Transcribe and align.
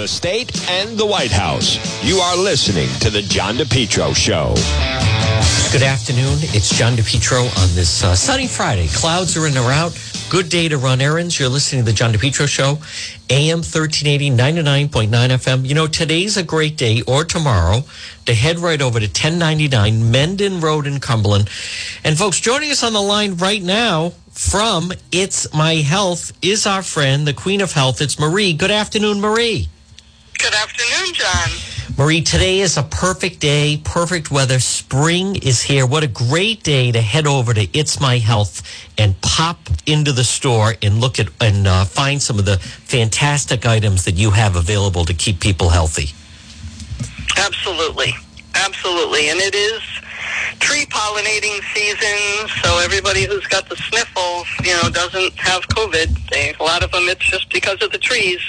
the 0.00 0.08
state, 0.08 0.66
and 0.70 0.96
the 0.96 1.04
White 1.04 1.30
House. 1.30 1.76
You 2.02 2.20
are 2.20 2.34
listening 2.34 2.88
to 3.00 3.10
The 3.10 3.20
John 3.20 3.56
DePetro 3.56 4.16
Show. 4.16 4.54
Good 5.70 5.82
afternoon. 5.82 6.38
It's 6.54 6.74
John 6.74 6.94
DePetro 6.94 7.42
on 7.42 7.74
this 7.74 8.02
uh, 8.02 8.14
sunny 8.14 8.46
Friday. 8.46 8.88
Clouds 8.88 9.36
are 9.36 9.46
in 9.46 9.58
or 9.58 9.70
out. 9.70 9.92
Good 10.30 10.48
day 10.48 10.68
to 10.68 10.78
run 10.78 11.02
errands. 11.02 11.38
You're 11.38 11.50
listening 11.50 11.84
to 11.84 11.90
The 11.90 11.92
John 11.92 12.14
DePetro 12.14 12.48
Show, 12.48 12.78
AM 13.28 13.58
1380, 13.58 14.30
99.9 14.30 15.10
FM. 15.10 15.68
You 15.68 15.74
know, 15.74 15.86
today's 15.86 16.38
a 16.38 16.42
great 16.42 16.78
day, 16.78 17.02
or 17.06 17.26
tomorrow, 17.26 17.84
to 18.24 18.32
head 18.32 18.58
right 18.58 18.80
over 18.80 19.00
to 19.00 19.06
1099 19.06 20.10
Mendon 20.10 20.62
Road 20.62 20.86
in 20.86 20.98
Cumberland. 21.00 21.50
And 22.04 22.16
folks, 22.16 22.40
joining 22.40 22.70
us 22.70 22.82
on 22.82 22.94
the 22.94 23.02
line 23.02 23.36
right 23.36 23.62
now 23.62 24.14
from 24.30 24.92
It's 25.12 25.52
My 25.52 25.74
Health 25.74 26.32
is 26.40 26.66
our 26.66 26.82
friend, 26.82 27.26
the 27.26 27.34
Queen 27.34 27.60
of 27.60 27.72
Health. 27.72 28.00
It's 28.00 28.18
Marie. 28.18 28.54
Good 28.54 28.70
afternoon, 28.70 29.20
Marie. 29.20 29.68
Good 30.42 30.54
afternoon, 30.54 31.12
John. 31.12 31.50
Marie, 31.98 32.22
today 32.22 32.60
is 32.60 32.78
a 32.78 32.82
perfect 32.82 33.40
day, 33.40 33.78
perfect 33.84 34.30
weather. 34.30 34.58
Spring 34.58 35.36
is 35.36 35.60
here. 35.60 35.86
What 35.86 36.02
a 36.02 36.06
great 36.06 36.62
day 36.62 36.90
to 36.92 37.00
head 37.02 37.26
over 37.26 37.52
to 37.52 37.68
It's 37.76 38.00
My 38.00 38.16
Health 38.16 38.62
and 38.96 39.20
pop 39.20 39.58
into 39.84 40.12
the 40.12 40.24
store 40.24 40.76
and 40.80 40.98
look 40.98 41.18
at 41.18 41.28
and 41.42 41.66
uh, 41.66 41.84
find 41.84 42.22
some 42.22 42.38
of 42.38 42.46
the 42.46 42.56
fantastic 42.56 43.66
items 43.66 44.06
that 44.06 44.14
you 44.14 44.30
have 44.30 44.56
available 44.56 45.04
to 45.04 45.12
keep 45.12 45.40
people 45.40 45.68
healthy. 45.68 46.14
Absolutely. 47.36 48.14
Absolutely. 48.54 49.28
And 49.28 49.40
it 49.40 49.54
is 49.54 49.82
tree 50.60 50.86
pollinating 50.86 51.60
season, 51.74 52.48
so 52.62 52.78
everybody 52.78 53.26
who's 53.26 53.46
got 53.48 53.68
the 53.68 53.76
sniffles, 53.76 54.46
you 54.64 54.72
know, 54.82 54.88
doesn't 54.88 55.34
have 55.34 55.68
COVID. 55.68 56.30
They, 56.30 56.54
a 56.58 56.62
lot 56.62 56.82
of 56.82 56.90
them, 56.92 57.08
it's 57.08 57.28
just 57.28 57.52
because 57.52 57.82
of 57.82 57.92
the 57.92 57.98
trees. 57.98 58.40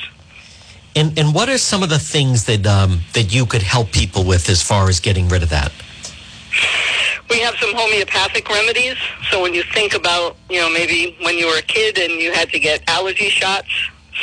And 0.95 1.17
and 1.17 1.33
what 1.33 1.49
are 1.49 1.57
some 1.57 1.83
of 1.83 1.89
the 1.89 1.99
things 1.99 2.45
that 2.45 2.65
um, 2.67 3.01
that 3.13 3.33
you 3.33 3.45
could 3.45 3.61
help 3.61 3.91
people 3.91 4.23
with 4.25 4.49
as 4.49 4.61
far 4.61 4.89
as 4.89 4.99
getting 4.99 5.27
rid 5.29 5.43
of 5.43 5.49
that? 5.49 5.71
We 7.29 7.39
have 7.39 7.55
some 7.55 7.73
homeopathic 7.73 8.49
remedies. 8.49 8.97
So 9.29 9.41
when 9.41 9.53
you 9.53 9.63
think 9.63 9.93
about, 9.93 10.35
you 10.49 10.59
know, 10.59 10.69
maybe 10.69 11.15
when 11.21 11.37
you 11.37 11.47
were 11.47 11.57
a 11.57 11.61
kid 11.61 11.97
and 11.97 12.19
you 12.19 12.33
had 12.33 12.49
to 12.49 12.59
get 12.59 12.83
allergy 12.89 13.29
shots, 13.29 13.69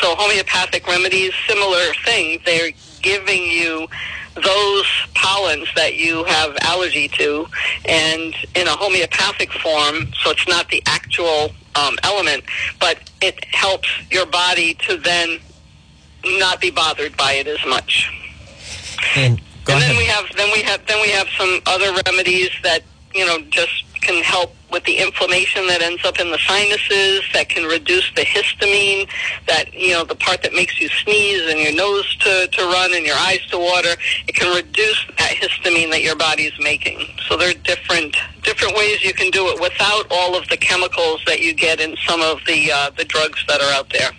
so 0.01 0.15
homeopathic 0.15 0.87
remedies, 0.87 1.33
similar 1.47 1.95
thing. 2.05 2.41
They're 2.45 2.73
giving 3.01 3.43
you 3.45 3.89
those 4.35 4.87
pollens 5.15 5.69
that 5.75 5.95
you 5.95 6.25
have 6.25 6.57
allergy 6.61 7.09
to 7.09 7.47
and 7.87 8.35
in 8.55 8.67
a 8.67 8.77
homeopathic 8.77 9.53
form, 9.53 10.13
so 10.23 10.31
it's 10.31 10.47
not 10.47 10.69
the 10.69 10.83
actual 10.87 11.51
um, 11.75 11.97
element, 12.03 12.45
but 12.79 12.99
it 13.23 13.43
helps 13.47 13.89
your 14.11 14.27
body 14.27 14.75
to 14.75 14.97
then 14.99 15.39
not 16.39 16.61
be 16.61 16.71
bothered 16.71 17.17
by 17.17 17.35
it 17.35 17.47
as 17.47 17.65
much. 17.67 18.11
And 19.17 19.41
and 19.69 19.83
then 19.83 19.97
we 19.97 20.05
have 20.07 20.25
then 20.37 20.51
we 20.53 20.63
have 20.63 20.87
then 20.87 21.01
we 21.03 21.11
have 21.11 21.29
some 21.37 21.61
other 21.67 21.93
remedies 22.07 22.51
that 22.63 22.83
you 23.15 23.27
know 23.27 23.39
just 23.51 23.85
can 24.01 24.23
help 24.23 24.55
with 24.71 24.85
the 24.85 24.97
inflammation 24.97 25.67
that 25.67 25.83
ends 25.83 26.05
up 26.05 26.21
in 26.21 26.31
the 26.31 26.39
sinuses 26.39 27.23
that 27.33 27.49
can 27.49 27.65
reduce 27.65 28.11
the 28.15 28.23
histamine 28.23 29.09
that 29.47 29.73
you 29.75 29.93
know 29.93 30.05
the 30.05 30.15
part 30.15 30.43
that 30.43 30.53
makes 30.53 30.81
you 30.81 30.89
sneeze 30.89 31.51
and 31.51 31.59
your 31.59 31.75
nose 31.75 32.17
to, 32.17 32.49
to 32.49 32.63
run 32.65 32.95
and 32.95 33.05
your 33.05 33.17
eyes 33.17 33.45
to 33.51 33.59
water. 33.59 33.95
It 34.27 34.35
can 34.35 34.55
reduce 34.55 35.07
that 35.19 35.33
histamine 35.33 35.91
that 35.91 36.03
your 36.03 36.17
body's 36.17 36.53
making. 36.61 37.07
So 37.29 37.37
there 37.37 37.51
are 37.51 37.61
different 37.65 38.17
different 38.43 38.77
ways 38.77 39.05
you 39.05 39.13
can 39.15 39.31
do 39.31 39.49
it 39.49 39.61
without 39.61 40.07
all 40.11 40.37
of 40.37 40.49
the 40.49 40.57
chemicals 40.57 41.23
that 41.27 41.41
you 41.41 41.53
get 41.53 41.81
in 41.81 41.97
some 42.07 42.21
of 42.23 42.41
the 42.47 42.73
uh, 42.73 42.91
the 42.97 43.05
drugs 43.05 43.45
that 43.49 43.61
are 43.61 43.73
out 43.73 43.91
there 43.91 44.11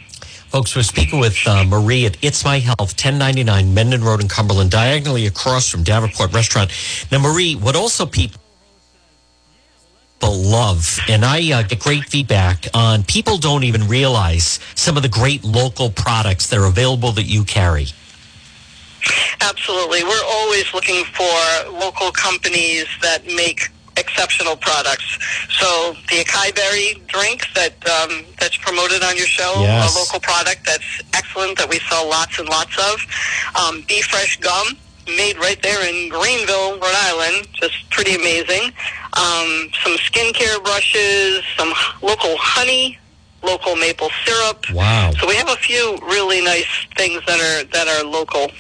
Folks, 0.50 0.76
we're 0.76 0.82
speaking 0.82 1.20
with 1.20 1.38
uh, 1.46 1.64
Marie 1.64 2.08
at 2.08 2.18
It's 2.24 2.44
My 2.44 2.58
Health, 2.58 2.80
1099 2.80 3.72
Mendon 3.72 4.04
Road 4.04 4.20
in 4.20 4.28
Cumberland, 4.28 4.72
diagonally 4.72 5.28
across 5.28 5.70
from 5.70 5.84
Davenport 5.84 6.34
Restaurant. 6.34 6.72
Now, 7.12 7.20
Marie, 7.20 7.54
what 7.54 7.76
also 7.76 8.08
people 8.08 8.42
love, 10.24 10.98
and 11.08 11.24
I 11.24 11.52
uh, 11.52 11.62
get 11.62 11.80
great 11.80 12.06
feedback 12.06 12.66
on, 12.74 13.04
people 13.04 13.38
don't 13.38 13.64
even 13.64 13.88
realize 13.88 14.60
some 14.74 14.98
of 14.98 15.04
the 15.04 15.10
great 15.10 15.44
local 15.44 15.92
products 15.92 16.48
that 16.48 16.58
are 16.58 16.66
available 16.66 17.12
that 17.12 17.26
you 17.26 17.44
carry. 17.44 17.86
Absolutely. 19.42 20.04
We're 20.04 20.26
always 20.26 20.74
looking 20.74 21.06
for 21.06 21.72
local 21.72 22.12
companies 22.12 22.88
that 23.04 23.24
make 23.28 23.70
exceptional 24.00 24.56
products. 24.56 25.06
So 25.60 25.94
the 26.10 26.24
acai 26.24 26.56
berry 26.56 27.02
drink 27.08 27.46
that 27.56 27.74
um, 27.88 28.26
that's 28.40 28.58
promoted 28.58 29.04
on 29.04 29.18
your 29.18 29.28
show, 29.28 29.54
Yes. 29.60 29.94
a 29.96 30.00
local 30.00 30.20
product 30.20 30.66
that's 30.66 31.02
excellent 31.14 31.58
that 31.58 31.70
we 31.70 31.80
sell 31.90 32.08
lots 32.10 32.40
and 32.40 32.48
lots 32.50 32.76
of. 32.78 33.06
Um, 33.56 33.84
Be 33.88 34.02
Fresh 34.02 34.38
gum 34.40 34.78
made 35.18 35.38
right 35.38 35.62
there 35.62 35.82
in 35.90 36.10
Greenville, 36.10 36.74
Rhode 36.80 36.96
Island, 37.10 37.48
just 37.54 37.90
pretty 37.90 38.16
amazing. 38.16 38.72
Um, 39.14 39.70
some 39.84 39.98
skincare 39.98 40.64
brushes, 40.64 41.44
some 41.58 41.74
local 42.02 42.38
honey, 42.38 42.98
local 43.44 43.76
maple 43.76 44.10
syrup. 44.24 44.66
Wow. 44.72 45.12
So 45.20 45.28
we 45.28 45.36
have 45.36 45.50
a 45.50 45.56
few 45.56 45.98
really 46.04 46.42
nice 46.44 46.68
things 46.96 47.22
that 47.26 47.40
are 47.40 47.64
that 47.72 47.88
are 47.88 48.04
local. 48.04 48.52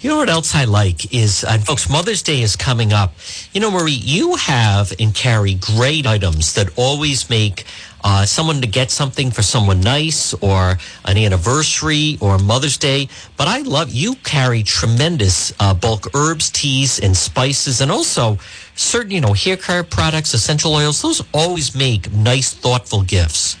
You 0.00 0.08
know 0.08 0.16
what 0.16 0.30
else 0.30 0.54
I 0.54 0.64
like 0.64 1.12
is, 1.12 1.44
and 1.44 1.62
folks, 1.62 1.90
Mother's 1.90 2.22
Day 2.22 2.40
is 2.40 2.56
coming 2.56 2.90
up. 2.90 3.12
You 3.52 3.60
know, 3.60 3.70
Marie, 3.70 3.92
you 3.92 4.34
have 4.36 4.94
and 4.98 5.14
carry 5.14 5.56
great 5.56 6.06
items 6.06 6.54
that 6.54 6.70
always 6.76 7.28
make 7.28 7.66
uh, 8.02 8.24
someone 8.24 8.62
to 8.62 8.66
get 8.66 8.90
something 8.90 9.30
for 9.30 9.42
someone 9.42 9.82
nice 9.82 10.32
or 10.32 10.78
an 11.04 11.18
anniversary 11.18 12.16
or 12.22 12.38
Mother's 12.38 12.78
Day. 12.78 13.10
But 13.36 13.48
I 13.48 13.58
love 13.58 13.90
you 13.90 14.14
carry 14.14 14.62
tremendous 14.62 15.52
uh, 15.60 15.74
bulk 15.74 16.06
herbs, 16.14 16.48
teas, 16.48 16.98
and 16.98 17.14
spices, 17.14 17.82
and 17.82 17.90
also 17.90 18.38
certain, 18.76 19.10
you 19.10 19.20
know, 19.20 19.34
hair 19.34 19.58
care 19.58 19.84
products, 19.84 20.32
essential 20.32 20.72
oils. 20.72 21.02
Those 21.02 21.22
always 21.34 21.74
make 21.74 22.10
nice, 22.10 22.54
thoughtful 22.54 23.02
gifts. 23.02 23.58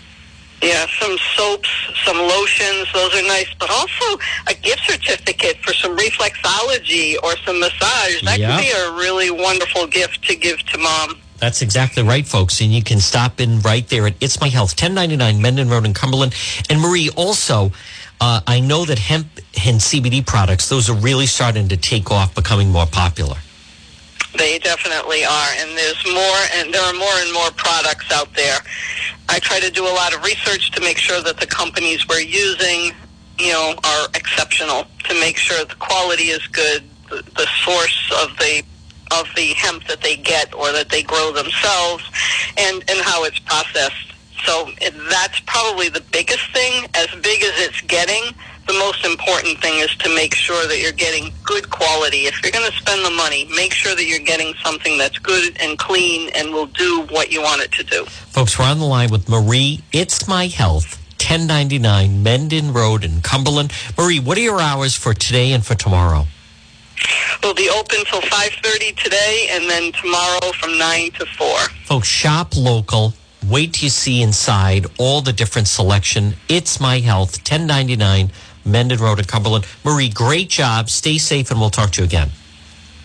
Yeah, 0.62 0.86
some 1.00 1.16
soaps, 1.36 1.70
some 2.04 2.18
lotions, 2.18 2.86
those 2.92 3.14
are 3.14 3.22
nice, 3.22 3.48
but 3.58 3.70
also 3.70 4.18
a 4.46 4.54
gift 4.54 4.82
certificate 4.86 5.56
for 5.64 5.72
some 5.72 5.96
reflexology 5.96 7.16
or 7.22 7.34
some 7.46 7.58
massage. 7.60 8.22
That 8.24 8.38
Yeah. 8.38 8.56
could 8.56 8.64
be 8.64 8.70
a 8.70 8.90
really 8.92 9.30
wonderful 9.30 9.86
gift 9.86 10.22
to 10.28 10.36
give 10.36 10.58
to 10.66 10.78
mom. 10.78 11.16
That's 11.38 11.62
exactly 11.62 12.02
right, 12.02 12.26
folks. 12.28 12.60
And 12.60 12.74
you 12.74 12.82
can 12.82 13.00
stop 13.00 13.40
in 13.40 13.60
right 13.62 13.88
there 13.88 14.06
at 14.06 14.14
It's 14.20 14.38
My 14.40 14.48
Health, 14.50 14.74
1099 14.76 15.40
Mendon 15.40 15.70
Road 15.70 15.86
in 15.86 15.94
Cumberland. 15.94 16.34
And 16.68 16.78
Marie, 16.78 17.08
also, 17.16 17.72
uh, 18.20 18.42
I 18.46 18.60
know 18.60 18.84
that 18.84 18.98
hemp 18.98 19.26
and 19.64 19.80
CBD 19.80 20.20
products, 20.20 20.68
those 20.68 20.90
are 20.90 20.94
really 20.94 21.24
starting 21.26 21.68
to 21.68 21.78
take 21.78 22.10
off, 22.10 22.34
becoming 22.34 22.68
more 22.70 22.84
popular. 22.84 23.36
They 24.36 24.58
definitely 24.58 25.24
are, 25.24 25.50
and 25.58 25.76
there's 25.76 26.04
more, 26.06 26.40
and 26.54 26.72
there 26.72 26.82
are 26.82 26.94
more 26.94 27.16
and 27.18 27.32
more 27.32 27.50
products 27.56 28.12
out 28.12 28.32
there. 28.34 28.58
I 29.28 29.38
try 29.40 29.58
to 29.60 29.70
do 29.70 29.86
a 29.86 29.94
lot 29.94 30.14
of 30.14 30.22
research 30.24 30.70
to 30.72 30.80
make 30.80 30.98
sure 30.98 31.20
that 31.22 31.38
the 31.38 31.46
companies 31.46 32.06
we're 32.08 32.20
using, 32.20 32.92
you 33.38 33.52
know, 33.52 33.74
are 33.84 34.08
exceptional. 34.14 34.84
To 35.04 35.14
make 35.14 35.36
sure 35.36 35.64
the 35.64 35.74
quality 35.76 36.30
is 36.30 36.46
good, 36.46 36.84
the, 37.08 37.22
the 37.36 37.46
source 37.64 38.12
of 38.22 38.36
the 38.38 38.62
of 39.12 39.26
the 39.34 39.54
hemp 39.54 39.84
that 39.88 40.00
they 40.02 40.16
get 40.16 40.54
or 40.54 40.70
that 40.70 40.88
they 40.88 41.02
grow 41.02 41.32
themselves, 41.32 42.04
and 42.56 42.84
and 42.88 43.00
how 43.00 43.24
it's 43.24 43.40
processed. 43.40 44.14
So 44.44 44.70
that's 45.10 45.40
probably 45.40 45.88
the 45.88 46.04
biggest 46.12 46.50
thing. 46.52 46.86
As 46.94 47.08
big 47.20 47.42
as 47.42 47.52
it's 47.56 47.80
getting, 47.82 48.34
the 48.70 48.78
most 48.78 49.04
important 49.04 49.60
thing 49.60 49.80
is 49.80 49.90
to 49.96 50.14
make 50.14 50.32
sure 50.32 50.64
that 50.68 50.80
you're 50.80 50.92
getting 50.92 51.32
good 51.42 51.70
quality. 51.70 52.26
If 52.26 52.40
you're 52.40 52.52
going 52.52 52.70
to 52.70 52.76
spend 52.76 53.04
the 53.04 53.10
money, 53.10 53.44
make 53.56 53.72
sure 53.72 53.96
that 53.96 54.04
you're 54.04 54.20
getting 54.20 54.54
something 54.62 54.96
that's 54.96 55.18
good 55.18 55.60
and 55.60 55.76
clean 55.76 56.30
and 56.36 56.52
will 56.52 56.66
do 56.66 57.04
what 57.10 57.32
you 57.32 57.42
want 57.42 57.62
it 57.62 57.72
to 57.72 57.82
do. 57.82 58.04
Folks, 58.04 58.58
we're 58.58 58.66
on 58.66 58.78
the 58.78 58.84
line 58.84 59.10
with 59.10 59.28
Marie. 59.28 59.80
It's 59.92 60.28
My 60.28 60.46
Health, 60.46 61.02
1099 61.18 62.22
Mendon 62.22 62.72
Road 62.72 63.02
in 63.02 63.20
Cumberland. 63.22 63.72
Marie, 63.98 64.20
what 64.20 64.38
are 64.38 64.42
your 64.42 64.60
hours 64.60 64.94
for 64.94 65.14
today 65.14 65.52
and 65.52 65.66
for 65.66 65.74
tomorrow? 65.74 66.26
We'll 67.42 67.54
be 67.54 67.70
open 67.70 68.04
till 68.04 68.20
5.30 68.20 68.96
today 69.02 69.48
and 69.50 69.68
then 69.68 69.90
tomorrow 69.92 70.52
from 70.60 70.78
9 70.78 71.10
to 71.12 71.26
4. 71.26 71.58
Folks, 71.86 72.06
shop 72.06 72.56
local. 72.56 73.14
Wait 73.48 73.72
till 73.72 73.84
you 73.84 73.90
see 73.90 74.22
inside 74.22 74.86
all 74.98 75.22
the 75.22 75.32
different 75.32 75.66
selection. 75.66 76.34
It's 76.48 76.78
My 76.78 77.00
Health, 77.00 77.38
1099 77.38 78.30
Mendon 78.64 78.98
Road 78.98 79.18
in 79.18 79.24
Cumberland. 79.24 79.66
Marie, 79.84 80.08
great 80.08 80.48
job. 80.48 80.90
Stay 80.90 81.18
safe, 81.18 81.50
and 81.50 81.60
we'll 81.60 81.70
talk 81.70 81.90
to 81.92 82.00
you 82.00 82.04
again. 82.06 82.30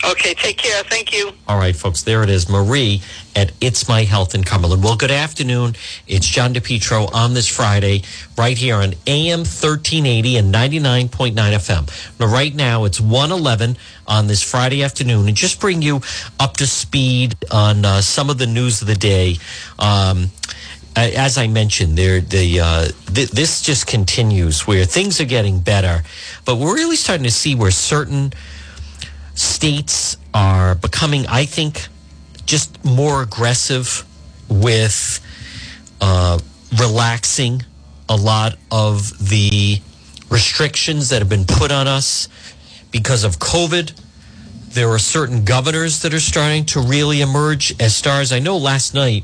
Okay, 0.03 0.35
take 0.35 0.57
care. 0.57 0.83
Thank 0.83 1.13
you. 1.13 1.31
All 1.47 1.57
right, 1.57 1.75
folks, 1.75 2.03
there 2.03 2.21
it 2.21 2.29
is. 2.29 2.47
Marie 2.47 3.01
at 3.35 3.51
It's 3.59 3.87
My 3.87 4.03
Health 4.03 4.35
in 4.35 4.43
Cumberland. 4.43 4.83
Well, 4.83 4.95
good 4.95 5.09
afternoon. 5.09 5.75
It's 6.05 6.27
John 6.27 6.53
DePetro 6.53 7.11
on 7.13 7.33
this 7.33 7.47
Friday, 7.47 8.03
right 8.37 8.55
here 8.57 8.75
on 8.75 8.93
AM 9.07 9.39
1380 9.39 10.37
and 10.37 10.53
99.9 10.53 11.33
FM. 11.33 12.19
Now, 12.19 12.27
right 12.27 12.53
now, 12.53 12.83
it's 12.83 13.01
111 13.01 13.77
on 14.07 14.27
this 14.27 14.43
Friday 14.43 14.83
afternoon. 14.83 15.27
And 15.27 15.35
just 15.35 15.59
bring 15.59 15.81
you 15.81 16.01
up 16.39 16.57
to 16.57 16.67
speed 16.67 17.35
on 17.51 17.83
uh, 17.83 18.01
some 18.01 18.29
of 18.29 18.37
the 18.37 18.47
news 18.47 18.81
of 18.81 18.87
the 18.87 18.95
day. 18.95 19.37
Um, 19.79 20.29
as 20.95 21.38
I 21.38 21.47
mentioned, 21.47 21.97
there 21.97 22.21
the 22.21 22.59
uh, 22.59 22.88
th- 23.13 23.31
this 23.31 23.62
just 23.62 23.88
continues 23.88 24.65
where 24.65 24.86
things 24.86 25.19
are 25.19 25.25
getting 25.25 25.59
better, 25.59 26.03
but 26.45 26.56
we're 26.56 26.75
really 26.75 26.95
starting 26.95 27.25
to 27.25 27.31
see 27.31 27.56
where 27.56 27.71
certain 27.71 28.33
states 29.33 30.18
are 30.33 30.75
becoming, 30.75 31.25
I 31.27 31.45
think, 31.45 31.88
just 32.45 32.83
more 32.86 33.21
aggressive 33.21 34.06
with 34.47 35.19
uh, 36.00 36.39
relaxing 36.80 37.63
a 38.07 38.15
lot 38.15 38.57
of 38.71 39.30
the 39.30 39.81
restrictions 40.30 41.09
that 41.09 41.19
have 41.19 41.30
been 41.30 41.45
put 41.45 41.71
on 41.71 41.88
us 41.88 42.30
because 42.91 43.24
of 43.24 43.38
COVID. 43.39 43.94
There 44.74 44.89
are 44.89 45.00
certain 45.00 45.45
governors 45.45 46.01
that 46.01 46.13
are 46.13 46.19
starting 46.19 46.65
to 46.68 46.81
really 46.81 47.21
emerge 47.21 47.74
as 47.81 47.95
stars. 47.95 48.31
I 48.31 48.39
know 48.39 48.57
last 48.57 48.94
night 48.94 49.24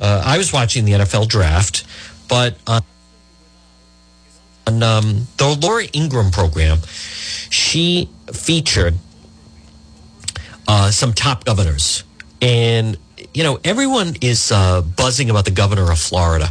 uh, 0.00 0.22
I 0.24 0.38
was 0.38 0.52
watching 0.52 0.84
the 0.84 0.92
NFL 0.92 1.28
draft, 1.28 1.84
but 2.28 2.56
on, 2.66 2.82
on 4.66 4.82
um, 4.82 5.26
the 5.36 5.58
Laura 5.60 5.84
Ingraham 5.92 6.30
program, 6.30 6.78
she 7.50 8.08
featured 8.32 8.94
uh, 10.66 10.90
some 10.90 11.12
top 11.12 11.44
governors. 11.44 12.04
And, 12.40 12.96
you 13.32 13.42
know, 13.42 13.58
everyone 13.64 14.14
is 14.20 14.50
uh, 14.50 14.82
buzzing 14.82 15.30
about 15.30 15.44
the 15.44 15.50
governor 15.50 15.90
of 15.90 15.98
Florida, 15.98 16.50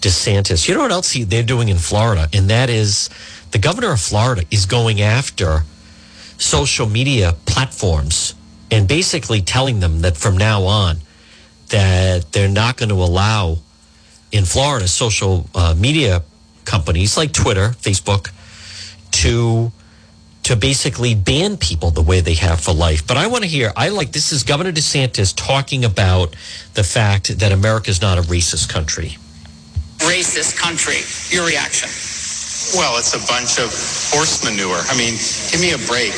DeSantis. 0.00 0.68
You 0.68 0.74
know 0.74 0.80
what 0.80 0.92
else 0.92 1.12
he, 1.12 1.24
they're 1.24 1.42
doing 1.42 1.68
in 1.68 1.76
Florida? 1.76 2.28
And 2.32 2.48
that 2.50 2.70
is 2.70 3.10
the 3.50 3.58
governor 3.58 3.92
of 3.92 4.00
Florida 4.00 4.44
is 4.50 4.66
going 4.66 5.00
after 5.00 5.62
social 6.38 6.88
media 6.88 7.34
platforms 7.46 8.34
and 8.70 8.88
basically 8.88 9.40
telling 9.40 9.80
them 9.80 10.00
that 10.00 10.16
from 10.16 10.36
now 10.36 10.64
on, 10.64 10.96
that 11.68 12.32
they're 12.32 12.48
not 12.48 12.76
going 12.76 12.88
to 12.90 12.96
allow 12.96 13.58
in 14.32 14.44
Florida 14.44 14.88
social 14.88 15.48
uh, 15.54 15.74
media 15.76 16.22
companies 16.64 17.16
like 17.16 17.32
Twitter, 17.32 17.70
Facebook, 17.80 18.30
to 19.12 19.72
to 20.44 20.56
basically 20.56 21.14
ban 21.14 21.56
people 21.56 21.90
the 21.90 22.02
way 22.02 22.20
they 22.20 22.34
have 22.34 22.60
for 22.60 22.74
life. 22.74 23.06
But 23.06 23.16
I 23.16 23.28
want 23.28 23.44
to 23.44 23.48
hear. 23.48 23.72
I 23.76 23.88
like 23.88 24.12
this 24.12 24.30
is 24.30 24.42
Governor 24.42 24.72
DeSantis 24.72 25.34
talking 25.34 25.86
about 25.86 26.36
the 26.74 26.84
fact 26.84 27.38
that 27.38 27.50
America 27.50 27.90
is 27.90 28.02
not 28.02 28.18
a 28.18 28.22
racist 28.22 28.68
country. 28.68 29.16
Racist 29.98 30.58
country. 30.58 31.00
Your 31.34 31.46
reaction? 31.46 31.88
Well, 32.76 32.98
it's 32.98 33.14
a 33.14 33.24
bunch 33.26 33.58
of 33.58 33.70
horse 34.12 34.44
manure. 34.44 34.82
I 34.88 34.96
mean, 34.98 35.14
give 35.50 35.60
me 35.60 35.72
a 35.72 35.80
break. 35.86 36.12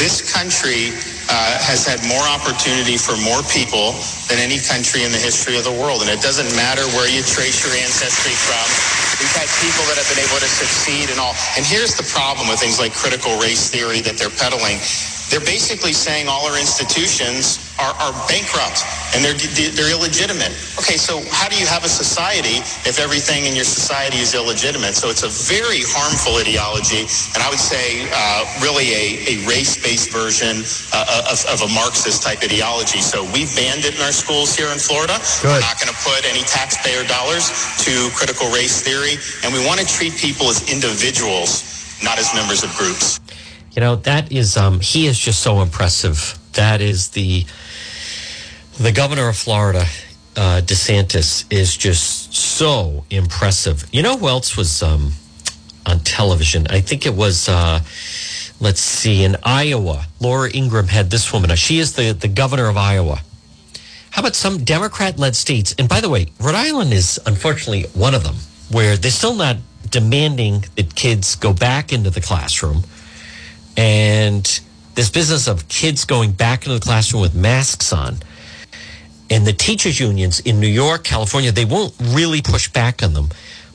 This 0.00 0.32
country 0.32 0.92
uh, 1.30 1.58
has 1.62 1.86
had 1.86 2.02
more 2.06 2.22
opportunity 2.30 2.96
for 2.96 3.16
more 3.24 3.42
people 3.50 3.94
than 4.30 4.38
any 4.38 4.60
country 4.62 5.04
in 5.04 5.12
the 5.12 5.20
history 5.20 5.58
of 5.58 5.64
the 5.64 5.74
world. 5.74 6.02
And 6.02 6.10
it 6.10 6.22
doesn't 6.22 6.48
matter 6.56 6.84
where 6.98 7.08
you 7.10 7.22
trace 7.24 7.64
your 7.66 7.74
ancestry 7.74 8.34
from. 8.34 8.64
We've 9.18 9.34
had 9.36 9.48
people 9.62 9.84
that 9.90 9.98
have 9.98 10.08
been 10.12 10.22
able 10.22 10.38
to 10.40 10.50
succeed 10.50 11.10
and 11.10 11.18
all. 11.20 11.34
And 11.56 11.66
here's 11.66 11.96
the 11.96 12.06
problem 12.12 12.48
with 12.48 12.60
things 12.60 12.78
like 12.80 12.94
critical 12.94 13.38
race 13.40 13.70
theory 13.70 14.00
that 14.06 14.18
they're 14.18 14.34
peddling 14.34 14.78
they're 15.30 15.42
basically 15.42 15.92
saying 15.92 16.28
all 16.28 16.46
our 16.46 16.58
institutions 16.58 17.58
are, 17.82 17.94
are, 17.98 18.14
bankrupt 18.30 18.86
and 19.14 19.24
they're, 19.24 19.36
they're 19.74 19.90
illegitimate. 19.90 20.54
Okay, 20.78 20.96
so 20.96 21.20
how 21.34 21.48
do 21.50 21.58
you 21.58 21.66
have 21.66 21.84
a 21.84 21.90
society 21.90 22.62
if 22.86 22.98
everything 22.98 23.44
in 23.44 23.54
your 23.54 23.66
society 23.66 24.18
is 24.18 24.34
illegitimate? 24.34 24.94
So 24.94 25.10
it's 25.10 25.26
a 25.26 25.32
very 25.50 25.82
harmful 25.82 26.38
ideology, 26.38 27.04
and 27.34 27.42
I 27.42 27.50
would 27.50 27.60
say 27.60 28.06
uh, 28.14 28.46
really 28.62 28.88
a, 28.94 29.06
a 29.34 29.46
race-based 29.50 30.14
version 30.14 30.62
uh, 30.94 31.30
of, 31.30 31.42
of, 31.50 31.58
a 31.66 31.70
Marxist 31.74 32.22
type 32.22 32.42
ideology. 32.42 33.02
So 33.02 33.26
we've 33.34 33.50
banned 33.58 33.84
it 33.84 33.98
in 33.98 34.02
our 34.02 34.14
schools 34.14 34.54
here 34.54 34.70
in 34.70 34.78
Florida. 34.78 35.18
Good. 35.42 35.58
We're 35.58 35.66
not 35.66 35.78
going 35.82 35.90
to 35.90 36.00
put 36.06 36.22
any 36.24 36.46
taxpayer 36.46 37.02
dollars 37.04 37.50
to 37.82 38.10
critical 38.14 38.46
race 38.54 38.80
theory, 38.80 39.18
and 39.42 39.50
we 39.52 39.60
want 39.66 39.82
to 39.82 39.86
treat 39.86 40.14
people 40.16 40.46
as 40.48 40.62
individuals, 40.70 41.66
not 42.02 42.18
as 42.18 42.30
members 42.32 42.62
of 42.62 42.70
groups. 42.78 43.18
You 43.76 43.80
know, 43.80 43.96
that 43.96 44.32
is, 44.32 44.56
um, 44.56 44.80
he 44.80 45.06
is 45.06 45.18
just 45.18 45.42
so 45.42 45.60
impressive. 45.60 46.38
That 46.54 46.80
is 46.80 47.10
the, 47.10 47.44
the 48.80 48.90
governor 48.90 49.28
of 49.28 49.36
Florida, 49.36 49.84
uh, 50.34 50.62
DeSantis, 50.64 51.44
is 51.52 51.76
just 51.76 52.34
so 52.34 53.04
impressive. 53.10 53.84
You 53.92 54.02
know 54.02 54.16
who 54.16 54.28
else 54.28 54.56
was 54.56 54.82
um, 54.82 55.12
on 55.84 55.98
television? 56.00 56.66
I 56.70 56.80
think 56.80 57.04
it 57.04 57.14
was, 57.14 57.50
uh, 57.50 57.80
let's 58.60 58.80
see, 58.80 59.24
in 59.24 59.36
Iowa. 59.42 60.06
Laura 60.20 60.50
Ingraham 60.50 60.88
had 60.88 61.10
this 61.10 61.30
woman. 61.30 61.54
She 61.56 61.78
is 61.78 61.92
the, 61.92 62.12
the 62.12 62.28
governor 62.28 62.68
of 62.68 62.78
Iowa. 62.78 63.20
How 64.08 64.22
about 64.22 64.34
some 64.34 64.64
Democrat 64.64 65.18
led 65.18 65.36
states? 65.36 65.74
And 65.78 65.86
by 65.86 66.00
the 66.00 66.08
way, 66.08 66.28
Rhode 66.40 66.54
Island 66.54 66.94
is 66.94 67.20
unfortunately 67.26 67.82
one 67.92 68.14
of 68.14 68.24
them 68.24 68.36
where 68.70 68.96
they're 68.96 69.10
still 69.10 69.34
not 69.34 69.58
demanding 69.90 70.64
that 70.76 70.94
kids 70.94 71.36
go 71.36 71.52
back 71.52 71.92
into 71.92 72.08
the 72.08 72.22
classroom 72.22 72.84
and 73.76 74.60
this 74.94 75.10
business 75.10 75.46
of 75.46 75.68
kids 75.68 76.04
going 76.04 76.32
back 76.32 76.64
into 76.64 76.78
the 76.78 76.84
classroom 76.84 77.22
with 77.22 77.34
masks 77.34 77.92
on 77.92 78.18
and 79.30 79.46
the 79.46 79.52
teachers 79.52 79.98
unions 79.98 80.40
in 80.40 80.60
New 80.60 80.68
York, 80.68 81.04
California, 81.04 81.52
they 81.52 81.64
won't 81.64 81.94
really 82.00 82.42
push 82.42 82.68
back 82.68 83.02
on 83.02 83.12
them. 83.12 83.28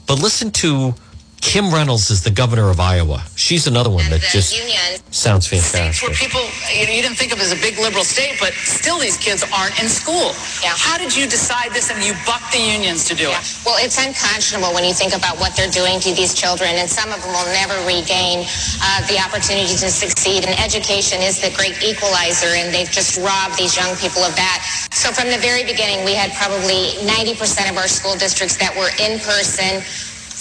But 0.07 0.19
listen 0.19 0.51
to 0.51 0.93
Kim 1.41 1.73
Reynolds 1.73 2.13
is 2.13 2.21
the 2.21 2.29
governor 2.29 2.69
of 2.69 2.79
Iowa. 2.79 3.25
She's 3.35 3.65
another 3.65 3.89
one 3.89 4.05
and 4.05 4.13
that 4.13 4.21
just 4.21 4.53
union. 4.53 5.01
sounds 5.09 5.49
fantastic. 5.49 5.97
States 5.97 6.01
where 6.05 6.13
people 6.13 6.45
you, 6.69 6.85
know, 6.85 6.93
you 6.93 7.01
didn't 7.01 7.17
think 7.17 7.33
of 7.33 7.41
as 7.41 7.51
a 7.51 7.57
big 7.57 7.81
liberal 7.81 8.05
state, 8.05 8.37
but 8.39 8.53
still 8.61 9.01
these 9.01 9.17
kids 9.17 9.43
aren't 9.49 9.73
in 9.81 9.89
school. 9.89 10.37
Yeah. 10.61 10.77
How 10.77 11.01
did 11.01 11.17
you 11.17 11.25
decide 11.25 11.73
this 11.73 11.89
and 11.89 11.97
you 12.05 12.13
bucked 12.29 12.53
the 12.53 12.61
unions 12.61 13.09
to 13.09 13.17
do 13.17 13.33
yeah. 13.33 13.41
it? 13.41 13.57
Well, 13.65 13.81
it's 13.81 13.97
unconscionable 13.97 14.69
when 14.71 14.85
you 14.85 14.93
think 14.93 15.17
about 15.17 15.41
what 15.41 15.57
they're 15.57 15.73
doing 15.73 15.99
to 16.05 16.13
these 16.13 16.37
children, 16.37 16.77
and 16.77 16.85
some 16.85 17.09
of 17.09 17.17
them 17.25 17.33
will 17.33 17.49
never 17.57 17.75
regain 17.89 18.45
uh, 18.79 19.01
the 19.09 19.17
opportunity 19.17 19.73
to 19.81 19.89
succeed. 19.89 20.45
And 20.45 20.53
education 20.61 21.25
is 21.25 21.41
the 21.41 21.49
great 21.57 21.81
equalizer, 21.81 22.53
and 22.53 22.69
they've 22.69 22.89
just 22.89 23.17
robbed 23.17 23.57
these 23.57 23.73
young 23.73 23.97
people 23.97 24.21
of 24.21 24.37
that. 24.37 24.61
So 24.93 25.09
from 25.09 25.33
the 25.33 25.41
very 25.41 25.65
beginning, 25.65 26.05
we 26.05 26.13
had 26.13 26.31
probably 26.37 27.01
90% 27.01 27.33
of 27.65 27.81
our 27.81 27.89
school 27.89 28.13
districts 28.13 28.61
that 28.61 28.77
were 28.77 28.93
in 29.01 29.17
person 29.25 29.81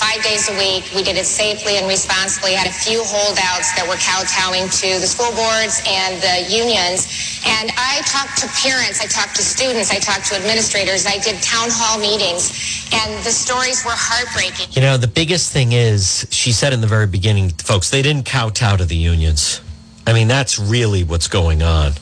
five 0.00 0.24
days 0.24 0.48
a 0.48 0.56
week. 0.56 0.88
We 0.96 1.04
did 1.04 1.20
it 1.20 1.28
safely 1.28 1.76
and 1.76 1.86
responsibly. 1.86 2.56
Had 2.56 2.66
a 2.66 2.72
few 2.72 3.04
holdouts 3.04 3.76
that 3.76 3.84
were 3.84 4.00
kowtowing 4.00 4.72
to 4.80 4.96
the 4.96 5.04
school 5.04 5.28
boards 5.36 5.84
and 5.84 6.16
the 6.24 6.48
unions. 6.48 7.04
And 7.44 7.68
I 7.76 8.00
talked 8.08 8.40
to 8.40 8.48
parents, 8.64 9.04
I 9.04 9.06
talked 9.06 9.36
to 9.36 9.44
students, 9.44 9.92
I 9.92 10.00
talked 10.00 10.26
to 10.32 10.36
administrators, 10.36 11.04
I 11.04 11.20
did 11.20 11.36
town 11.44 11.68
hall 11.70 12.00
meetings, 12.00 12.88
and 12.92 13.12
the 13.24 13.30
stories 13.30 13.84
were 13.84 13.92
heartbreaking. 13.94 14.72
You 14.72 14.80
know, 14.80 14.96
the 14.96 15.08
biggest 15.08 15.52
thing 15.52 15.72
is, 15.72 16.26
she 16.30 16.52
said 16.52 16.72
in 16.72 16.80
the 16.80 16.86
very 16.86 17.06
beginning, 17.06 17.50
folks, 17.50 17.90
they 17.90 18.00
didn't 18.00 18.24
kowtow 18.24 18.76
to 18.76 18.84
the 18.84 18.96
unions. 18.96 19.60
I 20.06 20.12
mean, 20.12 20.28
that's 20.28 20.58
really 20.58 21.04
what's 21.04 21.28
going 21.28 21.62
on. 21.62 21.92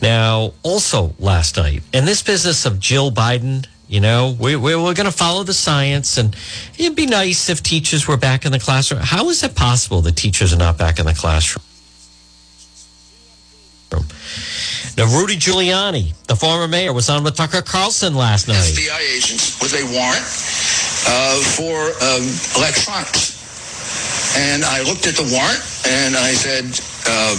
Now, 0.00 0.54
also 0.62 1.14
last 1.18 1.56
night, 1.56 1.82
in 1.92 2.04
this 2.06 2.22
business 2.22 2.64
of 2.64 2.78
Jill 2.78 3.10
Biden 3.10 3.66
you 3.90 3.98
know, 3.98 4.36
we, 4.38 4.54
we, 4.54 4.76
we're 4.76 4.94
going 4.94 5.10
to 5.10 5.12
follow 5.12 5.42
the 5.42 5.52
science, 5.52 6.16
and 6.16 6.36
it'd 6.78 6.94
be 6.94 7.06
nice 7.06 7.50
if 7.50 7.60
teachers 7.60 8.06
were 8.06 8.16
back 8.16 8.46
in 8.46 8.52
the 8.52 8.60
classroom. 8.60 9.00
How 9.02 9.28
is 9.30 9.42
it 9.42 9.56
possible 9.56 10.00
that 10.02 10.14
teachers 10.14 10.52
are 10.52 10.58
not 10.58 10.78
back 10.78 11.00
in 11.00 11.06
the 11.06 11.14
classroom? 11.14 11.64
Now, 14.96 15.06
Rudy 15.06 15.34
Giuliani, 15.34 16.14
the 16.26 16.36
former 16.36 16.68
mayor, 16.68 16.92
was 16.92 17.10
on 17.10 17.24
with 17.24 17.34
Tucker 17.34 17.62
Carlson 17.62 18.14
last 18.14 18.46
night. 18.46 18.78
FBI 18.78 19.00
agents 19.16 19.58
with 19.60 19.74
a 19.74 19.82
warrant 19.90 20.22
uh, 21.10 21.40
for 21.58 21.74
um, 21.98 22.22
electronics. 22.54 23.42
And 24.38 24.62
I 24.62 24.82
looked 24.82 25.08
at 25.08 25.18
the 25.18 25.26
warrant 25.34 25.62
and 25.90 26.14
I 26.14 26.30
said, 26.30 26.62
um, 27.10 27.38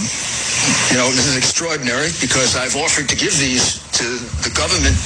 you 0.92 1.00
know, 1.00 1.08
this 1.16 1.24
is 1.24 1.36
extraordinary 1.38 2.12
because 2.20 2.56
I've 2.56 2.76
offered 2.76 3.08
to 3.08 3.16
give 3.16 3.32
these 3.38 3.80
to 3.96 4.04
the 4.44 4.52
government 4.52 4.98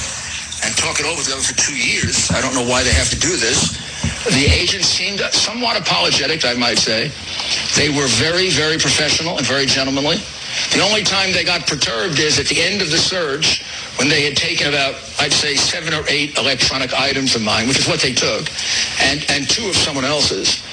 and 0.67 0.75
talk 0.75 0.99
it 0.99 1.07
over 1.07 1.23
them 1.23 1.39
for 1.39 1.55
two 1.55 1.75
years. 1.75 2.29
I 2.31 2.41
don't 2.41 2.53
know 2.53 2.67
why 2.67 2.83
they 2.83 2.91
have 2.91 3.09
to 3.09 3.19
do 3.19 3.39
this. 3.39 3.79
The 4.27 4.51
agents 4.51 4.87
seemed 4.87 5.21
somewhat 5.31 5.79
apologetic, 5.79 6.43
I 6.43 6.55
might 6.55 6.77
say. 6.77 7.07
They 7.79 7.87
were 7.87 8.07
very, 8.19 8.49
very 8.51 8.77
professional 8.77 9.37
and 9.37 9.47
very 9.47 9.65
gentlemanly. 9.65 10.17
The 10.75 10.83
only 10.83 11.03
time 11.03 11.31
they 11.31 11.45
got 11.45 11.65
perturbed 11.67 12.19
is 12.19 12.37
at 12.37 12.47
the 12.47 12.59
end 12.61 12.81
of 12.81 12.91
the 12.91 12.97
surge 12.97 13.63
when 13.95 14.09
they 14.09 14.23
had 14.23 14.35
taken 14.35 14.67
about, 14.67 14.95
I'd 15.19 15.31
say, 15.31 15.55
seven 15.55 15.93
or 15.93 16.03
eight 16.09 16.37
electronic 16.37 16.93
items 16.93 17.35
of 17.35 17.41
mine, 17.41 17.67
which 17.67 17.79
is 17.79 17.87
what 17.87 18.01
they 18.01 18.13
took, 18.13 18.49
and, 18.99 19.23
and 19.29 19.49
two 19.49 19.69
of 19.69 19.75
someone 19.75 20.03
else's. 20.03 20.63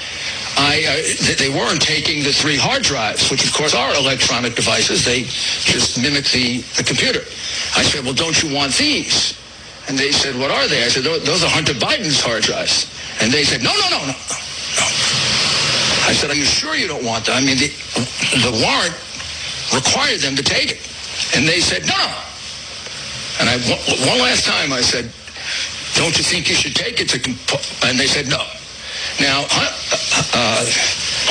I, 0.57 0.83
uh, 0.87 1.35
they 1.37 1.49
weren't 1.49 1.81
taking 1.81 2.23
the 2.23 2.31
three 2.31 2.57
hard 2.57 2.83
drives, 2.83 3.29
which 3.31 3.45
of 3.45 3.53
course 3.53 3.73
are 3.73 3.95
electronic 3.95 4.55
devices. 4.55 5.05
They 5.05 5.23
just 5.23 6.01
mimic 6.01 6.25
the, 6.31 6.59
the 6.75 6.83
computer. 6.83 7.19
I 7.75 7.83
said, 7.83 8.03
well, 8.03 8.13
don't 8.13 8.41
you 8.43 8.53
want 8.53 8.73
these? 8.73 9.37
And 9.87 9.97
they 9.97 10.11
said, 10.11 10.35
what 10.35 10.51
are 10.51 10.67
they? 10.67 10.83
I 10.83 10.87
said, 10.87 11.03
those 11.03 11.43
are 11.43 11.49
Hunter 11.49 11.73
Biden's 11.73 12.19
hard 12.19 12.43
drives. 12.43 12.89
And 13.21 13.31
they 13.31 13.43
said, 13.43 13.61
no, 13.61 13.71
no, 13.71 13.89
no, 13.89 13.99
no, 14.01 14.13
no. 14.13 14.87
I 16.05 16.13
said, 16.13 16.29
are 16.29 16.35
you 16.35 16.45
sure 16.45 16.75
you 16.75 16.87
don't 16.87 17.05
want 17.05 17.25
them? 17.25 17.35
I 17.37 17.41
mean, 17.41 17.57
the, 17.57 17.69
the 18.41 18.53
warrant 18.61 18.93
required 19.73 20.21
them 20.21 20.35
to 20.35 20.43
take 20.43 20.71
it. 20.71 20.81
And 21.35 21.47
they 21.47 21.59
said, 21.59 21.85
no. 21.85 22.01
And 23.39 23.49
I, 23.49 23.57
one 24.09 24.19
last 24.19 24.45
time 24.45 24.73
I 24.73 24.81
said, 24.81 25.11
don't 25.95 26.17
you 26.17 26.23
think 26.23 26.49
you 26.49 26.55
should 26.55 26.75
take 26.75 26.99
it 26.99 27.09
to, 27.09 27.17
and 27.87 27.99
they 27.99 28.07
said 28.07 28.27
no. 28.27 28.43
Now, 29.19 29.45
uh, 30.35 30.65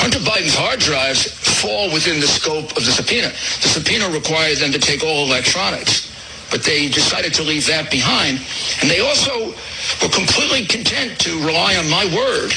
Hunter 0.00 0.18
Biden's 0.20 0.54
hard 0.54 0.80
drives 0.80 1.26
fall 1.60 1.92
within 1.92 2.20
the 2.20 2.26
scope 2.26 2.76
of 2.76 2.84
the 2.84 2.92
subpoena. 2.92 3.28
The 3.28 3.68
subpoena 3.68 4.08
requires 4.08 4.60
them 4.60 4.72
to 4.72 4.78
take 4.78 5.02
all 5.02 5.26
electronics, 5.26 6.08
but 6.50 6.62
they 6.62 6.88
decided 6.88 7.34
to 7.34 7.42
leave 7.42 7.66
that 7.66 7.90
behind. 7.90 8.40
And 8.80 8.90
they 8.90 9.00
also 9.00 9.54
were 10.02 10.12
completely 10.12 10.66
content 10.66 11.18
to 11.20 11.30
rely 11.44 11.76
on 11.76 11.88
my 11.88 12.04
word 12.06 12.50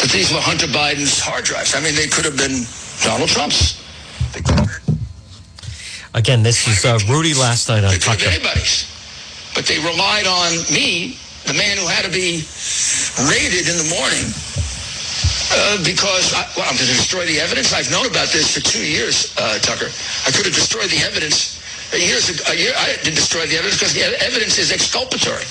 that 0.00 0.10
these 0.12 0.32
were 0.32 0.40
Hunter 0.40 0.66
Biden's 0.66 1.18
hard 1.20 1.44
drives. 1.44 1.74
I 1.74 1.80
mean, 1.80 1.94
they 1.94 2.06
could 2.06 2.24
have 2.24 2.36
been 2.36 2.64
Donald 3.02 3.28
Trump's. 3.28 3.82
Again, 6.14 6.42
this 6.42 6.66
is 6.66 6.84
uh, 6.84 6.98
Rudy 7.08 7.34
last 7.34 7.68
night 7.68 7.84
on 7.84 7.92
they 7.92 8.00
have 8.00 8.22
anybody's. 8.22 8.88
But 9.54 9.64
they 9.64 9.78
relied 9.78 10.26
on 10.26 10.52
me, 10.72 11.16
the 11.44 11.54
man 11.54 11.76
who 11.76 11.86
had 11.86 12.04
to 12.04 12.12
be 12.12 12.44
raided 13.28 13.68
in 13.68 13.76
the 13.76 13.88
morning 13.92 14.32
uh, 15.52 15.78
because 15.84 16.34
I, 16.34 16.44
well, 16.56 16.66
I'm 16.68 16.76
going 16.76 16.88
to 16.88 16.96
destroy 16.96 17.26
the 17.26 17.40
evidence. 17.40 17.72
I've 17.72 17.90
known 17.90 18.06
about 18.06 18.28
this 18.28 18.54
for 18.54 18.60
two 18.60 18.84
years, 18.84 19.34
uh, 19.38 19.58
Tucker. 19.60 19.88
I 20.26 20.30
could 20.30 20.46
have 20.46 20.54
destroyed 20.54 20.90
the 20.90 21.02
evidence. 21.04 21.55
Years 21.94 22.28
ago, 22.28 22.42
year, 22.52 22.74
I 22.76 22.98
didn't 23.04 23.14
destroy 23.14 23.46
the 23.46 23.56
evidence 23.56 23.78
because 23.78 23.94
the 23.94 24.02
evidence 24.18 24.58
is 24.58 24.72
exculpatory. 24.72 25.46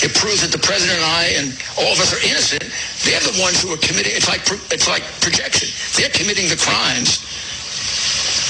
It 0.00 0.14
proves 0.16 0.40
that 0.40 0.54
the 0.54 0.62
president 0.62 0.96
and 0.96 1.04
I 1.04 1.24
and 1.36 1.46
all 1.76 1.92
of 1.92 2.00
us 2.00 2.14
are 2.14 2.22
innocent. 2.24 2.64
They're 3.04 3.20
the 3.20 3.36
ones 3.42 3.60
who 3.60 3.68
are 3.74 3.82
committing. 3.82 4.16
It's 4.16 4.28
like 4.30 4.40
it's 4.72 4.88
like 4.88 5.04
projection. 5.20 5.68
They're 5.98 6.14
committing 6.14 6.48
the 6.48 6.56
crimes. 6.56 7.20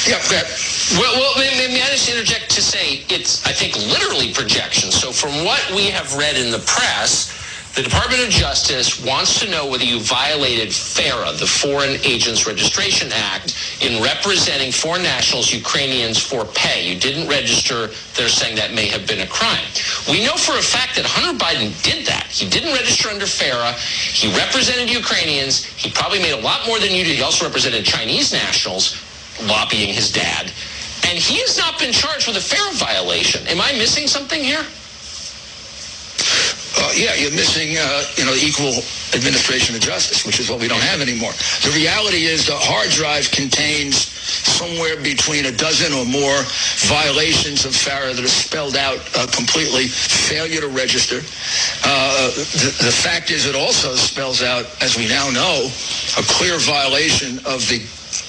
Yeah, 0.07 0.21
that. 0.31 0.47
Well, 0.95 1.13
well, 1.19 1.35
may, 1.37 1.51
may 1.69 1.83
I 1.83 1.91
just 1.91 2.09
interject 2.09 2.51
to 2.55 2.63
say 2.63 3.05
it's, 3.09 3.45
I 3.47 3.53
think, 3.53 3.77
literally 3.77 4.33
projection. 4.33 4.91
So 4.91 5.13
from 5.13 5.45
what 5.45 5.61
we 5.75 5.91
have 5.91 6.15
read 6.17 6.37
in 6.37 6.51
the 6.51 6.63
press, 6.65 7.35
the 7.77 7.83
Department 7.83 8.21
of 8.25 8.31
Justice 8.31 8.99
wants 9.05 9.39
to 9.39 9.49
know 9.49 9.65
whether 9.65 9.85
you 9.85 10.01
violated 10.01 10.75
FARA, 10.75 11.33
the 11.39 11.47
Foreign 11.47 12.01
Agents 12.03 12.45
Registration 12.45 13.09
Act, 13.13 13.55
in 13.81 14.03
representing 14.03 14.73
foreign 14.73 15.05
nationals, 15.05 15.53
Ukrainians, 15.53 16.19
for 16.19 16.45
pay. 16.47 16.93
You 16.93 16.99
didn't 16.99 17.29
register. 17.29 17.89
They're 18.17 18.29
saying 18.29 18.57
that 18.57 18.75
may 18.75 18.87
have 18.89 19.07
been 19.07 19.21
a 19.21 19.27
crime. 19.27 19.63
We 20.11 20.25
know 20.25 20.35
for 20.35 20.59
a 20.59 20.63
fact 20.63 20.97
that 20.97 21.07
Hunter 21.07 21.39
Biden 21.39 21.71
did 21.85 22.05
that. 22.07 22.27
He 22.27 22.49
didn't 22.49 22.75
register 22.75 23.09
under 23.09 23.27
FARA. 23.27 23.73
He 23.73 24.27
represented 24.37 24.91
Ukrainians. 24.91 25.63
He 25.65 25.91
probably 25.93 26.19
made 26.19 26.35
a 26.35 26.43
lot 26.43 26.67
more 26.67 26.81
than 26.81 26.91
you 26.91 27.05
did. 27.05 27.17
He 27.17 27.23
also 27.23 27.47
represented 27.47 27.85
Chinese 27.85 28.33
nationals 28.33 28.99
lobbying 29.47 29.95
his 29.95 30.11
dad. 30.11 30.51
And 31.07 31.17
he 31.17 31.39
has 31.47 31.57
not 31.57 31.79
been 31.79 31.93
charged 31.93 32.27
with 32.27 32.37
a 32.37 32.43
FARA 32.43 32.75
violation. 32.75 33.47
Am 33.47 33.61
I 33.61 33.73
missing 33.79 34.09
something 34.09 34.43
here? 34.43 34.67
Uh, 36.79 36.93
yeah, 36.95 37.15
you're 37.15 37.35
missing, 37.35 37.75
uh, 37.79 38.05
you 38.15 38.25
know, 38.25 38.35
equal 38.39 38.71
administration 39.15 39.75
of 39.75 39.81
justice, 39.83 40.25
which 40.25 40.39
is 40.39 40.51
what 40.51 40.61
we 40.61 40.69
don't 40.69 40.83
have 40.83 41.01
anymore. 41.01 41.33
The 41.67 41.73
reality 41.75 42.31
is 42.31 42.47
the 42.47 42.55
hard 42.55 42.91
drive 42.91 43.31
contains 43.31 44.07
somewhere 44.07 44.95
between 45.03 45.47
a 45.47 45.53
dozen 45.53 45.93
or 45.93 46.05
more 46.07 46.39
violations 46.87 47.65
of 47.67 47.75
FARA 47.75 48.15
that 48.15 48.23
are 48.23 48.29
spelled 48.29 48.77
out 48.77 49.03
uh, 49.17 49.27
completely, 49.35 49.89
failure 49.89 50.61
to 50.61 50.69
register. 50.69 51.19
Uh, 51.83 52.31
the, 52.55 52.71
the 52.87 52.95
fact 52.95 53.31
is 53.31 53.47
it 53.47 53.57
also 53.57 53.95
spells 53.97 54.43
out, 54.43 54.65
as 54.81 54.97
we 54.97 55.09
now 55.09 55.29
know, 55.31 55.67
a 56.19 56.25
clear 56.39 56.59
violation 56.59 57.39
of 57.51 57.67
the 57.67 57.83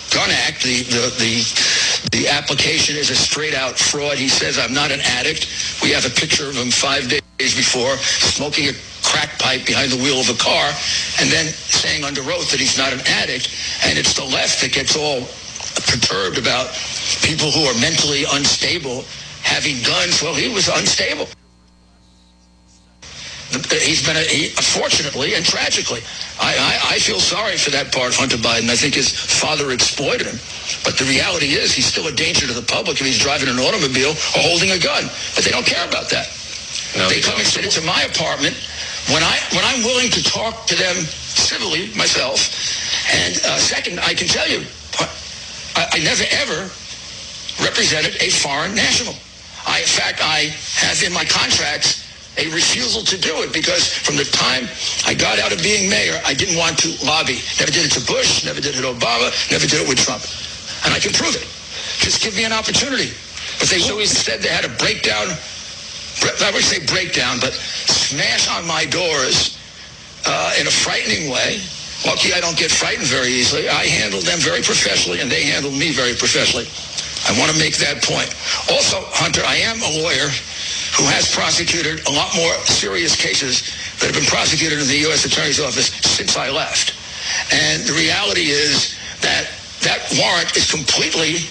Gun 0.10 0.30
Act, 0.30 0.64
the, 0.64 0.84
the, 0.92 1.04
the, 1.22 2.18
the 2.18 2.28
application 2.28 2.98
is 2.98 3.10
a 3.10 3.16
straight 3.16 3.54
out 3.54 3.80
fraud. 3.80 4.18
He 4.18 4.28
says, 4.28 4.60
I'm 4.60 4.74
not 4.74 4.92
an 4.92 5.00
addict. 5.00 5.48
We 5.82 5.92
have 5.92 6.06
a 6.06 6.10
picture 6.10 6.50
of 6.50 6.56
him 6.56 6.70
five 6.70 7.08
days 7.08 7.21
before 7.50 7.98
smoking 7.98 8.70
a 8.70 8.74
crack 9.04 9.38
pipe 9.40 9.66
behind 9.66 9.92
the 9.92 9.98
wheel 9.98 10.22
of 10.22 10.30
a 10.30 10.38
car 10.38 10.70
and 11.20 11.30
then 11.30 11.48
saying 11.48 12.04
under 12.04 12.22
oath 12.22 12.52
that 12.52 12.60
he's 12.60 12.78
not 12.78 12.94
an 12.94 13.02
addict. 13.08 13.50
And 13.84 13.98
it's 13.98 14.14
the 14.14 14.26
left 14.26 14.62
that 14.62 14.72
gets 14.72 14.96
all 14.96 15.26
perturbed 15.90 16.38
about 16.38 16.70
people 17.26 17.50
who 17.52 17.66
are 17.66 17.78
mentally 17.82 18.24
unstable 18.32 19.04
having 19.42 19.82
guns. 19.84 20.22
Well, 20.22 20.36
he 20.36 20.48
was 20.54 20.70
unstable. 20.70 21.28
He's 23.52 24.06
been, 24.06 24.16
a, 24.16 24.24
he, 24.24 24.48
fortunately 24.48 25.36
and 25.36 25.44
tragically, 25.44 26.00
I, 26.40 26.56
I, 26.56 26.96
I 26.96 27.00
feel 27.00 27.20
sorry 27.20 27.58
for 27.58 27.70
that 27.72 27.92
part 27.92 28.10
of 28.10 28.16
Hunter 28.16 28.38
Biden. 28.38 28.70
I 28.70 28.78
think 28.78 28.96
his 28.96 29.12
father 29.12 29.72
exploited 29.72 30.28
him. 30.28 30.40
But 30.86 30.98
the 30.98 31.04
reality 31.04 31.60
is 31.60 31.74
he's 31.74 31.86
still 31.86 32.08
a 32.08 32.14
danger 32.14 32.48
to 32.48 32.54
the 32.54 32.62
public 32.62 33.02
if 33.02 33.06
he's 33.06 33.20
driving 33.20 33.50
an 33.50 33.60
automobile 33.60 34.12
or 34.12 34.40
holding 34.40 34.72
a 34.72 34.80
gun. 34.80 35.04
But 35.36 35.44
they 35.44 35.52
don't 35.52 35.66
care 35.66 35.86
about 35.86 36.10
that. 36.12 36.32
No, 36.98 37.08
they 37.08 37.22
come 37.22 37.40
and 37.40 37.48
sit 37.48 37.64
into 37.64 37.82
my 37.82 38.04
apartment 38.04 38.56
when, 39.10 39.24
I, 39.24 39.40
when 39.56 39.64
I'm 39.64 39.84
willing 39.84 40.12
to 40.12 40.24
talk 40.24 40.68
to 40.68 40.76
them 40.76 40.96
civilly 40.96 41.94
myself. 41.96 42.52
And 43.12 43.36
uh, 43.46 43.58
second, 43.58 44.00
I 44.00 44.14
can 44.14 44.28
tell 44.28 44.48
you, 44.48 44.66
I, 45.76 45.98
I 45.98 46.00
never 46.04 46.24
ever 46.44 46.70
represented 47.64 48.16
a 48.22 48.30
foreign 48.30 48.76
national. 48.76 49.16
I, 49.66 49.80
in 49.80 49.88
fact, 49.88 50.20
I 50.22 50.52
have 50.84 51.02
in 51.04 51.14
my 51.14 51.26
contracts 51.26 52.02
a 52.38 52.48
refusal 52.52 53.04
to 53.04 53.18
do 53.20 53.44
it 53.44 53.52
because 53.52 53.88
from 53.92 54.16
the 54.16 54.24
time 54.24 54.68
I 55.06 55.14
got 55.14 55.40
out 55.40 55.52
of 55.52 55.62
being 55.62 55.90
mayor, 55.90 56.16
I 56.26 56.34
didn't 56.34 56.58
want 56.58 56.80
to 56.80 56.90
lobby. 57.06 57.44
Never 57.60 57.72
did 57.72 57.86
it 57.86 57.94
to 58.00 58.04
Bush, 58.08 58.46
never 58.46 58.62
did 58.62 58.76
it 58.76 58.82
to 58.82 58.92
Obama, 58.92 59.32
never 59.52 59.68
did 59.68 59.84
it 59.84 59.88
with 59.88 60.00
Trump. 60.00 60.24
And 60.86 60.94
I 60.96 61.00
can 61.00 61.12
prove 61.12 61.36
it. 61.36 61.46
Just 62.00 62.24
give 62.24 62.36
me 62.36 62.46
an 62.46 62.54
opportunity. 62.54 63.12
But 63.60 63.70
they 63.70 63.80
so 63.80 64.00
instead 64.00 64.42
they 64.42 64.50
had 64.50 64.66
a 64.66 64.74
breakdown, 64.80 65.28
I 66.24 66.51
would 66.54 66.63
say 66.63 66.86
breakdown, 66.86 67.40
but 67.40 67.54
smash 67.54 68.50
on 68.50 68.68
my 68.68 68.86
doors 68.86 69.58
uh, 70.25 70.54
in 70.60 70.68
a 70.68 70.72
frightening 70.72 71.30
way. 71.32 71.62
Lucky 72.06 72.34
I 72.34 72.42
don't 72.42 72.58
get 72.58 72.72
frightened 72.72 73.08
very 73.08 73.30
easily. 73.30 73.70
I 73.70 73.86
handled 73.86 74.24
them 74.25 74.40
very 74.40 74.62
professionally, 74.62 75.22
and 75.22 75.30
they 75.30 75.44
handled 75.44 75.74
me 75.74 75.92
very 75.92 76.13
professionally. 76.16 76.66
I 77.30 77.38
want 77.38 77.54
to 77.54 77.58
make 77.58 77.78
that 77.78 78.01
point. 78.01 78.34
Also, 78.74 78.98
Hunter, 79.13 79.46
I 79.46 79.62
am 79.62 79.78
a 79.82 79.92
lawyer 80.01 80.30
who 80.98 81.06
has 81.13 81.30
prosecuted 81.30 82.01
a 82.08 82.12
lot 82.12 82.34
more 82.36 82.54
serious 82.66 83.16
cases 83.16 83.62
that 84.01 84.10
have 84.10 84.18
been 84.18 84.25
prosecuted 84.25 84.82
in 84.82 84.88
the 84.88 84.98
U.S. 85.10 85.25
Attorney's 85.25 85.62
Office 85.62 85.94
since 86.01 86.36
I 86.36 86.50
left. 86.50 86.98
And 87.54 87.86
the 87.86 87.94
reality 87.94 88.50
is 88.50 88.98
that 89.22 89.46
that 89.86 90.01
warrant 90.18 90.58
is 90.58 90.70
completely 90.70 91.46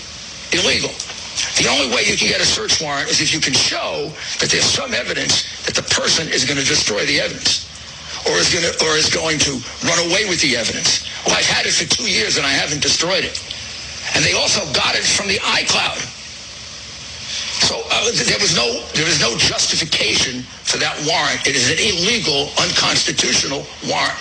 illegal. 0.51 0.91
The 1.57 1.69
only 1.69 1.89
way 1.95 2.05
you 2.05 2.17
can 2.17 2.29
get 2.29 2.41
a 2.41 2.47
search 2.47 2.81
warrant 2.81 3.09
is 3.09 3.21
if 3.21 3.33
you 3.33 3.41
can 3.41 3.55
show 3.55 4.13
that 4.41 4.51
there's 4.51 4.65
some 4.65 4.95
evidence 4.95 5.65
that 5.67 5.75
the 5.75 5.87
person 5.95 6.29
is 6.29 6.45
going 6.45 6.59
to 6.59 6.65
destroy 6.65 7.05
the 7.07 7.21
evidence 7.21 7.69
or 8.27 8.37
is 8.37 8.53
going 8.53 8.65
to, 8.65 8.73
or 8.85 8.97
is 8.97 9.09
going 9.09 9.39
to 9.41 9.61
run 9.87 9.99
away 10.11 10.29
with 10.29 10.41
the 10.41 10.57
evidence. 10.57 11.09
Well, 11.27 11.37
I've 11.37 11.49
had 11.49 11.67
it 11.67 11.73
for 11.73 11.89
two 11.89 12.09
years 12.09 12.37
and 12.37 12.47
I 12.47 12.53
haven't 12.53 12.83
destroyed 12.83 13.25
it. 13.25 13.41
And 14.15 14.25
they 14.25 14.33
also 14.33 14.61
got 14.73 14.95
it 14.97 15.05
from 15.05 15.29
the 15.29 15.39
iCloud. 15.39 16.01
So 17.71 17.77
uh, 17.77 18.11
there 18.27 18.41
was 18.41 18.57
no 18.57 18.67
there 18.97 19.05
was 19.05 19.21
no 19.21 19.37
justification 19.37 20.43
for 20.65 20.79
that 20.79 20.97
warrant. 21.07 21.47
It 21.47 21.55
is 21.55 21.71
an 21.71 21.79
illegal, 21.79 22.51
unconstitutional 22.59 23.63
warrant. 23.87 24.19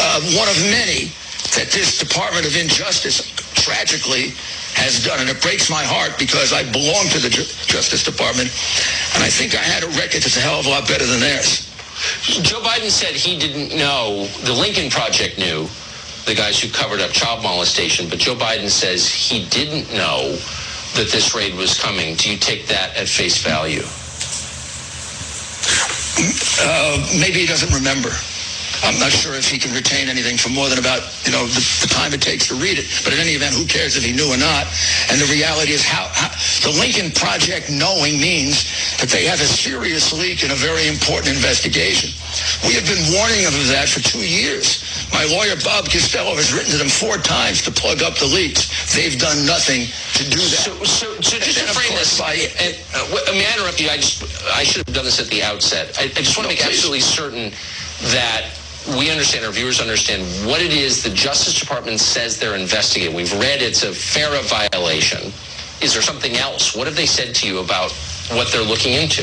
Uh, 0.00 0.24
one 0.34 0.48
of 0.48 0.56
many 0.72 1.12
that 1.54 1.68
this 1.70 2.00
Department 2.00 2.46
of 2.46 2.56
Injustice 2.56 3.28
tragically 3.54 4.32
has 4.82 5.02
done. 5.02 5.20
And 5.20 5.30
it 5.30 5.40
breaks 5.40 5.70
my 5.70 5.82
heart 5.82 6.18
because 6.18 6.52
I 6.52 6.66
belong 6.66 7.06
to 7.14 7.18
the 7.18 7.30
Ju- 7.30 7.46
Justice 7.70 8.02
Department. 8.02 8.50
And 9.14 9.22
I 9.22 9.30
think 9.30 9.54
I 9.54 9.62
had 9.62 9.82
a 9.86 9.90
record 9.94 10.26
that's 10.26 10.36
a 10.36 10.42
hell 10.42 10.58
of 10.58 10.66
a 10.66 10.70
lot 10.70 10.86
better 10.86 11.06
than 11.06 11.20
theirs. 11.20 11.70
Joe 12.42 12.60
Biden 12.60 12.90
said 12.90 13.14
he 13.14 13.38
didn't 13.38 13.76
know, 13.78 14.26
the 14.42 14.52
Lincoln 14.52 14.90
Project 14.90 15.38
knew, 15.38 15.68
the 16.26 16.34
guys 16.34 16.60
who 16.60 16.68
covered 16.70 17.00
up 17.00 17.10
child 17.10 17.42
molestation, 17.42 18.08
but 18.08 18.18
Joe 18.18 18.34
Biden 18.34 18.68
says 18.68 19.06
he 19.06 19.46
didn't 19.46 19.92
know 19.94 20.34
that 20.94 21.08
this 21.10 21.34
raid 21.34 21.54
was 21.54 21.78
coming. 21.78 22.14
Do 22.16 22.30
you 22.30 22.36
take 22.36 22.66
that 22.66 22.96
at 22.96 23.08
face 23.08 23.42
value? 23.42 23.82
Uh, 26.60 26.98
maybe 27.18 27.40
he 27.40 27.46
doesn't 27.46 27.72
remember. 27.72 28.10
I'm 28.82 28.98
not 28.98 29.14
sure 29.14 29.34
if 29.34 29.46
he 29.46 29.58
can 29.58 29.70
retain 29.74 30.08
anything 30.08 30.36
for 30.36 30.50
more 30.50 30.68
than 30.68 30.78
about, 30.78 31.06
you 31.22 31.30
know, 31.30 31.46
the, 31.46 31.62
the, 31.86 31.90
time 31.90 32.12
it 32.12 32.20
takes 32.20 32.48
to 32.50 32.58
read 32.58 32.82
it. 32.82 32.86
But 33.06 33.14
in 33.14 33.20
any 33.22 33.38
event, 33.38 33.54
who 33.54 33.66
cares 33.66 33.94
if 33.94 34.02
he 34.02 34.10
knew 34.10 34.26
or 34.26 34.36
not? 34.36 34.66
And 35.06 35.22
the 35.22 35.30
reality 35.30 35.70
is 35.70 35.86
how, 35.86 36.10
how 36.10 36.34
the 36.66 36.74
Lincoln 36.74 37.14
Project 37.14 37.70
knowing 37.70 38.18
means 38.18 38.66
that 38.98 39.06
they 39.06 39.22
have 39.26 39.38
a 39.38 39.46
serious 39.46 40.10
leak 40.10 40.42
in 40.42 40.50
a 40.50 40.58
very 40.58 40.90
important 40.90 41.30
investigation. 41.30 42.10
We 42.66 42.74
have 42.74 42.82
been 42.90 43.02
warning 43.14 43.46
them 43.46 43.54
of 43.54 43.70
that 43.70 43.86
for 43.86 44.02
two 44.02 44.26
years. 44.26 44.82
My 45.14 45.30
lawyer, 45.30 45.54
Bob 45.62 45.86
Costello, 45.86 46.34
has 46.34 46.50
written 46.50 46.74
to 46.74 46.78
them 46.82 46.90
four 46.90 47.22
times 47.22 47.62
to 47.62 47.70
plug 47.70 48.02
up 48.02 48.18
the 48.18 48.26
leaks. 48.26 48.66
They've 48.90 49.14
done 49.14 49.46
nothing 49.46 49.86
to 50.18 50.22
do 50.26 50.42
that. 50.42 50.58
So, 50.58 50.74
so, 50.82 51.06
so 51.22 51.38
just 51.38 51.62
to 51.62 51.70
frame 51.70 51.94
this, 51.94 52.18
by, 52.18 52.34
and, 52.58 52.74
uh, 52.98 53.30
may 53.30 53.46
I 53.46 53.54
interrupt 53.54 53.78
you? 53.78 53.94
I 53.94 54.02
just, 54.02 54.26
I 54.58 54.66
should 54.66 54.82
have 54.86 54.94
done 54.94 55.06
this 55.06 55.22
at 55.22 55.30
the 55.30 55.42
outset. 55.42 55.94
I, 56.02 56.10
I 56.10 56.22
just 56.26 56.34
want 56.34 56.50
to 56.50 56.54
no, 56.54 56.58
make 56.58 56.66
please. 56.66 56.82
absolutely 56.82 57.06
certain 57.06 57.54
that 58.10 58.50
we 58.98 59.10
understand, 59.10 59.44
our 59.46 59.52
viewers 59.52 59.80
understand 59.80 60.22
what 60.46 60.60
it 60.60 60.72
is 60.72 61.02
the 61.02 61.10
Justice 61.10 61.58
Department 61.58 62.00
says 62.00 62.38
they're 62.38 62.56
investigating. 62.56 63.14
We've 63.14 63.32
read 63.38 63.62
it's 63.62 63.84
a 63.84 63.92
FARA 63.92 64.42
violation. 64.42 65.32
Is 65.80 65.92
there 65.94 66.02
something 66.02 66.36
else? 66.36 66.74
What 66.74 66.86
have 66.86 66.96
they 66.96 67.06
said 67.06 67.34
to 67.36 67.46
you 67.46 67.58
about 67.60 67.92
what 68.34 68.50
they're 68.50 68.62
looking 68.62 68.94
into? 68.94 69.22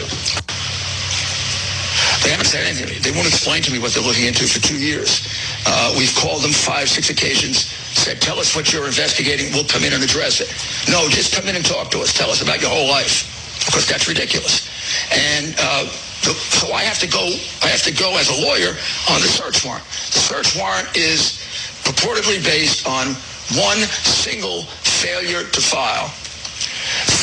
They 2.24 2.32
haven't 2.32 2.48
said 2.48 2.66
anything 2.68 2.88
to 2.88 2.94
me. 2.94 3.00
They 3.00 3.12
won't 3.12 3.28
explain 3.28 3.64
to 3.64 3.72
me 3.72 3.80
what 3.80 3.92
they're 3.94 4.04
looking 4.04 4.26
into 4.26 4.48
for 4.48 4.60
two 4.60 4.78
years. 4.78 5.28
Uh, 5.66 5.96
we've 5.98 6.14
called 6.16 6.44
them 6.44 6.52
five, 6.52 6.90
six 6.90 7.10
occasions, 7.10 7.72
said, 7.96 8.22
tell 8.22 8.40
us 8.40 8.56
what 8.56 8.72
you're 8.72 8.88
investigating. 8.88 9.52
We'll 9.54 9.68
come 9.68 9.84
in 9.84 9.94
and 9.94 10.04
address 10.04 10.40
it. 10.40 10.52
No, 10.92 11.08
just 11.10 11.34
come 11.34 11.48
in 11.48 11.56
and 11.56 11.66
talk 11.66 11.92
to 11.92 12.00
us. 12.00 12.14
Tell 12.14 12.30
us 12.30 12.42
about 12.42 12.62
your 12.62 12.70
whole 12.72 12.88
life. 12.88 13.28
Of 13.68 13.74
course, 13.74 13.88
that's 13.88 14.08
ridiculous. 14.08 14.68
And 15.12 15.56
uh, 15.60 15.88
so 16.22 16.74
I 16.74 16.84
have 16.84 17.00
to 17.00 17.08
go. 17.08 17.24
I 17.64 17.68
have 17.68 17.84
to 17.84 17.94
go 17.94 18.18
as 18.18 18.30
a 18.30 18.42
lawyer 18.42 18.76
on 19.10 19.22
the 19.22 19.28
search 19.28 19.66
warrant. 19.66 19.86
The 19.86 20.20
search 20.20 20.56
warrant 20.56 20.96
is 20.96 21.40
purportedly 21.84 22.44
based 22.44 22.88
on 22.88 23.16
one 23.58 23.80
single 24.06 24.64
failure 24.64 25.44
to 25.44 25.62
file 25.62 26.10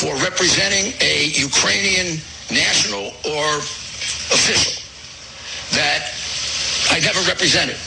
for 0.01 0.15
representing 0.23 0.93
a 1.01 1.27
Ukrainian 1.35 2.19
national 2.51 3.13
or 3.25 3.57
official 4.33 4.81
that 5.77 6.11
I 6.91 6.99
never 6.99 7.19
represented. 7.27 7.77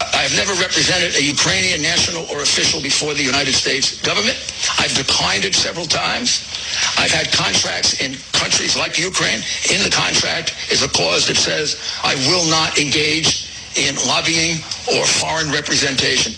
I've 0.00 0.34
never 0.36 0.52
represented 0.60 1.14
a 1.14 1.22
Ukrainian 1.22 1.80
national 1.80 2.26
or 2.26 2.42
official 2.42 2.82
before 2.82 3.14
the 3.14 3.22
United 3.22 3.54
States 3.54 4.02
government. 4.02 4.36
I've 4.78 4.94
declined 4.94 5.44
it 5.44 5.54
several 5.54 5.86
times. 5.86 6.57
I've 6.98 7.14
had 7.14 7.30
contracts 7.30 8.02
in 8.02 8.18
countries 8.34 8.76
like 8.76 8.98
Ukraine. 8.98 9.38
In 9.70 9.78
the 9.86 9.90
contract 9.90 10.58
is 10.74 10.82
a 10.82 10.90
clause 10.90 11.30
that 11.30 11.38
says 11.38 11.78
I 12.02 12.18
will 12.26 12.42
not 12.50 12.74
engage 12.74 13.46
in 13.78 13.94
lobbying 14.10 14.58
or 14.90 15.06
foreign 15.06 15.54
representation. 15.54 16.34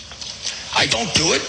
I 0.77 0.85
don't 0.85 1.09
do 1.17 1.33
it 1.33 1.41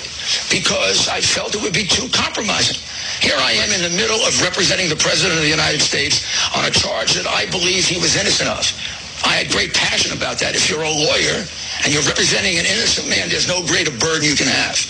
because 0.49 1.12
I 1.12 1.21
felt 1.21 1.54
it 1.54 1.61
would 1.61 1.76
be 1.76 1.85
too 1.85 2.09
compromising. 2.09 2.81
Here 3.21 3.37
I 3.37 3.52
am 3.52 3.69
in 3.76 3.85
the 3.85 3.92
middle 4.00 4.19
of 4.25 4.33
representing 4.40 4.88
the 4.88 4.97
President 4.97 5.37
of 5.37 5.45
the 5.45 5.52
United 5.52 5.85
States 5.85 6.25
on 6.57 6.64
a 6.64 6.73
charge 6.73 7.12
that 7.12 7.28
I 7.28 7.45
believe 7.52 7.85
he 7.85 8.00
was 8.00 8.16
innocent 8.16 8.49
of. 8.49 8.64
I 9.28 9.37
had 9.37 9.52
great 9.52 9.75
passion 9.75 10.16
about 10.16 10.40
that. 10.40 10.57
If 10.57 10.73
you're 10.73 10.83
a 10.83 10.90
lawyer 10.90 11.45
and 11.85 11.92
you're 11.92 12.09
representing 12.09 12.57
an 12.57 12.64
innocent 12.64 13.12
man, 13.12 13.28
there's 13.28 13.47
no 13.47 13.61
greater 13.69 13.92
burden 13.92 14.25
you 14.25 14.35
can 14.35 14.49
have. 14.49 14.81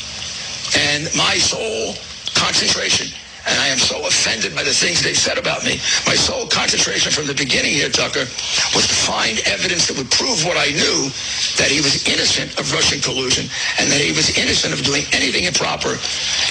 And 0.79 1.11
my 1.19 1.37
sole 1.43 1.99
concentration 2.39 3.13
and 3.47 3.59
I 3.59 3.69
am 3.69 3.79
so 3.79 4.07
offended 4.07 4.55
by 4.55 4.63
the 4.63 4.75
things 4.75 5.03
they 5.03 5.15
said 5.15 5.39
about 5.39 5.65
me. 5.65 5.83
My 6.07 6.15
sole 6.15 6.47
concentration 6.47 7.11
from 7.11 7.27
the 7.27 7.35
beginning 7.35 7.75
here, 7.75 7.91
Tucker, 7.91 8.27
was 8.75 8.87
to 8.87 8.95
find 8.95 9.43
evidence 9.47 9.89
that 9.91 9.99
would 9.99 10.11
prove 10.11 10.47
what 10.47 10.55
I 10.55 10.71
knew, 10.71 11.11
that 11.59 11.67
he 11.67 11.83
was 11.83 12.07
innocent 12.07 12.55
of 12.59 12.71
Russian 12.71 13.03
collusion 13.03 13.51
and 13.83 13.91
that 13.91 13.99
he 13.99 14.15
was 14.15 14.39
innocent 14.39 14.71
of 14.71 14.87
doing 14.87 15.03
anything 15.11 15.45
improper. 15.45 15.99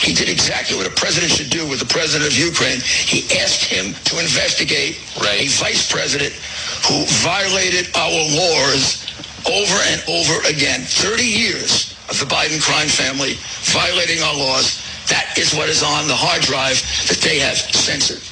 He 0.04 0.12
did 0.12 0.28
exactly 0.28 0.76
what 0.76 0.88
a 0.88 0.96
president 1.00 1.32
should 1.32 1.50
do 1.50 1.64
with 1.68 1.80
the 1.80 1.88
president 1.88 2.28
of 2.28 2.36
Ukraine. 2.36 2.84
He 2.84 3.24
asked 3.40 3.64
him 3.64 3.96
to 4.12 4.20
investigate 4.20 5.00
right. 5.24 5.48
a 5.48 5.48
vice 5.64 5.88
president 5.88 6.36
who 6.84 7.08
violated 7.24 7.88
our 7.96 8.12
laws 8.36 9.08
over 9.48 9.78
and 9.96 10.04
over 10.12 10.36
again. 10.48 10.84
30 10.84 11.24
years 11.24 11.96
of 12.12 12.20
the 12.20 12.28
Biden 12.28 12.60
crime 12.62 12.92
family 12.92 13.40
violating 13.72 14.22
our 14.22 14.36
laws 14.36 14.84
that 15.12 15.38
is 15.38 15.54
what 15.54 15.70
is 15.70 15.84
on 15.84 16.08
the 16.08 16.16
hard 16.16 16.42
drive 16.42 16.80
that 17.08 17.20
they 17.22 17.40
have 17.40 17.58
censored. 17.58 18.24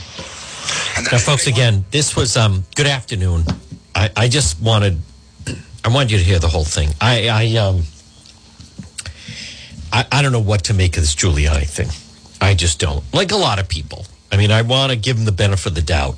Now, 1.12 1.17
folks, 1.17 1.48
again, 1.48 1.86
this 1.91 2.15
was 2.15 2.38
um, 2.38 2.63
good 2.75 2.88
afternoon. 2.88 3.43
I, 3.93 4.09
I 4.15 4.27
just 4.27 4.62
wanted, 4.62 5.00
I 5.86 5.89
wanted 5.89 6.12
you 6.12 6.17
to 6.17 6.24
hear 6.24 6.39
the 6.39 6.48
whole 6.48 6.63
thing. 6.63 6.89
I, 7.01 7.27
I, 7.27 7.57
um, 7.57 7.83
I, 9.91 10.05
I 10.12 10.21
don't 10.21 10.31
know 10.31 10.39
what 10.39 10.65
to 10.65 10.74
make 10.74 10.95
of 10.95 11.03
this 11.03 11.15
Giuliani 11.15 11.67
thing. 11.67 11.89
I 12.41 12.53
just 12.53 12.79
don't. 12.79 13.03
Like 13.13 13.31
a 13.31 13.38
lot 13.38 13.59
of 13.59 13.67
people. 13.67 14.05
I 14.31 14.38
mean, 14.38 14.51
I 14.51 14.62
want 14.62 14.91
to 14.91 14.98
give 14.98 15.17
him 15.17 15.25
the 15.25 15.31
benefit 15.31 15.67
of 15.67 15.75
the 15.75 15.81
doubt, 15.81 16.15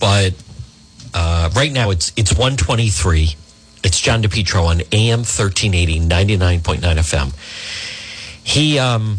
but 0.00 0.34
uh, 1.14 1.50
right 1.54 1.70
now 1.70 1.90
it's 1.90 2.12
it's 2.16 2.36
one 2.36 2.56
twenty 2.56 2.88
three. 2.88 3.36
It's 3.84 4.00
John 4.00 4.22
DePetro 4.22 4.64
on 4.64 4.80
AM 4.92 5.20
1380, 5.20 6.00
99.9 6.00 6.78
FM. 6.80 7.32
He, 8.44 8.78
um, 8.78 9.18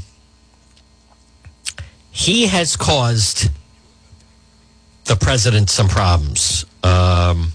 he 2.14 2.46
has 2.46 2.78
caused 2.78 3.50
the 5.06 5.16
president 5.16 5.70
some 5.70 5.90
problems. 5.90 6.64
Um, 6.84 7.52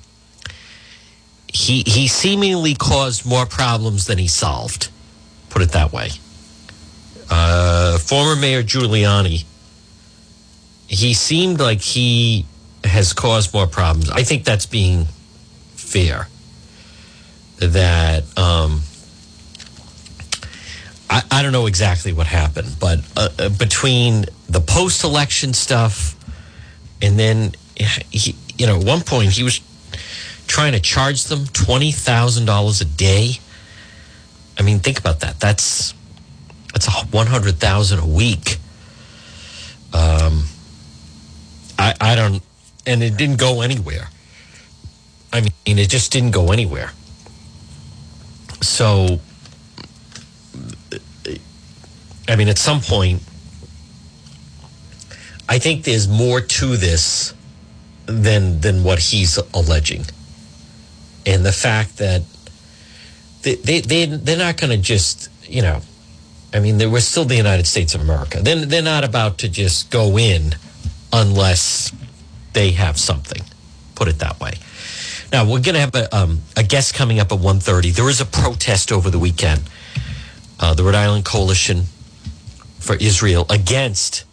he 1.47 1.85
he 1.87 2.09
seemingly 2.09 2.75
caused 2.75 3.25
more 3.25 3.47
problems 3.47 4.07
than 4.07 4.19
he 4.19 4.27
solved. 4.27 4.91
Put 5.49 5.63
it 5.63 5.73
that 5.73 5.93
way. 5.93 6.11
Uh, 7.31 7.99
former 7.99 8.37
Mayor 8.37 8.63
Giuliani. 8.63 9.45
He 10.89 11.15
seemed 11.15 11.61
like 11.61 11.81
he 11.81 12.45
has 12.83 13.13
caused 13.13 13.55
more 13.55 13.67
problems. 13.67 14.11
I 14.11 14.25
think 14.25 14.45
that's 14.45 14.67
being 14.67 15.07
fair. 15.75 16.29
That 17.59 18.25
um, 18.37 18.83
I, 21.11 21.23
I 21.31 21.43
don't 21.43 21.53
know 21.53 21.67
exactly 21.67 22.13
what 22.13 22.27
happened, 22.27 22.77
but 22.79 23.01
uh, 23.17 23.29
uh 23.39 23.49
between 23.51 24.27
the 24.49 24.61
post 24.61 25.05
election 25.05 25.55
stuff 25.55 26.15
and 27.01 27.19
then, 27.19 27.53
he, 27.77 28.35
you 28.57 28.67
know, 28.67 28.79
at 28.79 28.85
one 28.85 29.01
point 29.03 29.31
he 29.31 29.43
was 29.43 29.61
trying 30.47 30.73
to 30.73 30.81
charge 30.81 31.25
them 31.25 31.41
$20,000 31.41 32.81
a 32.81 32.85
day. 32.85 33.39
I 34.59 34.63
mean, 34.63 34.81
think 34.81 34.99
about 34.99 35.21
that. 35.21 35.39
That's 35.39 35.95
that's 36.73 36.87
a 36.87 36.91
100,000 36.91 37.99
a 37.99 38.07
week. 38.07 38.59
Um, 39.93 40.45
I, 41.79 41.95
I 42.01 42.15
don't, 42.15 42.43
and 42.87 43.03
it 43.03 43.17
didn't 43.17 43.39
go 43.39 43.63
anywhere. 43.63 44.11
I 45.33 45.41
mean, 45.41 45.53
it 45.65 45.89
just 45.89 46.13
didn't 46.13 46.33
go 46.33 46.53
anywhere. 46.53 46.93
So 48.61 49.21
I 52.29 52.37
mean, 52.37 52.49
at 52.49 52.59
some 52.59 52.81
point, 52.81 53.23
I 55.49 55.59
think 55.59 55.85
there's 55.85 56.07
more 56.07 56.41
to 56.41 56.77
this 56.77 57.35
than 58.07 58.61
than 58.61 58.85
what 58.85 58.99
he's 58.99 59.39
alleging, 59.55 60.05
and 61.25 61.45
the 61.45 61.53
fact 61.53 61.97
that 61.99 62.23
they 63.43 63.55
they, 63.55 63.81
they 63.81 64.05
they're 64.05 64.37
not 64.37 64.59
going 64.59 64.71
to 64.71 64.77
just 64.77 65.31
you 65.49 65.63
know, 65.63 65.81
I 66.53 66.61
mean, 66.61 66.79
we're 66.91 67.01
still 67.01 67.25
the 67.25 67.37
United 67.37 67.67
States 67.67 67.95
of 67.95 68.03
America. 68.03 68.41
Then 68.43 68.69
they're 68.69 68.83
not 68.83 69.05
about 69.05 69.39
to 69.39 69.49
just 69.49 69.91
go 69.91 70.19
in 70.19 70.55
unless 71.13 71.93
they 72.53 72.73
have 72.73 72.99
something. 72.99 73.43
Put 73.95 74.09
it 74.09 74.19
that 74.19 74.39
way. 74.41 74.55
Now 75.33 75.45
we're 75.45 75.61
going 75.61 75.75
to 75.75 75.81
have 75.81 75.95
a, 75.95 76.17
um, 76.17 76.41
a 76.57 76.63
guest 76.63 76.95
coming 76.95 77.21
up 77.21 77.33
at 77.33 77.39
1.30. 77.39 77.95
There 77.95 78.09
is 78.09 78.21
a 78.21 78.27
protest 78.27 78.93
over 78.93 79.11
the 79.11 79.19
weekend. 79.19 79.63
Uh, 80.61 80.75
the 80.75 80.85
Rhode 80.85 80.95
Island 80.95 81.25
Coalition 81.25 81.85
for 82.89 82.95
Israel 82.95 83.45
against 83.51 84.25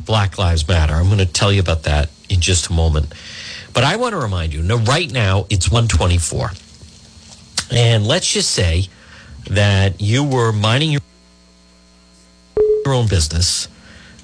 Black 0.00 0.38
Lives 0.38 0.66
Matter. 0.66 0.94
I'm 0.94 1.08
going 1.08 1.18
to 1.18 1.26
tell 1.26 1.52
you 1.52 1.60
about 1.60 1.82
that 1.82 2.08
in 2.30 2.40
just 2.40 2.68
a 2.68 2.72
moment. 2.72 3.12
But 3.74 3.84
I 3.84 3.96
want 3.96 4.14
to 4.14 4.18
remind 4.18 4.54
you, 4.54 4.62
now, 4.62 4.76
right 4.76 5.12
now 5.12 5.44
it's 5.50 5.70
124. 5.70 6.52
And 7.70 8.06
let's 8.06 8.32
just 8.32 8.50
say 8.50 8.86
that 9.50 10.00
you 10.00 10.24
were 10.24 10.52
minding 10.52 10.92
your 10.92 11.02
own 12.86 13.08
business 13.08 13.68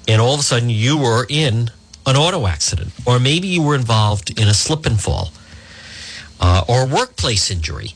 and 0.07 0.19
all 0.19 0.33
of 0.33 0.39
a 0.39 0.43
sudden 0.43 0.71
you 0.71 0.97
were 0.97 1.27
in 1.29 1.69
an 2.07 2.15
auto 2.15 2.47
accident 2.47 2.91
or 3.05 3.19
maybe 3.19 3.47
you 3.47 3.61
were 3.61 3.75
involved 3.75 4.31
in 4.39 4.47
a 4.47 4.53
slip 4.55 4.87
and 4.87 4.99
fall 4.99 5.29
uh, 6.39 6.63
or 6.67 6.87
workplace 6.87 7.51
injury. 7.51 7.91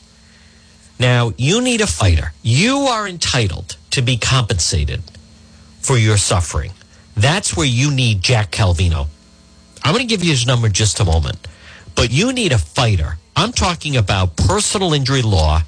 Now, 1.00 1.32
you 1.36 1.60
need 1.60 1.80
a 1.80 1.88
fighter. 1.88 2.32
You 2.44 2.76
are 2.76 3.08
entitled 3.08 3.76
to 3.90 4.02
be 4.02 4.16
compensated 4.16 5.02
for 5.84 5.98
your 5.98 6.16
suffering. 6.16 6.72
That's 7.14 7.56
where 7.56 7.66
you 7.66 7.90
need 7.90 8.22
Jack 8.22 8.50
Calvino. 8.50 9.06
I'm 9.84 9.92
going 9.92 10.06
to 10.06 10.08
give 10.08 10.24
you 10.24 10.30
his 10.30 10.46
number 10.46 10.66
in 10.68 10.72
just 10.72 10.98
a 10.98 11.04
moment, 11.04 11.46
but 11.94 12.10
you 12.10 12.32
need 12.32 12.52
a 12.52 12.58
fighter. 12.58 13.18
I'm 13.36 13.52
talking 13.52 13.96
about 13.96 14.34
personal 14.36 14.94
injury 14.94 15.20
law, 15.20 15.60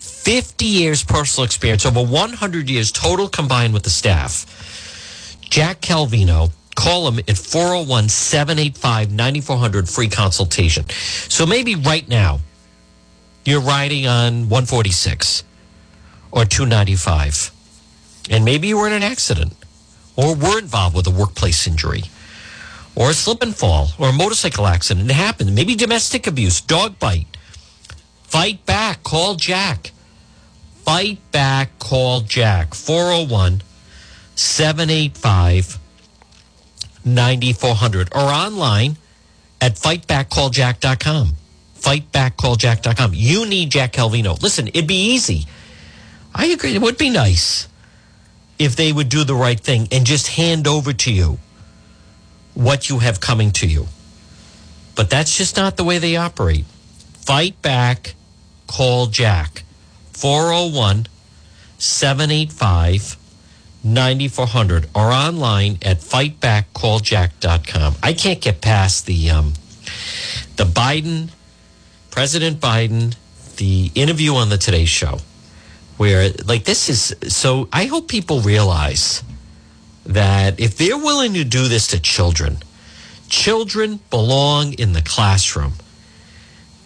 50 0.00 0.64
years 0.64 1.04
personal 1.04 1.44
experience, 1.44 1.86
over 1.86 2.02
100 2.02 2.68
years 2.68 2.90
total 2.90 3.28
combined 3.28 3.72
with 3.72 3.84
the 3.84 3.90
staff. 3.90 5.38
Jack 5.40 5.80
Calvino, 5.80 6.50
call 6.74 7.06
him 7.06 7.20
at 7.20 7.38
401 7.38 8.08
785 8.08 9.12
9400 9.12 9.88
free 9.88 10.08
consultation. 10.08 10.84
So 11.28 11.46
maybe 11.46 11.76
right 11.76 12.08
now 12.08 12.40
you're 13.44 13.60
riding 13.60 14.08
on 14.08 14.48
146 14.48 15.44
or 16.32 16.44
295 16.44 17.51
and 18.30 18.44
maybe 18.44 18.68
you 18.68 18.78
were 18.78 18.86
in 18.86 18.92
an 18.92 19.02
accident 19.02 19.54
or 20.16 20.34
were 20.34 20.58
involved 20.58 20.96
with 20.96 21.06
a 21.06 21.10
workplace 21.10 21.66
injury 21.66 22.04
or 22.94 23.10
a 23.10 23.14
slip 23.14 23.42
and 23.42 23.54
fall 23.54 23.88
or 23.98 24.08
a 24.10 24.12
motorcycle 24.12 24.66
accident. 24.66 25.10
It 25.10 25.14
happened. 25.14 25.54
Maybe 25.54 25.74
domestic 25.74 26.26
abuse, 26.26 26.60
dog 26.60 26.98
bite. 26.98 27.26
Fight 28.24 28.64
back. 28.66 29.02
Call 29.02 29.34
Jack. 29.34 29.92
Fight 30.84 31.18
back. 31.32 31.78
Call 31.78 32.22
Jack. 32.22 32.74
401 32.74 33.62
785 34.34 35.78
9400 37.04 38.08
or 38.14 38.20
online 38.20 38.96
at 39.60 39.74
fightbackcalljack.com. 39.74 41.32
Fightbackcalljack.com. 41.78 43.10
You 43.14 43.46
need 43.46 43.70
Jack 43.70 43.92
Calvino. 43.92 44.40
Listen, 44.40 44.68
it'd 44.68 44.86
be 44.86 45.12
easy. 45.12 45.46
I 46.34 46.46
agree. 46.46 46.74
It 46.74 46.80
would 46.80 46.96
be 46.96 47.10
nice 47.10 47.68
if 48.62 48.76
they 48.76 48.92
would 48.92 49.08
do 49.08 49.24
the 49.24 49.34
right 49.34 49.58
thing 49.58 49.88
and 49.90 50.06
just 50.06 50.28
hand 50.28 50.68
over 50.68 50.92
to 50.92 51.12
you 51.12 51.38
what 52.54 52.88
you 52.88 53.00
have 53.00 53.20
coming 53.20 53.50
to 53.50 53.66
you. 53.66 53.86
But 54.94 55.10
that's 55.10 55.36
just 55.36 55.56
not 55.56 55.76
the 55.76 55.84
way 55.84 55.98
they 55.98 56.16
operate. 56.16 56.64
Fight 57.14 57.60
back, 57.62 58.14
call 58.66 59.06
Jack. 59.06 59.64
401 60.12 61.06
785 61.78 63.16
9400 63.84 64.88
or 64.94 65.10
online 65.10 65.78
at 65.82 65.98
fightbackcalljack.com. 65.98 67.96
I 68.02 68.12
can't 68.12 68.40
get 68.40 68.60
past 68.60 69.06
the 69.06 69.30
um, 69.30 69.54
the 70.56 70.64
Biden, 70.64 71.30
President 72.10 72.60
Biden, 72.60 73.16
the 73.56 73.90
interview 73.96 74.34
on 74.34 74.48
the 74.50 74.58
Today 74.58 74.84
Show, 74.84 75.18
where 75.96 76.30
like 76.46 76.64
this 76.64 76.88
is 76.88 77.14
so. 77.32 77.68
I 77.72 77.84
hope 77.84 78.08
people 78.08 78.40
realize 78.40 79.22
that 80.06 80.58
if 80.58 80.76
they're 80.76 80.98
willing 80.98 81.34
to 81.34 81.44
do 81.44 81.68
this 81.68 81.88
to 81.88 82.00
children, 82.00 82.58
children 83.28 84.00
belong 84.10 84.72
in 84.74 84.92
the 84.92 85.02
classroom, 85.02 85.74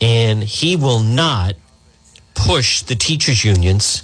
and 0.01 0.43
he 0.43 0.77
will 0.77 1.01
not 1.01 1.55
push 2.35 2.83
the 2.83 2.95
teachers 2.95 3.45
unions 3.45 4.03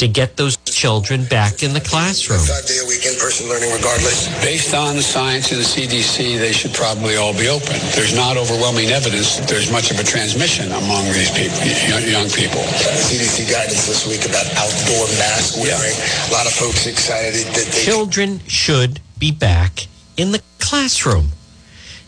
to 0.00 0.08
get 0.08 0.38
those 0.38 0.56
children 0.64 1.26
back 1.28 1.62
in 1.62 1.74
the 1.74 1.80
classroom. 1.80 2.40
Five 2.40 2.64
day 2.64 2.80
a 2.80 2.88
week 2.88 3.04
in 3.04 3.20
person 3.20 3.50
learning 3.50 3.68
regardless. 3.70 4.32
Based 4.40 4.72
on 4.72 4.96
the 4.96 5.02
science 5.02 5.52
of 5.52 5.58
the 5.58 5.68
CDC, 5.68 6.38
they 6.38 6.52
should 6.52 6.72
probably 6.72 7.16
all 7.16 7.36
be 7.36 7.48
open. 7.48 7.76
There's 7.92 8.16
not 8.16 8.38
overwhelming 8.38 8.88
evidence 8.88 9.36
that 9.36 9.46
there's 9.46 9.70
much 9.70 9.90
of 9.90 10.00
a 10.00 10.02
transmission 10.02 10.72
among 10.72 11.04
these 11.12 11.28
people, 11.36 11.60
young, 11.84 12.08
young 12.08 12.28
people. 12.32 12.64
CDC 12.96 13.52
guidance 13.52 13.86
this 13.86 14.08
week 14.08 14.24
about 14.24 14.48
outdoor 14.56 15.04
mask 15.20 15.60
wearing. 15.60 15.92
A 15.92 16.32
lot 16.32 16.46
of 16.48 16.52
folks 16.56 16.86
excited 16.86 17.44
that 17.52 17.68
they 17.68 17.84
Children 17.84 18.40
should 18.48 19.00
be 19.18 19.30
back 19.30 19.86
in 20.16 20.32
the 20.32 20.40
classroom. 20.58 21.36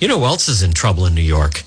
You 0.01 0.09
know 0.09 0.19
who 0.19 0.25
else 0.25 0.49
is 0.49 0.63
in 0.63 0.73
trouble 0.73 1.05
in 1.05 1.15
New 1.15 1.21
York? 1.21 1.63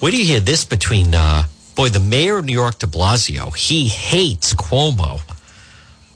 Where 0.00 0.10
do 0.10 0.16
you 0.16 0.24
hear 0.24 0.40
this 0.40 0.64
between, 0.64 1.14
uh, 1.14 1.44
boy, 1.76 1.90
the 1.90 2.00
mayor 2.00 2.38
of 2.38 2.46
New 2.46 2.54
York, 2.54 2.78
de 2.78 2.86
Blasio? 2.86 3.54
He 3.54 3.88
hates 3.88 4.54
Cuomo. 4.54 5.20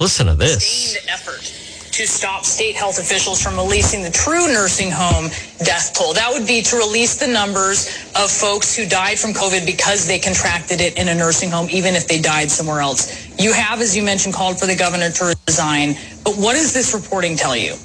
Listen 0.01 0.27
to 0.27 0.35
this. 0.35 0.97
effort 1.09 1.65
to 1.95 2.09
stop 2.09 2.45
state 2.45 2.75
health 2.75 2.99
officials 2.99 3.41
from 3.41 3.55
releasing 3.55 4.03
the 4.03 4.11
true 4.11 4.49
nursing 4.53 4.91
home 4.91 5.31
death 5.65 5.95
toll. 5.97 6.13
That 6.13 6.29
would 6.33 6.45
be 6.45 6.61
to 6.63 6.77
release 6.77 7.15
the 7.15 7.29
numbers 7.29 7.87
of 8.17 8.29
folks 8.33 8.75
who 8.75 8.85
died 8.85 9.17
from 9.17 9.31
COVID 9.31 9.65
because 9.65 10.05
they 10.05 10.19
contracted 10.19 10.81
it 10.81 10.99
in 10.99 11.07
a 11.07 11.15
nursing 11.15 11.51
home, 11.51 11.69
even 11.71 11.95
if 11.95 12.09
they 12.09 12.21
died 12.21 12.51
somewhere 12.51 12.81
else. 12.81 13.31
You 13.39 13.53
have, 13.53 13.81
as 13.81 13.97
you 13.97 14.03
mentioned, 14.03 14.35
called 14.35 14.59
for 14.59 14.67
the 14.67 14.75
governor 14.75 15.11
to 15.11 15.37
resign. 15.47 15.95
But 16.25 16.35
what 16.35 16.55
does 16.55 16.73
this 16.73 16.93
reporting 16.95 17.37
tell 17.37 17.57
you? 17.57 17.77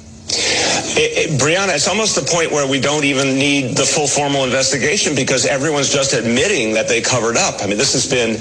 It, 0.96 1.30
it, 1.30 1.40
Brianna, 1.40 1.74
it's 1.74 1.88
almost 1.88 2.14
the 2.14 2.26
point 2.26 2.50
where 2.50 2.66
we 2.66 2.80
don't 2.80 3.04
even 3.04 3.34
need 3.38 3.76
the 3.76 3.84
full 3.84 4.06
formal 4.06 4.44
investigation 4.44 5.14
because 5.14 5.46
everyone's 5.46 5.92
just 5.92 6.12
admitting 6.12 6.74
that 6.74 6.88
they 6.88 7.00
covered 7.00 7.36
up. 7.36 7.62
I 7.62 7.66
mean, 7.66 7.78
this 7.78 7.92
has 7.92 8.06
been 8.06 8.36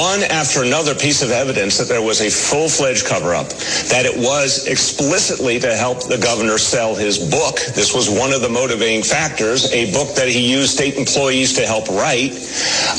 one 0.00 0.22
after 0.24 0.62
another 0.62 0.94
piece 0.94 1.22
of 1.22 1.30
evidence 1.30 1.78
that 1.78 1.88
there 1.88 2.02
was 2.02 2.20
a 2.20 2.30
full-fledged 2.30 3.06
cover-up, 3.06 3.48
that 3.90 4.06
it 4.06 4.16
was 4.16 4.66
explicitly 4.66 5.58
to 5.60 5.74
help 5.76 6.08
the 6.08 6.18
governor 6.18 6.58
sell 6.58 6.94
his 6.94 7.18
book. 7.18 7.60
This 7.74 7.94
was 7.94 8.08
one 8.08 8.32
of 8.32 8.40
the 8.40 8.48
motivating 8.48 9.02
factors, 9.02 9.70
a 9.72 9.92
book 9.92 10.14
that 10.14 10.28
he 10.28 10.50
used 10.50 10.70
state 10.70 10.94
employees 10.96 11.52
to 11.54 11.66
help 11.66 11.88
write. 11.88 12.32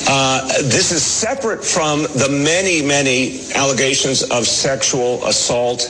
Uh, 0.08 0.48
this 0.64 0.92
is 0.92 1.04
separate 1.04 1.64
from 1.64 2.04
the 2.04 2.30
many, 2.30 2.82
many 2.82 3.40
allegations 3.56 4.24
of 4.24 4.46
sexual 4.46 5.26
assault, 5.26 5.82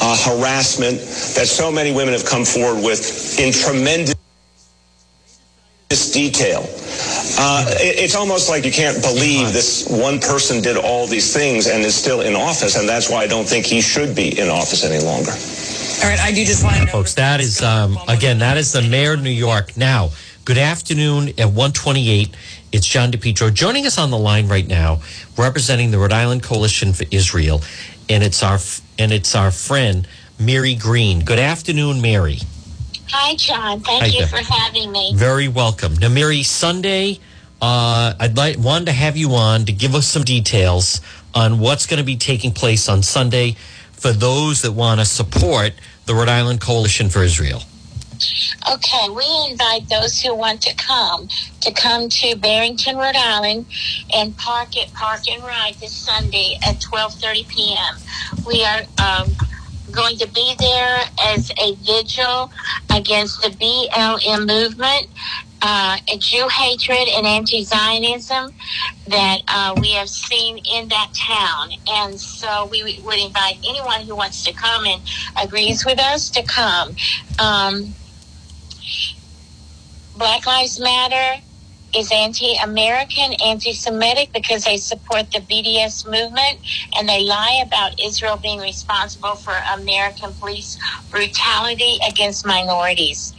uh, 0.00 0.16
harassment 0.24 0.98
that 0.98 1.46
so 1.46 1.70
many 1.70 1.92
women 1.92 2.12
have 2.12 2.24
come 2.24 2.44
forward 2.44 2.82
with 2.82 3.38
in 3.38 3.52
tremendous 3.52 4.16
detail. 6.12 6.64
Uh, 7.38 7.64
it, 7.80 7.98
it's 7.98 8.14
almost 8.14 8.48
like 8.48 8.64
you 8.64 8.72
can't 8.72 9.00
believe 9.02 9.52
this 9.52 9.86
one 9.88 10.18
person 10.18 10.62
did 10.62 10.76
all 10.76 11.06
these 11.06 11.32
things 11.32 11.66
and 11.66 11.82
is 11.82 11.94
still 11.94 12.20
in 12.20 12.34
office, 12.34 12.76
and 12.76 12.88
that's 12.88 13.10
why 13.10 13.18
I 13.18 13.26
don't 13.26 13.46
think 13.46 13.66
he 13.66 13.80
should 13.80 14.14
be 14.14 14.38
in 14.38 14.48
office 14.48 14.84
any 14.84 15.02
longer. 15.04 15.32
All 16.02 16.10
right, 16.10 16.20
I 16.20 16.32
do 16.32 16.44
just 16.44 16.62
want 16.62 16.76
to 16.76 16.84
know. 16.84 16.92
Folks, 16.92 17.14
that 17.14 17.40
is, 17.40 17.62
um, 17.62 17.98
again, 18.08 18.38
that 18.40 18.56
is 18.56 18.72
the 18.72 18.82
mayor 18.82 19.14
of 19.14 19.22
New 19.22 19.30
York. 19.30 19.76
Now, 19.76 20.10
good 20.44 20.58
afternoon 20.58 21.30
at 21.30 21.46
128. 21.46 22.34
It's 22.72 22.86
John 22.86 23.10
DePetro 23.10 23.52
joining 23.52 23.86
us 23.86 23.96
on 23.98 24.10
the 24.10 24.18
line 24.18 24.46
right 24.48 24.66
now, 24.66 25.00
representing 25.38 25.90
the 25.90 25.98
Rhode 25.98 26.12
Island 26.12 26.42
Coalition 26.42 26.92
for 26.92 27.04
Israel. 27.10 27.62
And 28.08 28.22
it's 28.22 28.42
our, 28.42 28.58
and 28.98 29.12
it's 29.12 29.34
our 29.34 29.50
friend, 29.50 30.06
Mary 30.38 30.74
Green. 30.74 31.24
Good 31.24 31.38
afternoon, 31.38 32.00
Mary. 32.00 32.38
Hi, 33.08 33.34
John. 33.36 33.80
Thank 33.80 34.02
Hi 34.02 34.06
you 34.06 34.26
there. 34.26 34.28
for 34.28 34.52
having 34.52 34.92
me. 34.92 35.12
Very 35.14 35.48
welcome. 35.48 35.94
Now, 35.94 36.08
Mary, 36.08 36.42
Sunday, 36.42 37.18
uh, 37.62 38.14
I'd 38.18 38.36
like 38.36 38.58
wanted 38.58 38.86
to 38.86 38.92
have 38.92 39.16
you 39.16 39.34
on 39.34 39.64
to 39.64 39.72
give 39.72 39.94
us 39.94 40.06
some 40.06 40.22
details 40.22 41.00
on 41.34 41.58
what's 41.58 41.86
going 41.86 41.98
to 41.98 42.04
be 42.04 42.16
taking 42.16 42.52
place 42.52 42.88
on 42.88 43.02
Sunday 43.02 43.56
for 43.92 44.12
those 44.12 44.62
that 44.62 44.72
want 44.72 45.00
to 45.00 45.06
support 45.06 45.72
the 46.06 46.14
Rhode 46.14 46.28
Island 46.28 46.60
Coalition 46.60 47.08
for 47.08 47.22
Israel. 47.22 47.62
Okay, 48.72 49.08
we 49.10 49.24
invite 49.50 49.88
those 49.88 50.20
who 50.20 50.34
want 50.34 50.62
to 50.62 50.74
come 50.74 51.28
to 51.60 51.72
come 51.72 52.08
to 52.08 52.36
Barrington, 52.36 52.96
Rhode 52.96 53.16
Island, 53.16 53.66
and 54.14 54.36
park 54.36 54.76
at 54.76 54.92
Park 54.92 55.28
and 55.28 55.42
Ride 55.42 55.74
this 55.80 55.92
Sunday 55.92 56.58
at 56.66 56.76
12:30 56.76 57.48
p.m. 57.48 57.96
We 58.46 58.64
are 58.64 58.82
um, 58.98 59.30
going 59.92 60.16
to 60.18 60.28
be 60.28 60.54
there 60.58 61.00
as 61.22 61.50
a 61.62 61.74
vigil 61.76 62.50
against 62.94 63.42
the 63.42 63.48
BLM 63.48 64.46
movement, 64.46 65.06
uh, 65.62 65.96
Jew 66.18 66.48
hatred 66.48 67.08
and 67.08 67.26
anti-Zionism 67.26 68.52
that 69.08 69.38
uh, 69.48 69.74
we 69.80 69.92
have 69.92 70.08
seen 70.08 70.58
in 70.58 70.88
that 70.88 71.12
town. 71.14 71.70
And 71.88 72.20
so 72.20 72.66
we 72.66 73.00
would 73.04 73.18
invite 73.18 73.56
anyone 73.66 74.02
who 74.02 74.14
wants 74.14 74.44
to 74.44 74.52
come 74.52 74.84
and 74.84 75.00
agrees 75.42 75.84
with 75.84 75.98
us 75.98 76.30
to 76.30 76.42
come. 76.42 76.94
Um, 77.38 77.94
Black 80.16 80.46
Lives 80.46 80.80
Matter 80.80 81.42
is 81.94 82.10
anti-American, 82.10 83.34
anti-Semitic 83.44 84.32
because 84.32 84.64
they 84.64 84.78
support 84.78 85.30
the 85.30 85.40
BDS 85.40 86.06
movement 86.06 86.58
and 86.96 87.06
they 87.06 87.22
lie 87.22 87.62
about 87.66 88.00
Israel 88.02 88.38
being 88.38 88.58
responsible 88.60 89.34
for 89.34 89.52
American 89.74 90.32
police 90.32 90.78
brutality 91.10 91.98
against 92.08 92.46
minorities. 92.46 93.34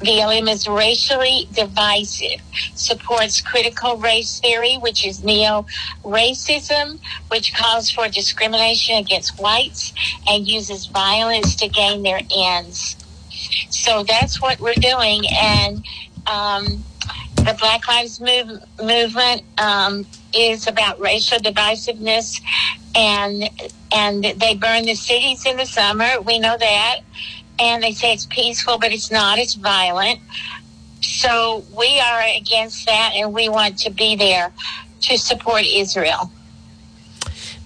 BLM 0.00 0.50
is 0.50 0.66
racially 0.66 1.48
divisive, 1.52 2.40
supports 2.74 3.40
critical 3.40 3.96
race 3.96 4.40
theory, 4.40 4.78
which 4.78 5.06
is 5.06 5.22
neo-racism, 5.22 6.98
which 7.28 7.54
calls 7.54 7.92
for 7.92 8.08
discrimination 8.08 8.96
against 8.96 9.38
whites 9.38 9.92
and 10.28 10.48
uses 10.48 10.86
violence 10.86 11.54
to 11.54 11.68
gain 11.68 12.02
their 12.02 12.22
ends. 12.34 12.96
So 13.70 14.04
that's 14.04 14.40
what 14.40 14.60
we're 14.60 14.74
doing. 14.74 15.24
And 15.30 15.84
um, 16.26 16.84
the 17.36 17.56
Black 17.58 17.86
Lives 17.88 18.20
move, 18.20 18.62
Movement 18.82 19.42
um, 19.58 20.06
is 20.34 20.66
about 20.66 21.00
racial 21.00 21.38
divisiveness, 21.38 22.40
and 22.94 23.48
and 23.94 24.24
they 24.24 24.54
burn 24.54 24.84
the 24.84 24.94
cities 24.94 25.44
in 25.46 25.56
the 25.56 25.66
summer. 25.66 26.20
We 26.20 26.38
know 26.38 26.56
that, 26.56 27.00
and 27.58 27.82
they 27.82 27.92
say 27.92 28.12
it's 28.12 28.26
peaceful, 28.26 28.78
but 28.78 28.92
it's 28.92 29.10
not. 29.10 29.38
It's 29.38 29.54
violent. 29.54 30.20
So 31.00 31.64
we 31.76 31.98
are 31.98 32.22
against 32.36 32.86
that, 32.86 33.12
and 33.14 33.32
we 33.32 33.48
want 33.48 33.78
to 33.80 33.90
be 33.90 34.16
there 34.16 34.52
to 35.02 35.18
support 35.18 35.64
Israel. 35.64 36.30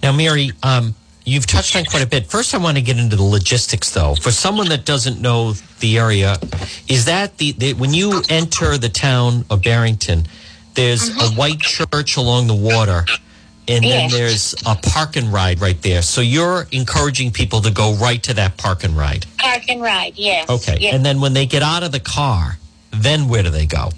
Now, 0.01 0.11
Mary, 0.11 0.51
um, 0.63 0.95
you've 1.27 1.45
touched 1.45 1.75
on 1.75 1.85
quite 1.85 2.03
a 2.03 2.07
bit. 2.07 2.25
First, 2.25 2.55
I 2.55 2.57
want 2.57 2.77
to 2.77 2.81
get 2.81 2.97
into 2.97 3.15
the 3.15 3.23
logistics, 3.23 3.91
though. 3.91 4.15
For 4.15 4.31
someone 4.31 4.69
that 4.69 4.85
doesn't 4.85 5.21
know 5.21 5.53
the 5.79 5.97
area, 5.97 6.37
is 6.87 7.05
that 7.05 7.37
the, 7.37 7.51
the 7.51 7.73
when 7.73 7.93
you 7.93 8.23
enter 8.29 8.77
the 8.77 8.89
town 8.89 9.45
of 9.49 9.61
Barrington, 9.61 10.25
there's 10.73 11.09
a 11.09 11.11
mm-hmm. 11.11 11.37
white 11.37 11.59
church 11.59 12.17
along 12.17 12.47
the 12.47 12.55
water, 12.55 13.05
and 13.67 13.83
then 13.83 14.09
there's 14.09 14.55
a 14.65 14.75
park 14.75 15.17
and 15.17 15.31
ride 15.31 15.59
right 15.59 15.81
there. 15.81 16.01
So 16.01 16.21
you're 16.21 16.67
encouraging 16.71 17.31
people 17.31 17.61
to 17.61 17.71
go 17.71 17.93
right 17.95 18.23
to 18.23 18.33
that 18.35 18.57
park 18.57 18.83
and 18.83 18.95
ride. 18.95 19.25
Park 19.37 19.63
and 19.69 19.81
ride, 19.81 20.13
yes. 20.15 20.49
Okay. 20.49 20.77
Yes. 20.79 20.95
And 20.95 21.05
then 21.05 21.19
when 21.19 21.33
they 21.33 21.45
get 21.45 21.61
out 21.61 21.83
of 21.83 21.91
the 21.91 21.99
car, 21.99 22.57
then 22.91 23.27
where 23.27 23.43
do 23.43 23.49
they 23.49 23.65
go? 23.65 23.89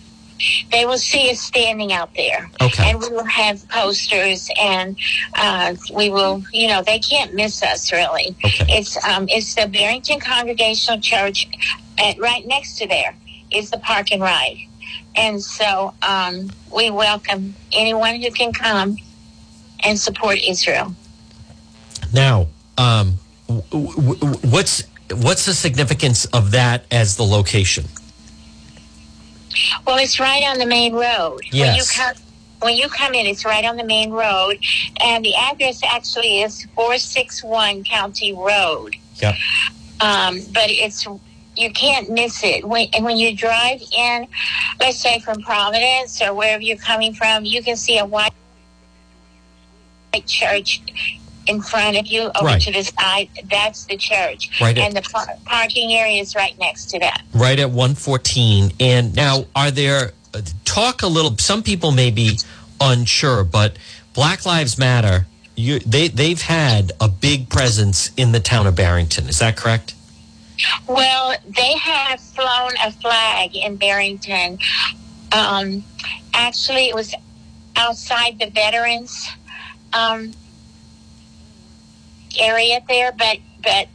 They 0.72 0.86
will 0.86 0.98
see 0.98 1.30
us 1.32 1.40
standing 1.40 1.92
out 1.92 2.14
there. 2.16 2.50
Okay. 2.62 2.90
And 2.90 3.00
we 3.00 3.10
will 3.10 3.26
have 3.26 3.68
posters 3.70 4.50
and 4.60 4.98
uh, 5.36 5.76
we 5.94 6.10
will, 6.10 6.44
you 6.54 6.68
know, 6.68 6.82
they 6.82 7.00
can't 7.00 7.34
miss 7.34 7.64
us 7.64 7.92
really. 7.92 8.36
Okay. 8.46 8.66
It's 8.70 9.04
um, 9.06 9.28
it's 9.30 9.56
the 9.56 9.68
Barrington 9.68 10.20
Congregational 10.20 11.00
Church 11.02 11.48
and 11.98 12.20
right 12.20 12.46
next 12.46 12.78
to 12.78 12.88
there 12.88 13.16
is 13.52 13.70
the 13.72 13.80
park 13.80 14.12
and 14.12 14.22
ride. 14.22 14.58
And 15.16 15.42
so 15.42 15.94
um, 16.02 16.52
we 16.74 16.90
welcome 16.90 17.56
anyone 17.74 18.22
who 18.22 18.32
can 18.32 18.54
come 18.54 18.98
and 19.84 20.00
support 20.00 20.40
Israel. 20.46 20.96
Now, 22.14 22.48
um, 22.78 23.16
w- 23.48 23.94
w- 23.96 24.38
what's 24.50 24.84
what's 25.12 25.46
the 25.46 25.54
significance 25.54 26.26
of 26.26 26.52
that 26.52 26.86
as 26.92 27.18
the 27.18 27.24
location? 27.24 27.86
Well, 29.86 29.98
it's 29.98 30.20
right 30.20 30.44
on 30.48 30.58
the 30.58 30.66
main 30.66 30.94
road. 30.94 31.42
When 31.52 31.74
you 31.76 31.84
Yes. 31.84 31.98
come 31.98 32.14
when 32.62 32.76
you 32.76 32.90
come 32.90 33.14
in, 33.14 33.26
it's 33.26 33.46
right 33.46 33.64
on 33.64 33.78
the 33.78 33.86
main 33.86 34.12
road, 34.12 34.60
and 35.02 35.24
the 35.24 35.34
address 35.34 35.80
actually 35.84 36.42
is 36.42 36.68
four 36.76 36.98
six 36.98 37.42
one 37.44 37.84
County 37.86 38.34
Road. 38.34 38.96
Yep. 39.22 39.36
Um, 40.02 40.42
but 40.54 40.70
it's 40.70 41.08
you 41.56 41.72
can't 41.72 42.10
miss 42.10 42.44
it 42.44 42.66
when 42.68 42.88
and 42.94 43.04
when 43.06 43.18
you 43.18 43.36
drive 43.36 43.82
in, 43.98 44.28
let's 44.80 44.98
say 44.98 45.20
from 45.20 45.42
Providence 45.42 46.22
or 46.22 46.34
wherever 46.34 46.62
you're 46.62 46.78
coming 46.78 47.14
from, 47.14 47.46
you 47.46 47.64
can 47.64 47.76
see 47.76 47.98
a 47.98 48.06
white 48.06 48.32
church 50.26 50.82
in 51.50 51.62
front 51.62 51.98
of 51.98 52.06
you 52.08 52.32
over 52.36 52.46
Right. 52.46 52.62
to 52.62 52.72
the 52.72 52.84
side. 52.84 53.30
That's 53.50 53.86
the 53.86 53.98
church, 53.98 54.50
Right 54.62 54.78
at- 54.78 54.86
and 54.86 54.96
the 54.96 55.02
par- 55.02 55.36
parking 55.46 55.94
area 55.94 56.22
is 56.22 56.36
right 56.36 56.58
next 56.60 56.86
to 56.92 57.00
that. 57.00 57.22
Right 57.34 57.60
at 57.60 57.72
114. 57.72 58.72
And 58.80 59.16
now, 59.16 59.46
are 59.56 59.72
there, 59.72 60.14
uh, 60.34 60.42
talk 60.66 61.02
a 61.02 61.08
little, 61.08 61.36
some 61.40 61.64
people 61.64 61.92
may 61.92 62.12
be 62.12 62.40
unsure, 62.80 63.44
but 63.44 63.76
Black 64.14 64.46
Lives 64.46 64.78
Matter, 64.78 65.26
you, 65.56 65.80
they, 65.80 66.08
they've 66.08 66.42
had 66.42 66.92
a 67.02 67.08
big 67.10 67.50
presence 67.50 68.12
in 68.16 68.32
the 68.32 68.40
town 68.40 68.68
of 68.68 68.76
Barrington. 68.76 69.28
Is 69.28 69.40
that 69.40 69.58
correct? 69.58 69.94
Well, 70.88 71.36
they 71.48 71.74
have 71.78 72.20
flown 72.20 72.72
a 72.84 72.92
flag 72.92 73.56
in 73.56 73.76
Barrington. 73.78 74.60
Um, 75.32 75.84
actually, 76.34 76.90
it 76.90 76.96
was 76.96 77.14
outside 77.76 78.40
the 78.40 78.50
veterans 78.50 79.28
um, 79.94 80.34
area 82.40 82.82
there, 82.88 83.12
but 83.12 83.40
but 83.62 83.88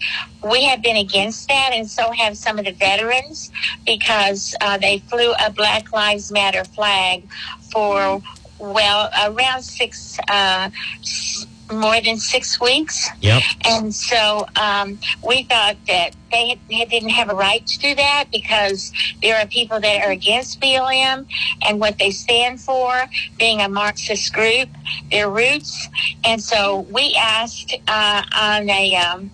we 0.49 0.65
have 0.65 0.83
been 0.83 0.97
against 0.97 1.49
that, 1.49 1.71
and 1.73 1.89
so 1.89 2.13
have 2.13 2.37
some 2.37 2.59
of 2.59 2.67
the 2.67 2.73
veterans 2.73 3.51
because 3.87 4.55
uh, 4.61 4.77
they 4.79 4.99
flew 4.99 5.33
a 5.45 5.51
Black 5.51 5.93
Lives 5.93 6.31
Matter 6.31 6.65
flag 6.65 7.25
for 7.73 8.23
well 8.59 9.11
around 9.27 9.63
six. 9.63 10.19
Uh, 10.29 10.71
more 11.73 12.01
than 12.01 12.19
six 12.19 12.61
weeks. 12.61 13.09
Yep. 13.21 13.43
And 13.65 13.95
so 13.95 14.47
um, 14.57 14.99
we 15.27 15.45
thought 15.45 15.77
that 15.87 16.15
they, 16.31 16.59
they 16.69 16.85
didn't 16.85 17.11
have 17.11 17.31
a 17.31 17.35
right 17.35 17.67
to 17.67 17.79
do 17.79 17.95
that 17.95 18.27
because 18.33 18.93
there 19.23 19.37
are 19.37 19.47
people 19.47 19.81
that 19.81 20.05
are 20.05 20.11
against 20.11 20.61
BLM 20.61 21.27
and 21.67 21.81
what 21.81 21.99
they 21.99 22.11
stand 22.11 22.61
for, 22.61 22.93
being 23.39 23.61
a 23.61 23.69
Marxist 23.69 24.33
group, 24.33 24.69
their 25.11 25.31
roots. 25.31 25.89
And 26.25 26.43
so 26.43 26.81
we 26.91 27.17
asked 27.21 27.75
uh, 27.89 28.23
on 28.37 28.69
a 28.69 28.97
um, 28.97 29.31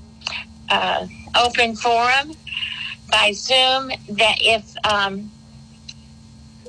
uh, 0.69 1.07
open 1.39 1.75
forum 1.75 2.33
by 3.11 3.33
Zoom 3.33 3.91
that 4.09 4.37
if 4.41 4.75
um, 4.87 5.31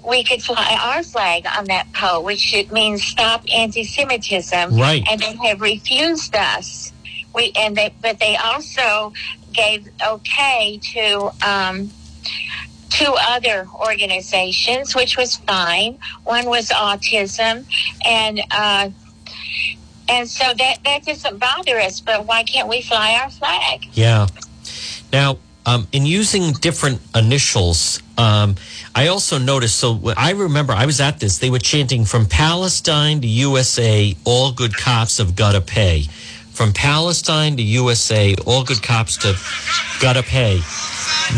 we 0.06 0.24
could 0.24 0.42
fly 0.42 0.78
our 0.82 1.04
flag 1.04 1.46
on 1.58 1.66
that 1.66 1.92
pole, 1.94 2.24
which 2.24 2.54
it 2.54 2.72
means 2.72 3.04
stop 3.04 3.44
anti-Semitism. 3.54 4.76
Right. 4.76 5.04
And 5.10 5.22
they 5.22 5.36
have 5.48 5.62
refused 5.62 6.36
us. 6.36 6.92
We 7.34 7.52
and 7.56 7.78
they, 7.78 7.94
but 8.02 8.20
they 8.20 8.36
also 8.36 9.14
gave 9.54 9.88
okay 10.06 10.80
to 10.82 11.32
um, 11.48 11.92
two 12.90 13.16
other 13.18 13.68
organizations, 13.74 14.96
which 14.96 15.18
was 15.18 15.38
fine. 15.38 15.98
One 16.24 16.48
was 16.48 16.70
autism, 16.70 17.66
and 18.06 18.42
uh, 18.52 18.90
and 20.10 20.30
so 20.30 20.54
that 20.54 20.84
that 20.84 21.06
doesn't 21.06 21.40
bother 21.40 21.80
us. 21.80 22.02
But 22.02 22.26
why 22.26 22.44
can't 22.44 22.68
we 22.68 22.82
fly 22.82 23.18
our 23.22 23.30
flag? 23.30 23.86
Yeah. 23.94 24.28
Now, 25.14 25.38
um, 25.66 25.88
in 25.92 26.06
using 26.06 26.54
different 26.54 27.02
initials, 27.16 28.02
um, 28.18 28.56
I 28.96 29.08
also 29.08 29.38
noticed. 29.38 29.78
So 29.78 30.00
I 30.18 30.32
remember 30.32 30.74
I 30.74 30.86
was 30.86 31.00
at 31.00 31.20
this. 31.20 31.38
They 31.38 31.50
were 31.50 31.60
chanting 31.60 32.06
from 32.06 32.26
Palestine 32.26 33.22
to 33.22 33.28
USA. 33.28 34.16
All 34.26 34.52
good 34.52 34.76
cops 34.76 35.18
have 35.20 35.36
got 35.36 35.54
to 35.54 35.62
pay. 35.62 36.06
From 36.52 36.74
Palestine 36.74 37.58
to 37.58 37.64
USA. 37.64 38.36
All 38.46 38.64
good 38.64 38.84
cops 38.84 39.18
to 39.18 39.36
got 40.02 40.14
to 40.14 40.24
pay. 40.24 40.58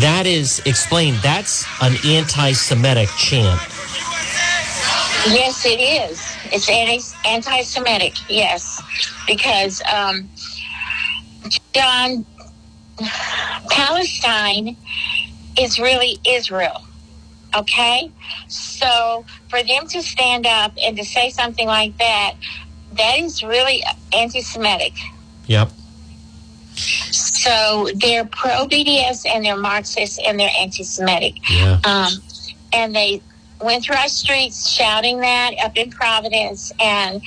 That 0.00 0.24
is 0.26 0.60
explained. 0.66 1.18
That's 1.18 1.64
an 1.80 1.94
anti-Semitic 2.04 3.08
chant. 3.16 3.60
Yes, 5.26 5.64
it 5.64 5.80
is. 5.80 6.36
It's 6.52 6.68
anti 6.68 7.00
anti-Semitic. 7.26 8.14
Yes, 8.28 8.82
because 9.26 9.80
um, 9.92 10.28
John, 11.72 12.26
Palestine 13.70 14.76
is 15.58 15.78
really 15.78 16.18
Israel. 16.26 16.82
Okay, 17.56 18.10
so 18.48 19.24
for 19.48 19.62
them 19.62 19.86
to 19.88 20.02
stand 20.02 20.44
up 20.44 20.72
and 20.82 20.96
to 20.96 21.04
say 21.04 21.30
something 21.30 21.68
like 21.68 21.96
that, 21.98 22.34
that 22.94 23.18
is 23.18 23.44
really 23.44 23.82
anti-Semitic. 24.12 24.94
Yep. 25.46 25.70
So 26.74 27.88
they're 27.94 28.24
pro 28.24 28.66
BDS 28.66 29.24
and 29.26 29.44
they're 29.44 29.56
Marxist 29.56 30.20
and 30.26 30.38
they're 30.40 30.50
anti-Semitic. 30.58 31.48
Yeah. 31.48 31.80
Um, 31.84 32.12
and 32.72 32.94
they 32.94 33.22
went 33.62 33.84
through 33.84 33.96
our 33.96 34.08
streets 34.08 34.68
shouting 34.68 35.20
that 35.20 35.52
up 35.62 35.76
in 35.76 35.90
Providence, 35.90 36.72
and 36.80 37.22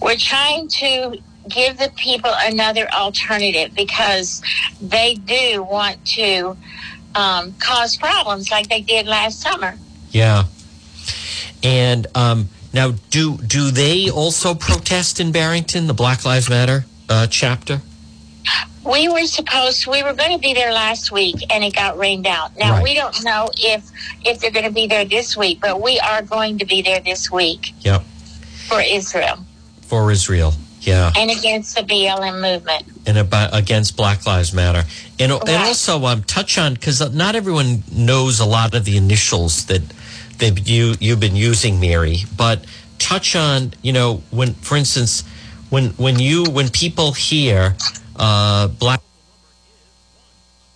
we're 0.00 0.16
trying 0.16 0.68
to 0.68 1.18
give 1.48 1.78
the 1.78 1.90
people 1.96 2.30
another 2.40 2.88
alternative 2.92 3.74
because 3.74 4.42
they 4.80 5.14
do 5.14 5.62
want 5.62 6.04
to 6.06 6.56
um, 7.14 7.54
cause 7.58 7.96
problems 7.96 8.50
like 8.50 8.68
they 8.68 8.80
did 8.80 9.06
last 9.06 9.40
summer. 9.40 9.78
Yeah. 10.10 10.44
And 11.62 12.06
um, 12.14 12.48
now, 12.72 12.92
do 13.10 13.36
do 13.38 13.70
they 13.70 14.10
also 14.10 14.54
protest 14.54 15.20
in 15.20 15.32
Barrington, 15.32 15.86
the 15.86 15.94
Black 15.94 16.24
Lives 16.24 16.48
Matter 16.48 16.84
uh, 17.08 17.26
chapter? 17.26 17.80
We 18.84 19.08
were 19.08 19.26
supposed 19.26 19.86
we 19.88 20.02
were 20.04 20.12
going 20.12 20.32
to 20.32 20.38
be 20.38 20.54
there 20.54 20.72
last 20.72 21.10
week, 21.10 21.36
and 21.50 21.64
it 21.64 21.74
got 21.74 21.98
rained 21.98 22.26
out. 22.26 22.56
Now 22.56 22.72
Right. 22.74 22.82
we 22.84 22.94
don't 22.94 23.24
know 23.24 23.48
if 23.58 23.90
if 24.24 24.38
they're 24.40 24.52
going 24.52 24.66
to 24.66 24.70
be 24.70 24.86
there 24.86 25.04
this 25.04 25.36
week, 25.36 25.58
but 25.60 25.80
we 25.82 25.98
are 25.98 26.22
going 26.22 26.58
to 26.58 26.64
be 26.66 26.82
there 26.82 27.00
this 27.00 27.30
week 27.30 27.74
Yep. 27.80 28.02
for 28.68 28.80
Israel 28.80 29.44
For 29.82 30.10
Israel. 30.12 30.54
Yeah. 30.86 31.10
and 31.18 31.32
against 31.32 31.74
the 31.74 31.82
BLM 31.82 32.40
movement. 32.40 32.84
and 33.06 33.18
about 33.18 33.50
against 33.52 33.96
Black 33.96 34.24
Lives 34.24 34.52
Matter, 34.52 34.84
and 35.18 35.32
and 35.32 35.50
also 35.50 36.04
um, 36.04 36.22
touch 36.22 36.58
on 36.58 36.74
because 36.74 37.12
not 37.12 37.34
everyone 37.34 37.82
knows 37.90 38.38
a 38.38 38.46
lot 38.46 38.72
of 38.72 38.84
the 38.84 38.96
initials 38.96 39.66
that 39.66 39.82
that 40.38 40.68
you 40.68 40.94
you've 41.00 41.18
been 41.18 41.34
using, 41.34 41.80
Mary. 41.80 42.18
But 42.36 42.64
touch 42.98 43.34
on 43.34 43.74
you 43.82 43.92
know 43.92 44.22
when, 44.30 44.54
for 44.54 44.76
instance, 44.76 45.24
when 45.70 45.90
when 45.90 46.20
you 46.20 46.44
when 46.44 46.68
people 46.68 47.12
hear 47.12 47.74
uh, 48.14 48.68
Black 48.68 49.00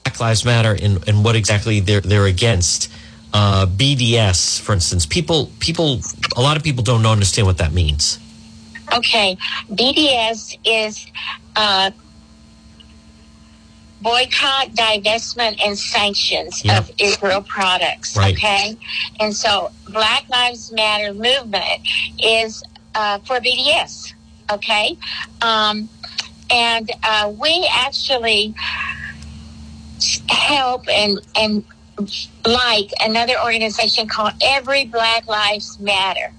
Black 0.03 0.18
Lives 0.18 0.44
Matter 0.44 0.77
and, 0.81 1.07
and 1.09 1.25
what 1.25 1.37
exactly 1.37 1.81
they're 1.81 2.01
they're 2.01 2.27
against. 2.27 2.90
Uh, 3.33 3.64
BDS, 3.64 4.61
for 4.61 4.73
instance, 4.73 5.07
people 5.07 5.53
people 5.61 6.01
a 6.37 6.40
lot 6.42 6.57
of 6.57 6.64
people 6.64 6.83
don't 6.83 7.07
understand 7.07 7.46
what 7.46 7.59
that 7.59 7.73
means. 7.73 8.18
Okay, 8.96 9.37
BDS 9.70 10.59
is 10.64 11.07
uh, 11.57 11.90
boycott, 14.03 14.68
divestment, 14.74 15.61
and 15.64 15.79
sanctions 15.79 16.64
Yeah. 16.64 16.79
of 16.79 16.90
Israel 16.98 17.42
products. 17.42 18.16
Right. 18.16 18.35
Okay, 18.37 18.76
and 19.20 19.35
so 19.35 19.70
Black 19.88 20.29
Lives 20.29 20.72
Matter 20.72 21.12
movement 21.14 21.81
is 22.22 22.62
uh, 22.94 23.18
for 23.20 23.37
BDS. 23.40 24.12
Okay, 24.53 24.96
um, 25.42 25.88
and 26.50 26.90
uh, 27.05 27.33
we 27.38 27.68
actually 27.72 28.55
help 30.29 30.88
and 30.88 31.20
and 31.37 31.64
like 32.46 32.90
another 33.03 33.35
organization 33.44 34.09
called 34.09 34.33
Every 34.42 34.87
Black 34.87 35.26
Lives 35.29 35.79
Matter. 35.79 36.33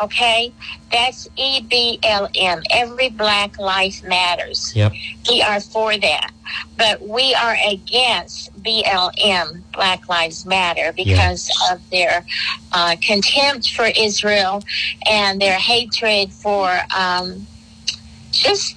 Okay, 0.00 0.52
that's 0.90 1.28
E 1.36 1.60
B 1.62 1.98
L 2.02 2.28
M. 2.34 2.62
Every 2.70 3.08
Black 3.10 3.58
Life 3.58 4.02
Matters. 4.02 4.72
Yep. 4.74 4.92
We 5.30 5.42
are 5.42 5.60
for 5.60 5.96
that, 5.96 6.30
but 6.76 7.06
we 7.06 7.34
are 7.34 7.56
against 7.68 8.52
BLM, 8.62 9.62
Black 9.72 10.08
Lives 10.08 10.44
Matter, 10.44 10.92
because 10.96 11.48
of 11.70 11.88
their 11.90 12.24
uh, 12.72 12.96
contempt 13.00 13.70
for 13.72 13.86
Israel 13.96 14.64
and 15.08 15.40
their 15.40 15.58
hatred 15.58 16.32
for 16.32 16.68
um, 16.96 17.46
just 18.32 18.74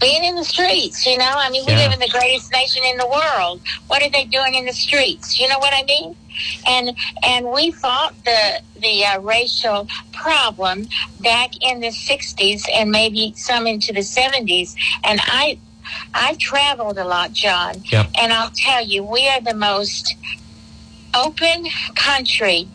being 0.00 0.24
in 0.24 0.34
the 0.36 0.44
streets. 0.44 1.04
You 1.06 1.18
know, 1.18 1.32
I 1.36 1.50
mean, 1.50 1.64
we 1.66 1.72
Yeah. 1.72 1.78
live 1.80 1.92
in 1.94 1.98
the 2.00 2.08
greatest 2.08 2.52
nation 2.52 2.82
in 2.84 2.96
the 2.96 3.06
world. 3.08 3.60
What 3.88 4.02
are 4.02 4.10
they 4.10 4.24
doing 4.24 4.54
in 4.54 4.66
the 4.66 4.72
streets? 4.72 5.38
You 5.40 5.48
know 5.48 5.58
what 5.58 5.74
I 5.74 5.82
mean? 5.84 6.14
And 6.66 6.96
and 7.22 7.50
we 7.50 7.70
fought 7.70 8.14
the 8.24 8.62
the 8.80 9.04
uh, 9.04 9.20
racial 9.20 9.88
problem 10.12 10.88
back 11.20 11.50
in 11.62 11.80
the 11.80 11.88
'60s 11.88 12.62
and 12.72 12.90
maybe 12.90 13.32
some 13.36 13.66
into 13.66 13.92
the 13.92 14.00
'70s. 14.00 14.74
And 15.04 15.20
I 15.22 15.58
I've 16.14 16.38
traveled 16.38 16.98
a 16.98 17.04
lot, 17.04 17.32
John. 17.32 17.82
Yep. 17.90 18.10
And 18.18 18.32
I'll 18.32 18.52
tell 18.54 18.84
you, 18.84 19.02
we 19.02 19.28
are 19.28 19.40
the 19.40 19.54
most 19.54 20.16
open 21.14 21.66
country 21.94 22.68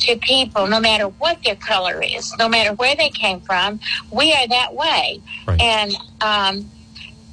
to 0.00 0.16
people, 0.16 0.66
no 0.66 0.80
matter 0.80 1.04
what 1.04 1.42
their 1.44 1.56
color 1.56 2.02
is, 2.02 2.36
no 2.38 2.48
matter 2.48 2.72
where 2.74 2.94
they 2.94 3.10
came 3.10 3.40
from. 3.40 3.80
We 4.12 4.32
are 4.32 4.46
that 4.48 4.74
way, 4.74 5.20
and 5.60 5.92
um, 6.20 6.70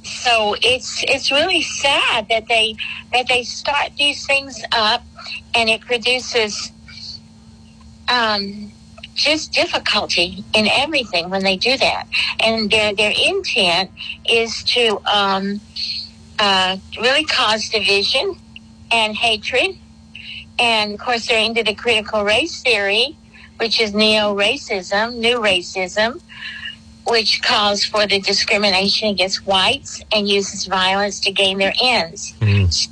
so 0.06 0.54
it's 0.62 1.04
it's 1.04 1.30
really 1.30 1.62
sad 1.62 2.28
that 2.28 2.46
they 2.48 2.76
that 3.12 3.28
they 3.28 3.42
start 3.42 3.92
these 3.96 4.26
things 4.26 4.62
up, 4.72 5.04
and 5.54 5.68
it 5.68 5.80
produces 5.80 6.72
um, 8.08 8.70
just 9.14 9.52
difficulty 9.52 10.44
in 10.54 10.68
everything 10.68 11.30
when 11.30 11.42
they 11.42 11.56
do 11.56 11.76
that, 11.76 12.06
and 12.40 12.70
their 12.70 12.94
their 12.94 13.12
intent 13.16 13.90
is 14.28 14.62
to 14.64 15.00
um, 15.06 15.60
uh, 16.38 16.76
really 17.00 17.24
cause 17.24 17.68
division 17.68 18.36
and 18.90 19.16
hatred. 19.16 19.76
And 20.58 20.94
of 20.94 21.00
course, 21.00 21.26
they're 21.26 21.44
into 21.44 21.62
the 21.62 21.74
critical 21.74 22.24
race 22.24 22.62
theory, 22.62 23.16
which 23.58 23.80
is 23.80 23.92
neo 23.92 24.34
racism, 24.34 25.16
new 25.16 25.38
racism, 25.38 26.20
which 27.08 27.42
calls 27.42 27.84
for 27.84 28.06
the 28.06 28.20
discrimination 28.20 29.08
against 29.08 29.46
whites 29.46 30.02
and 30.12 30.28
uses 30.28 30.66
violence 30.66 31.20
to 31.20 31.30
gain 31.32 31.58
their 31.58 31.72
ends. 31.82 32.34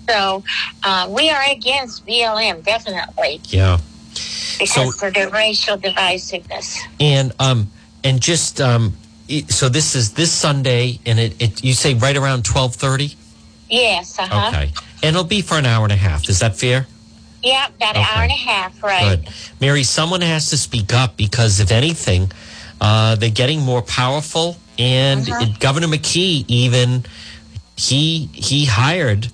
So 0.09 0.45
uh, 0.85 1.09
we 1.11 1.31
are 1.31 1.43
against 1.51 2.07
BLM, 2.07 2.63
definitely, 2.65 3.41
Yeah. 3.49 3.79
because 4.59 5.03
of 5.03 5.15
the 5.15 5.29
racial 5.33 5.77
divisiveness. 5.77 6.79
And 7.01 7.33
um 7.41 7.69
and 8.05 8.21
just 8.21 8.61
um 8.61 8.97
so 9.49 9.69
this 9.69 9.95
is 9.95 10.13
this 10.13 10.31
Sunday 10.31 10.99
and 11.07 11.19
it, 11.19 11.41
it 11.43 11.65
you 11.65 11.73
say 11.75 11.95
right 11.95 12.17
around 12.17 12.45
twelve 12.45 12.75
thirty? 12.77 13.15
Yes, 13.69 14.19
uh 14.19 14.27
huh. 14.27 14.49
Okay. 14.49 14.73
And 15.03 15.17
it'll 15.17 15.25
be 15.25 15.43
for 15.43 15.57
an 15.59 15.67
hour 15.67 15.85
and 15.85 15.93
a 15.93 15.97
half. 15.97 16.29
Is 16.29 16.39
that 16.41 16.57
fair? 16.57 16.87
Yeah, 17.43 17.67
about 17.67 17.97
an 17.97 18.03
Okay. 18.03 18.11
hour 18.15 18.23
and 18.23 18.33
a 18.33 18.35
half, 18.37 18.83
right? 18.83 19.19
Good. 19.23 19.29
Mary, 19.61 19.83
someone 19.83 20.21
has 20.23 20.49
to 20.51 20.57
speak 20.57 20.95
up 20.95 21.17
because 21.17 21.61
if 21.61 21.71
anything, 21.73 22.31
uh, 22.81 23.15
they're 23.17 23.31
getting 23.31 23.61
more 23.61 23.83
powerful. 23.83 24.57
And 24.79 25.29
Uh-huh. 25.29 25.45
it- 25.45 25.61
Governor 25.61 25.87
McKee 25.89 26.45
even 26.49 27.05
he 27.77 28.29
he 28.33 28.65
hired. 28.67 29.31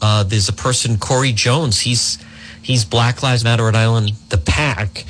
Uh, 0.00 0.22
there's 0.22 0.48
a 0.48 0.52
person, 0.52 0.98
Corey 0.98 1.32
Jones. 1.32 1.80
He's 1.80 2.18
he's 2.62 2.84
Black 2.84 3.22
Lives 3.22 3.42
Matter 3.44 3.64
Rhode 3.64 3.76
Island, 3.76 4.12
the 4.28 4.38
PAC 4.38 5.04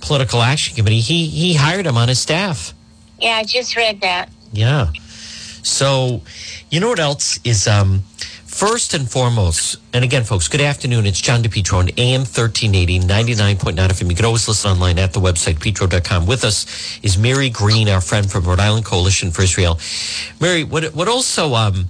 Political 0.00 0.42
Action 0.42 0.76
Committee. 0.76 1.00
He 1.00 1.26
he 1.26 1.54
hired 1.54 1.86
him 1.86 1.96
on 1.96 2.08
his 2.08 2.18
staff. 2.20 2.72
Yeah, 3.20 3.36
I 3.36 3.44
just 3.44 3.74
read 3.76 4.00
that. 4.02 4.28
Yeah. 4.52 4.88
So, 5.62 6.20
you 6.70 6.78
know 6.80 6.88
what 6.88 7.00
else 7.00 7.38
is 7.44 7.66
um 7.66 8.02
first 8.54 8.94
and 8.94 9.10
foremost, 9.10 9.76
and 9.92 10.04
again, 10.04 10.22
folks, 10.22 10.46
good 10.46 10.60
afternoon. 10.60 11.06
It's 11.06 11.20
John 11.20 11.42
DePetro 11.42 11.78
on 11.78 11.88
AM 11.98 12.20
1380, 12.20 13.00
99.9 13.00 13.74
FM. 13.74 14.10
You 14.10 14.14
can 14.14 14.24
always 14.24 14.46
listen 14.46 14.70
online 14.70 14.96
at 15.00 15.12
the 15.12 15.18
website, 15.18 15.60
petro.com. 15.60 16.24
With 16.24 16.44
us 16.44 17.00
is 17.02 17.18
Mary 17.18 17.50
Green, 17.50 17.88
our 17.88 18.00
friend 18.00 18.30
from 18.30 18.44
Rhode 18.44 18.60
Island 18.60 18.84
Coalition 18.84 19.32
for 19.32 19.42
Israel. 19.42 19.80
Mary, 20.40 20.62
what, 20.62 20.84
what 20.94 21.08
also 21.08 21.54
um, 21.54 21.86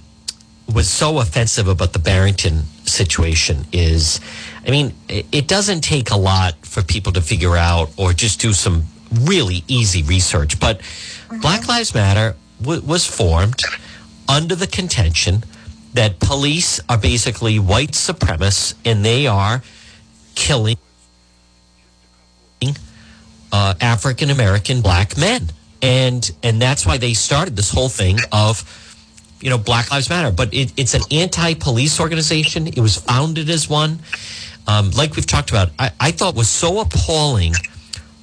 was 0.73 0.89
so 0.89 1.19
offensive 1.19 1.67
about 1.67 1.93
the 1.93 1.99
Barrington 1.99 2.63
situation 2.83 3.67
is, 3.71 4.19
I 4.65 4.71
mean, 4.71 4.95
it, 5.07 5.47
doesn't 5.47 5.81
take 5.81 6.09
a 6.09 6.17
lot 6.17 6.55
for 6.65 6.81
people 6.81 7.13
to 7.13 7.21
figure 7.21 7.55
out 7.55 7.91
or 7.95 8.11
just 8.11 8.41
do 8.41 8.53
some 8.53 8.85
really 9.13 9.63
easy 9.67 10.01
research. 10.01 10.59
But 10.59 10.81
Black 11.41 11.67
Lives 11.67 11.93
Matter 11.93 12.35
w- 12.59 12.81
was 12.81 13.05
formed 13.05 13.61
under 14.27 14.55
the 14.55 14.65
contention 14.65 15.43
that 15.95 16.19
police 16.19 16.79
are 16.89 16.97
basically 16.97 17.57
white 17.57 17.91
supremacists 17.91 18.75
and 18.83 19.03
they 19.03 19.27
are 19.27 19.63
killing 20.35 20.77
uh, 23.51 23.73
African 23.79 24.29
American 24.29 24.81
black 24.81 25.17
men, 25.17 25.49
and 25.81 26.29
and 26.43 26.61
that's 26.61 26.85
why 26.85 26.97
they 26.97 27.13
started 27.13 27.55
this 27.55 27.71
whole 27.71 27.87
thing 27.87 28.17
of 28.33 28.63
you 29.39 29.49
know 29.49 29.57
Black 29.57 29.89
Lives 29.91 30.09
Matter. 30.09 30.31
But 30.31 30.53
it, 30.53 30.73
it's 30.75 30.93
an 30.93 31.03
anti-police 31.09 31.99
organization. 32.01 32.67
It 32.67 32.79
was 32.79 32.97
founded 32.97 33.49
as 33.49 33.69
one. 33.69 33.99
Um, 34.67 34.91
like 34.91 35.15
we've 35.15 35.27
talked 35.27 35.51
about, 35.51 35.69
I, 35.79 35.91
I 35.99 36.11
thought 36.11 36.35
was 36.35 36.49
so 36.49 36.79
appalling 36.79 37.53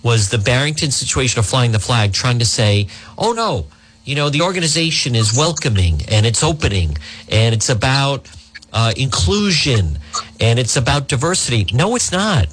was 0.03 0.29
the 0.29 0.39
Barrington 0.39 0.91
situation 0.91 1.39
of 1.39 1.47
flying 1.47 1.73
the 1.73 1.79
flag, 1.79 2.13
trying 2.13 2.41
to 2.41 2.45
say, 2.45 2.89
oh 3.17 3.33
no, 3.33 3.67
you 4.05 4.15
know, 4.15 4.31
the 4.31 4.43
organization 4.43 5.15
is 5.15 5.37
welcoming 5.37 6.01
and 6.11 6.27
it's 6.27 6.43
opening 6.43 6.97
and 7.31 7.55
it's 7.55 7.69
about 7.69 8.29
uh, 8.73 8.93
inclusion 8.97 9.99
and 10.41 10.59
it's 10.59 10.77
about 10.77 11.09
diversity. 11.09 11.67
No, 11.73 11.95
it's 11.95 12.11
not. 12.11 12.47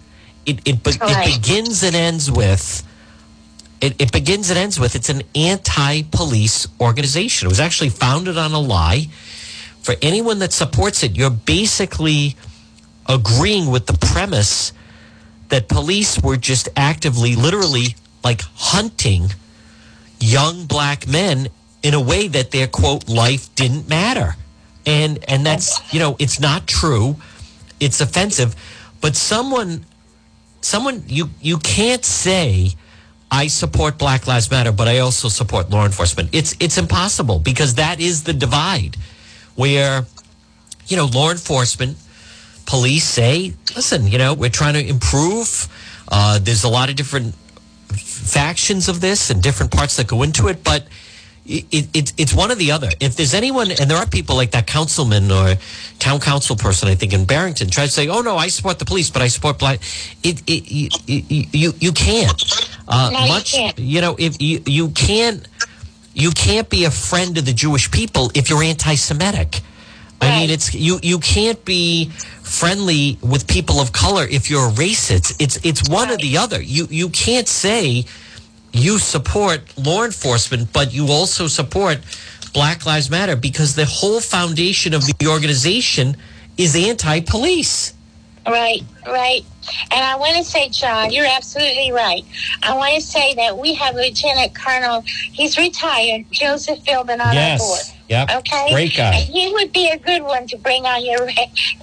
It, 0.45 0.59
it, 0.67 0.83
be- 0.83 0.91
Right. 0.99 1.27
it 1.27 1.41
begins 1.41 1.83
and 1.83 1.95
ends 1.95 2.29
with, 2.31 2.83
it, 3.81 3.95
it 3.99 4.11
begins 4.11 4.49
and 4.49 4.59
ends 4.59 4.79
with, 4.79 4.95
it's 4.95 5.09
an 5.09 5.23
anti 5.35 6.03
police 6.03 6.67
organization. 6.79 7.47
It 7.47 7.49
was 7.49 7.59
actually 7.59 7.89
founded 7.89 8.37
on 8.37 8.51
a 8.51 8.59
lie. 8.59 9.07
For 9.81 9.95
anyone 10.01 10.39
that 10.39 10.51
supports 10.51 11.03
it, 11.03 11.15
you're 11.17 11.29
basically 11.31 12.35
agreeing 13.07 13.71
with 13.71 13.87
the 13.87 13.97
premise 14.07 14.71
that 15.47 15.67
police 15.67 16.21
were 16.21 16.37
just 16.37 16.69
actively, 16.75 17.35
literally, 17.35 17.95
like 18.23 18.41
hunting 18.53 19.29
young 20.19 20.65
black 20.65 21.07
men 21.07 21.49
in 21.83 21.93
a 21.93 22.01
way 22.01 22.27
that 22.27 22.51
their 22.51 22.67
quote 22.67 23.07
life 23.07 23.53
didn't 23.55 23.87
matter. 23.87 24.35
And 24.85 25.23
and 25.27 25.45
that's 25.45 25.93
you 25.93 25.99
know, 25.99 26.15
it's 26.19 26.39
not 26.39 26.67
true. 26.67 27.15
It's 27.79 28.01
offensive. 28.01 28.55
But 29.01 29.15
someone 29.15 29.85
someone 30.61 31.03
you 31.07 31.29
you 31.41 31.57
can't 31.57 32.03
say 32.03 32.71
I 33.31 33.47
support 33.47 33.99
Black 33.99 34.25
Lives 34.25 34.49
Matter, 34.49 34.71
but 34.71 34.87
I 34.87 34.99
also 34.99 35.29
support 35.29 35.69
law 35.69 35.85
enforcement. 35.85 36.29
It's 36.33 36.55
it's 36.59 36.77
impossible 36.77 37.39
because 37.39 37.75
that 37.75 37.99
is 37.99 38.23
the 38.23 38.33
divide 38.33 38.97
where 39.55 40.05
you 40.89 40.97
know, 40.97 41.05
law 41.05 41.31
enforcement 41.31 41.97
police 42.65 43.03
say, 43.03 43.53
listen, 43.75 44.07
you 44.07 44.17
know, 44.17 44.33
we're 44.33 44.49
trying 44.49 44.73
to 44.73 44.85
improve. 44.85 45.67
Uh, 46.07 46.39
there's 46.39 46.63
a 46.63 46.69
lot 46.69 46.89
of 46.89 46.95
different 46.95 47.35
factions 47.93 48.87
of 48.89 49.01
this 49.01 49.29
and 49.29 49.41
different 49.41 49.71
parts 49.71 49.95
that 49.97 50.07
go 50.07 50.23
into 50.23 50.47
it, 50.47 50.63
but 50.63 50.87
it, 51.45 51.65
it, 51.71 51.87
it's 51.95 52.13
it's 52.17 52.33
one 52.33 52.51
or 52.51 52.55
the 52.55 52.71
other. 52.71 52.89
If 52.99 53.15
there's 53.15 53.33
anyone, 53.33 53.71
and 53.71 53.89
there 53.89 53.97
are 53.97 54.05
people 54.05 54.35
like 54.35 54.51
that 54.51 54.67
councilman 54.67 55.31
or 55.31 55.55
town 55.97 56.19
council 56.19 56.55
person, 56.55 56.87
I 56.89 56.95
think 56.95 57.11
in 57.13 57.25
Barrington, 57.25 57.69
try 57.69 57.85
to 57.85 57.91
say, 57.91 58.07
"Oh 58.07 58.21
no, 58.21 58.37
I 58.37 58.49
support 58.49 58.77
the 58.77 58.85
police, 58.85 59.09
but 59.09 59.21
I 59.23 59.27
support 59.29 59.57
black." 59.57 59.79
It, 60.23 60.43
it 60.47 60.69
you, 61.07 61.43
you 61.51 61.73
you 61.79 61.91
can't. 61.91 62.69
Uh, 62.87 63.09
No, 63.11 63.19
you 63.23 63.27
much, 63.29 63.53
can't. 63.53 63.79
you 63.79 64.01
know, 64.01 64.15
if 64.19 64.39
you 64.41 64.61
you 64.67 64.89
can't 64.89 65.47
you 66.13 66.31
can't 66.31 66.69
be 66.69 66.85
a 66.85 66.91
friend 66.91 67.37
of 67.37 67.45
the 67.45 67.53
Jewish 67.53 67.89
people 67.89 68.31
if 68.35 68.49
you're 68.49 68.63
anti-Semitic. 68.63 69.61
I 70.21 70.39
mean, 70.39 70.49
it's 70.49 70.73
you. 70.73 70.99
You 71.01 71.19
can't 71.19 71.63
be 71.65 72.09
friendly 72.43 73.17
with 73.21 73.47
people 73.47 73.79
of 73.79 73.91
color 73.91 74.25
if 74.29 74.49
you're 74.49 74.67
a 74.67 74.71
racist. 74.71 75.35
It's 75.39 75.63
it's 75.63 75.89
one 75.89 76.09
or 76.09 76.17
the 76.17 76.37
other. 76.37 76.61
You 76.61 76.87
you 76.89 77.09
can't 77.09 77.47
say 77.47 78.05
you 78.73 78.99
support 78.99 79.61
law 79.77 80.03
enforcement, 80.03 80.71
but 80.73 80.93
you 80.93 81.07
also 81.07 81.47
support 81.47 81.99
Black 82.53 82.85
Lives 82.85 83.09
Matter 83.09 83.35
because 83.35 83.75
the 83.75 83.85
whole 83.85 84.19
foundation 84.21 84.93
of 84.93 85.05
the 85.05 85.27
organization 85.27 86.17
is 86.57 86.75
anti-police. 86.75 87.93
Right, 88.47 88.81
right. 89.05 89.41
And 89.91 90.03
I 90.03 90.15
want 90.15 90.37
to 90.37 90.43
say, 90.43 90.69
John, 90.69 91.11
you're 91.11 91.25
absolutely 91.25 91.91
right. 91.91 92.23
I 92.63 92.75
want 92.75 92.95
to 92.95 93.01
say 93.01 93.35
that 93.35 93.57
we 93.57 93.73
have 93.75 93.95
Lieutenant 93.95 94.55
Colonel, 94.55 95.01
he's 95.05 95.57
retired, 95.57 96.25
Joseph 96.31 96.79
Philbin 96.83 97.19
on 97.23 97.33
Yes. 97.33 97.61
our 97.61 97.67
board. 97.67 97.81
Yep. 98.09 98.29
Okay. 98.37 98.71
Great 98.71 98.95
guy. 98.95 99.13
And 99.13 99.23
he 99.23 99.53
would 99.53 99.71
be 99.71 99.87
a 99.89 99.97
good 99.97 100.23
one 100.23 100.47
to 100.47 100.57
bring 100.57 100.85
on 100.87 101.05
your 101.05 101.29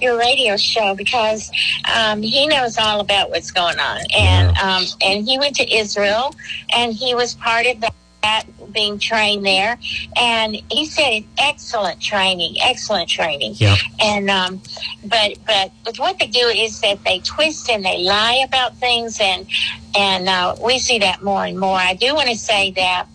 your 0.01 0.17
radio 0.19 0.57
show 0.57 0.93
because 0.93 1.49
um, 1.95 2.21
he 2.21 2.47
knows 2.47 2.77
all 2.77 2.99
about 2.99 3.29
what's 3.29 3.51
going 3.51 3.79
on. 3.79 4.01
And 4.13 4.57
um, 4.57 4.83
and 5.01 5.25
he 5.25 5.37
went 5.39 5.55
to 5.55 5.73
Israel, 5.73 6.35
and 6.75 6.91
he 6.93 7.15
was 7.15 7.33
part 7.35 7.65
of 7.65 7.79
that. 8.23 8.45
Being 8.71 8.99
trained 8.99 9.45
there, 9.45 9.79
and 10.17 10.55
he 10.69 10.85
said 10.85 11.23
excellent 11.37 12.01
training, 12.01 12.57
excellent 12.61 13.09
training. 13.09 13.53
Yep. 13.55 13.77
And 13.99 14.29
um, 14.29 14.61
but 15.03 15.37
but 15.47 15.71
but 15.83 15.97
what 15.97 16.19
they 16.19 16.27
do 16.27 16.47
is 16.47 16.81
that 16.81 17.03
they 17.03 17.19
twist 17.19 17.69
and 17.69 17.83
they 17.83 18.03
lie 18.03 18.43
about 18.47 18.77
things, 18.77 19.19
and 19.21 19.47
and 19.95 20.27
uh, 20.27 20.55
we 20.63 20.79
see 20.79 20.99
that 20.99 21.23
more 21.23 21.45
and 21.45 21.57
more. 21.57 21.77
I 21.77 21.93
do 21.95 22.13
want 22.13 22.29
to 22.29 22.37
say 22.37 22.71
that 22.71 23.07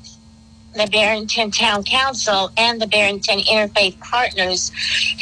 the 0.75 0.89
Barrington 0.91 1.51
Town 1.51 1.85
Council 1.85 2.51
and 2.57 2.81
the 2.81 2.87
Barrington 2.87 3.41
Interfaith 3.41 4.01
Partners 4.01 4.73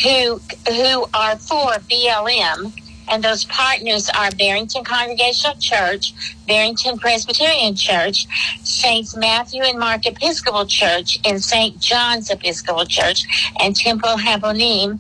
who 0.02 0.40
who 0.68 1.06
are 1.12 1.36
for 1.36 1.72
BLM 1.90 2.72
and 3.10 3.22
those 3.22 3.44
partners 3.44 4.08
are 4.16 4.30
Barrington 4.30 4.84
Congregational 4.84 5.56
Church, 5.56 6.14
Barrington 6.46 6.98
Presbyterian 6.98 7.74
Church, 7.74 8.26
Saints 8.62 9.16
Matthew 9.16 9.62
and 9.62 9.78
Mark 9.78 10.06
Episcopal 10.06 10.66
Church, 10.66 11.18
and 11.24 11.42
St. 11.42 11.78
John's 11.80 12.30
Episcopal 12.30 12.86
Church, 12.86 13.26
and 13.60 13.74
Temple 13.76 14.16
Habonim. 14.16 14.98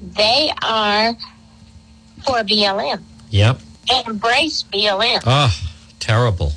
They 0.00 0.50
are 0.62 1.14
for 2.24 2.42
BLM. 2.42 3.02
Yep. 3.30 3.60
Embrace 4.06 4.64
BLM. 4.72 5.22
Oh, 5.26 5.54
terrible. 6.00 6.52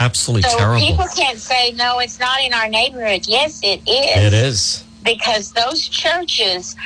Absolutely 0.00 0.48
so 0.48 0.56
terrible. 0.58 0.80
people 0.80 1.06
can't 1.16 1.38
say 1.38 1.72
no. 1.72 1.98
It's 1.98 2.18
not 2.18 2.40
in 2.40 2.52
our 2.54 2.68
neighborhood. 2.68 3.26
Yes, 3.26 3.60
it 3.62 3.80
is. 3.88 4.24
It 4.26 4.32
is. 4.32 4.84
because 5.04 5.52
those 5.52 5.88
churches 5.88 6.76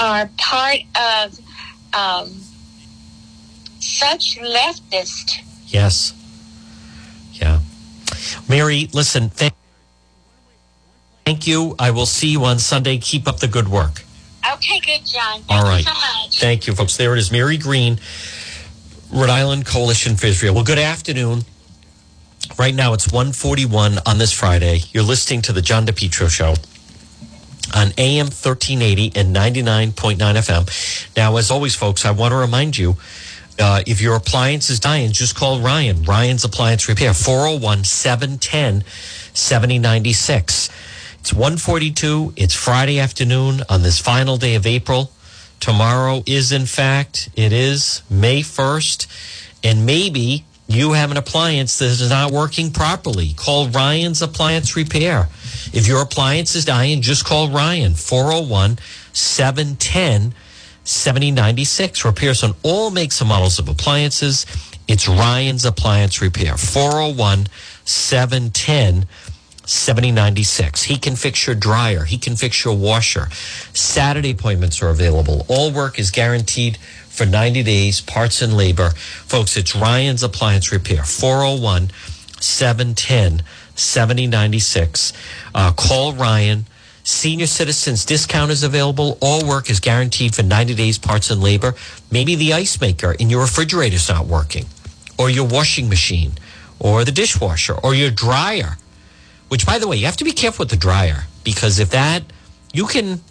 are 0.00 0.28
part 0.38 0.78
of 0.96 1.38
um, 1.94 2.30
such 3.98 4.38
leftist. 4.38 5.40
Yes. 5.66 6.14
Yeah. 7.32 7.60
Mary, 8.48 8.88
listen, 8.92 9.28
thank, 9.28 9.54
thank 11.24 11.46
you. 11.46 11.74
I 11.78 11.90
will 11.90 12.06
see 12.06 12.28
you 12.28 12.44
on 12.44 12.58
Sunday. 12.58 12.98
Keep 12.98 13.26
up 13.26 13.38
the 13.40 13.48
good 13.48 13.68
work. 13.68 14.04
Okay, 14.54 14.80
good, 14.80 15.04
John. 15.04 15.42
Thank 15.42 15.50
All 15.50 15.62
right. 15.62 15.78
you 15.84 15.92
so 15.92 16.22
much. 16.24 16.40
Thank 16.40 16.66
you, 16.66 16.74
folks. 16.74 16.96
There 16.96 17.14
it 17.14 17.18
is. 17.18 17.30
Mary 17.32 17.58
Green, 17.58 17.98
Rhode 19.12 19.30
Island 19.30 19.66
Coalition 19.66 20.16
for 20.16 20.26
Israel. 20.26 20.54
Well, 20.54 20.64
good 20.64 20.78
afternoon. 20.78 21.42
Right 22.58 22.74
now 22.74 22.92
it's 22.94 23.10
141 23.12 23.98
on 24.06 24.18
this 24.18 24.32
Friday. 24.32 24.80
You're 24.92 25.02
listening 25.02 25.42
to 25.42 25.52
the 25.52 25.60
John 25.60 25.86
DePetro 25.86 26.30
Show 26.30 26.54
on 27.74 27.92
AM 27.98 28.26
1380 28.26 29.12
and 29.14 29.34
99.9 29.36 30.16
FM. 30.16 31.16
Now, 31.16 31.36
as 31.36 31.50
always, 31.50 31.74
folks, 31.74 32.06
I 32.06 32.10
want 32.12 32.32
to 32.32 32.36
remind 32.36 32.78
you 32.78 32.96
uh, 33.58 33.82
if 33.86 34.00
your 34.00 34.16
appliance 34.16 34.70
is 34.70 34.80
dying, 34.80 35.12
just 35.12 35.34
call 35.34 35.60
Ryan. 35.60 36.02
Ryan's 36.04 36.44
Appliance 36.44 36.88
Repair, 36.88 37.14
401 37.14 37.84
710 37.84 38.84
7096. 39.34 40.68
It's 41.20 41.32
142. 41.32 42.34
It's 42.36 42.54
Friday 42.54 42.98
afternoon 42.98 43.62
on 43.68 43.82
this 43.82 43.98
final 43.98 44.36
day 44.36 44.54
of 44.54 44.66
April. 44.66 45.10
Tomorrow 45.60 46.22
is, 46.26 46.52
in 46.52 46.66
fact, 46.66 47.28
it 47.34 47.52
is 47.52 48.02
May 48.08 48.40
1st. 48.40 49.06
And 49.64 49.84
maybe 49.84 50.44
you 50.68 50.92
have 50.92 51.10
an 51.10 51.16
appliance 51.16 51.78
that 51.78 51.86
is 51.86 52.10
not 52.10 52.30
working 52.30 52.70
properly. 52.70 53.32
Call 53.34 53.68
Ryan's 53.68 54.22
Appliance 54.22 54.76
Repair. 54.76 55.28
If 55.72 55.86
your 55.88 56.02
appliance 56.02 56.54
is 56.54 56.64
dying, 56.64 57.02
just 57.02 57.24
call 57.24 57.50
Ryan, 57.50 57.94
401 57.94 58.78
710 59.12 60.34
7096. 60.88 62.04
Repairs 62.04 62.42
on 62.42 62.54
all 62.62 62.90
makes 62.90 63.20
and 63.20 63.28
models 63.28 63.58
of 63.58 63.68
appliances. 63.68 64.46
It's 64.88 65.06
Ryan's 65.06 65.66
Appliance 65.66 66.22
Repair, 66.22 66.56
401 66.56 67.46
710 67.84 69.06
7096. 69.66 70.84
He 70.84 70.96
can 70.96 71.14
fix 71.14 71.46
your 71.46 71.54
dryer. 71.54 72.04
He 72.04 72.16
can 72.16 72.36
fix 72.36 72.64
your 72.64 72.74
washer. 72.74 73.28
Saturday 73.74 74.30
appointments 74.30 74.82
are 74.82 74.88
available. 74.88 75.44
All 75.48 75.70
work 75.70 75.98
is 75.98 76.10
guaranteed 76.10 76.78
for 76.78 77.26
90 77.26 77.64
days, 77.64 78.00
parts 78.00 78.40
and 78.40 78.56
labor. 78.56 78.90
Folks, 78.90 79.58
it's 79.58 79.76
Ryan's 79.76 80.22
Appliance 80.22 80.72
Repair, 80.72 81.04
401 81.04 81.90
710 82.40 83.42
7096. 83.74 85.12
Uh, 85.54 85.72
call 85.72 86.14
Ryan. 86.14 86.64
Senior 87.08 87.46
citizens 87.46 88.04
discount 88.04 88.50
is 88.50 88.62
available. 88.62 89.16
All 89.22 89.42
work 89.48 89.70
is 89.70 89.80
guaranteed 89.80 90.34
for 90.34 90.42
90 90.42 90.74
days, 90.74 90.98
parts 90.98 91.30
and 91.30 91.42
labor. 91.42 91.74
Maybe 92.10 92.34
the 92.34 92.52
ice 92.52 92.78
maker 92.82 93.12
in 93.12 93.30
your 93.30 93.40
refrigerator 93.40 93.96
is 93.96 94.10
not 94.10 94.26
working, 94.26 94.66
or 95.18 95.30
your 95.30 95.46
washing 95.46 95.88
machine, 95.88 96.32
or 96.78 97.06
the 97.06 97.10
dishwasher, 97.10 97.72
or 97.72 97.94
your 97.94 98.10
dryer. 98.10 98.76
Which, 99.48 99.64
by 99.64 99.78
the 99.78 99.88
way, 99.88 99.96
you 99.96 100.04
have 100.04 100.18
to 100.18 100.24
be 100.24 100.32
careful 100.32 100.64
with 100.64 100.68
the 100.68 100.76
dryer 100.76 101.24
because 101.44 101.78
if 101.78 101.88
that, 101.92 102.24
you 102.74 102.86
can, 102.86 103.22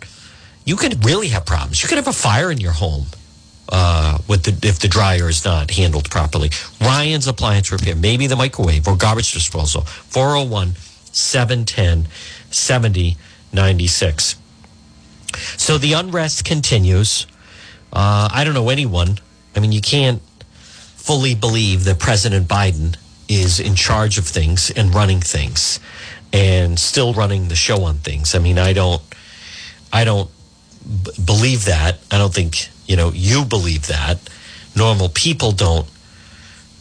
you 0.65 0.75
can 0.75 0.99
really 1.01 1.27
have 1.27 1.45
problems. 1.45 1.83
You 1.83 1.87
could 1.87 1.99
have 1.99 2.07
a 2.07 2.13
fire 2.13 2.49
in 2.49 2.59
your 2.59 2.71
home 2.71 3.05
uh, 3.69 4.17
with 4.27 4.41
the 4.41 4.67
if 4.67 4.79
the 4.79 4.87
dryer 4.87 5.29
is 5.29 5.45
not 5.45 5.69
handled 5.69 6.09
properly. 6.09 6.49
Ryan's 6.81 7.27
Appliance 7.27 7.71
Repair, 7.71 7.95
maybe 7.95 8.25
the 8.25 8.37
microwave 8.37 8.87
or 8.87 8.95
garbage 8.95 9.33
disposal. 9.33 9.81
401 9.83 10.73
710 11.11 12.07
7096. 13.51 14.35
So 15.57 15.77
the 15.77 15.93
unrest 15.93 16.45
continues. 16.45 17.27
Uh, 17.93 18.29
I 18.31 18.43
don't 18.43 18.53
know 18.53 18.69
anyone. 18.69 19.19
I 19.55 19.59
mean, 19.59 19.71
you 19.71 19.81
can't 19.81 20.21
fully 20.95 21.35
believe 21.35 21.85
that 21.85 21.99
President 21.99 22.47
Biden 22.47 22.97
is 23.29 23.59
in 23.59 23.75
charge 23.75 24.17
of 24.17 24.25
things 24.25 24.71
and 24.71 24.93
running 24.93 25.19
things 25.19 25.79
and 26.33 26.79
still 26.79 27.13
running 27.13 27.47
the 27.47 27.55
show 27.55 27.83
on 27.83 27.95
things. 27.95 28.35
I 28.35 28.39
mean, 28.39 28.57
I 28.57 28.73
don't, 28.73 29.01
I 29.91 30.03
don't 30.03 30.29
b- 31.03 31.11
believe 31.23 31.65
that. 31.65 31.99
I 32.11 32.17
don't 32.17 32.33
think, 32.33 32.69
you 32.85 32.95
know, 32.95 33.11
you 33.13 33.45
believe 33.45 33.87
that. 33.87 34.19
Normal 34.75 35.09
people 35.09 35.51
don't 35.51 35.87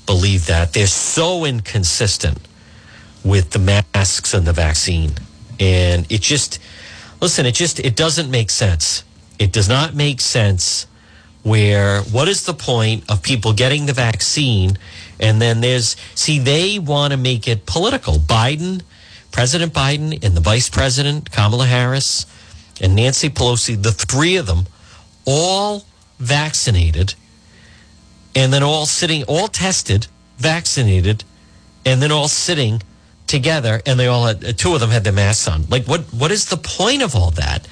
believe 0.07 0.47
that. 0.47 0.73
They're 0.73 0.87
so 0.87 1.45
inconsistent 1.45 2.39
with 3.25 3.51
the 3.51 3.59
masks 3.59 4.35
and 4.35 4.47
the 4.47 4.53
vaccine. 4.53 5.13
And 5.59 6.11
it 6.11 6.21
just, 6.21 6.59
listen, 7.21 7.47
it 7.47 7.55
just, 7.55 7.81
it 7.81 7.97
doesn't 7.97 8.31
make 8.31 8.51
sense. 8.51 9.05
It 9.39 9.53
does 9.53 9.69
not 9.69 9.95
make 9.95 10.21
sense 10.21 10.87
where 11.47 12.03
what 12.03 12.27
is 12.27 12.45
the 12.45 12.55
point 12.55 13.09
of 13.09 13.23
people 13.23 13.53
getting 13.53 13.87
the 13.87 13.93
vaccine 13.93 14.77
and 15.21 15.41
then 15.41 15.61
there's 15.61 15.95
see 16.17 16.41
they 16.41 16.77
want 16.77 17.13
to 17.13 17.17
make 17.17 17.47
it 17.47 17.65
political 17.67 18.15
biden 18.15 18.83
president 19.31 19.73
biden 19.73 20.13
and 20.25 20.37
the 20.37 20.41
vice 20.41 20.69
president 20.69 21.31
kamala 21.31 21.65
harris 21.65 22.27
and 22.81 22.97
nancy 22.97 23.31
pelosi 23.31 23.81
the 23.81 23.93
three 23.93 24.35
of 24.35 24.47
them 24.47 24.67
all 25.25 25.85
vaccinated 26.19 27.15
and 28.35 28.53
then 28.53 28.65
all 28.65 28.85
sitting 28.85 29.23
all 29.29 29.47
tested 29.47 30.09
vaccinated 30.39 31.23
and 31.85 32.03
then 32.03 32.11
all 32.11 32.27
sitting 32.27 32.83
together 33.27 33.83
and 33.87 33.99
they 33.99 34.07
all 34.07 34.27
had 34.27 34.45
uh, 34.45 34.53
two 34.53 34.75
of 34.75 34.81
them 34.81 34.91
had 34.91 35.03
their 35.05 35.13
masks 35.13 35.49
on 35.49 35.65
like 35.69 35.85
what 35.87 36.03
what 36.13 36.31
is 36.31 36.47
the 36.47 36.57
point 36.57 37.03
of 37.03 37.17
all 37.17 37.31
that 37.33 37.67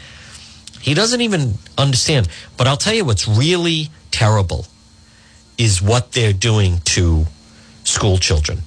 he 0.85 0.93
doesn't 0.93 1.23
even 1.23 1.55
understand. 1.79 2.29
But 2.59 2.67
I'll 2.67 2.77
tell 2.77 2.93
you 2.93 3.07
what's 3.07 3.27
really 3.27 3.89
terrible 4.11 4.67
is 5.57 5.81
what 5.81 6.13
they're 6.13 6.35
doing 6.35 6.81
to 6.97 7.25
school 7.85 8.19
children. 8.19 8.59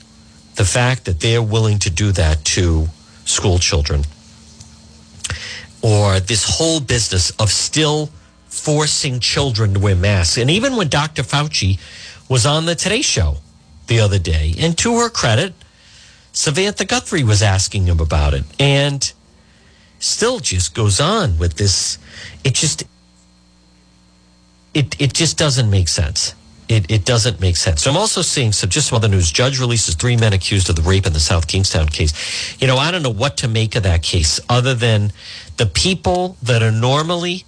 The 0.56 0.66
fact 0.66 1.06
that 1.06 1.20
they're 1.20 1.44
willing 1.44 1.78
to 1.78 1.92
do 1.92 2.12
that 2.14 2.44
to 2.56 2.88
school 3.26 3.60
children. 3.60 4.04
Or 5.84 6.20
this 6.20 6.58
whole 6.58 6.80
business 6.80 7.30
of 7.40 7.52
still 7.52 8.10
forcing 8.48 9.20
children 9.20 9.76
to 9.76 9.80
wear 9.80 9.96
masks. 9.96 10.40
And 10.40 10.50
even 10.50 10.76
when 10.76 10.90
Dr. 10.90 11.22
Fauci 11.22 11.80
was 12.28 12.48
on 12.48 12.66
the 12.66 12.74
Today 12.74 13.04
Show 13.04 13.38
the 13.86 14.00
other 14.00 14.18
day, 14.18 14.56
and 14.58 14.76
to 14.80 14.98
her 14.98 15.10
credit, 15.10 15.54
Savannah 16.38 16.86
Guthrie 16.86 17.24
was 17.24 17.42
asking 17.42 17.88
him 17.88 18.00
about 18.00 18.36
it. 18.36 18.44
And 18.60 19.12
still 19.98 20.40
just 20.40 20.76
goes 20.76 21.02
on 21.02 21.40
with 21.40 21.56
this. 21.56 21.98
It 22.44 22.54
just, 22.54 22.84
it, 24.76 25.02
it 25.02 25.14
just 25.16 25.36
doesn't 25.36 25.68
make 25.68 25.88
sense. 25.88 26.36
It, 26.70 26.92
it 26.92 27.06
doesn't 27.06 27.42
make 27.42 27.56
sense. 27.58 27.82
So 27.82 27.90
I'm 27.90 27.98
also 27.98 28.22
seeing 28.22 28.52
some 28.52 28.70
just 28.70 28.90
some 28.90 28.98
other 28.98 29.08
news. 29.08 29.32
Judge 29.32 29.60
releases 29.60 29.96
three 29.96 30.16
men 30.16 30.32
accused 30.32 30.70
of 30.70 30.76
the 30.76 30.84
rape 30.84 31.08
in 31.08 31.14
the 31.14 31.20
South 31.20 31.48
Kingstown 31.48 31.88
case. 31.88 32.62
You 32.62 32.68
know, 32.68 32.78
I 32.78 32.92
don't 32.92 33.02
know 33.02 33.10
what 33.10 33.38
to 33.38 33.48
make 33.48 33.76
of 33.76 33.82
that 33.82 34.04
case 34.04 34.40
other 34.48 34.76
than 34.76 35.12
the 35.56 35.66
people 35.66 36.38
that 36.44 36.62
are 36.62 36.72
normally 36.72 37.46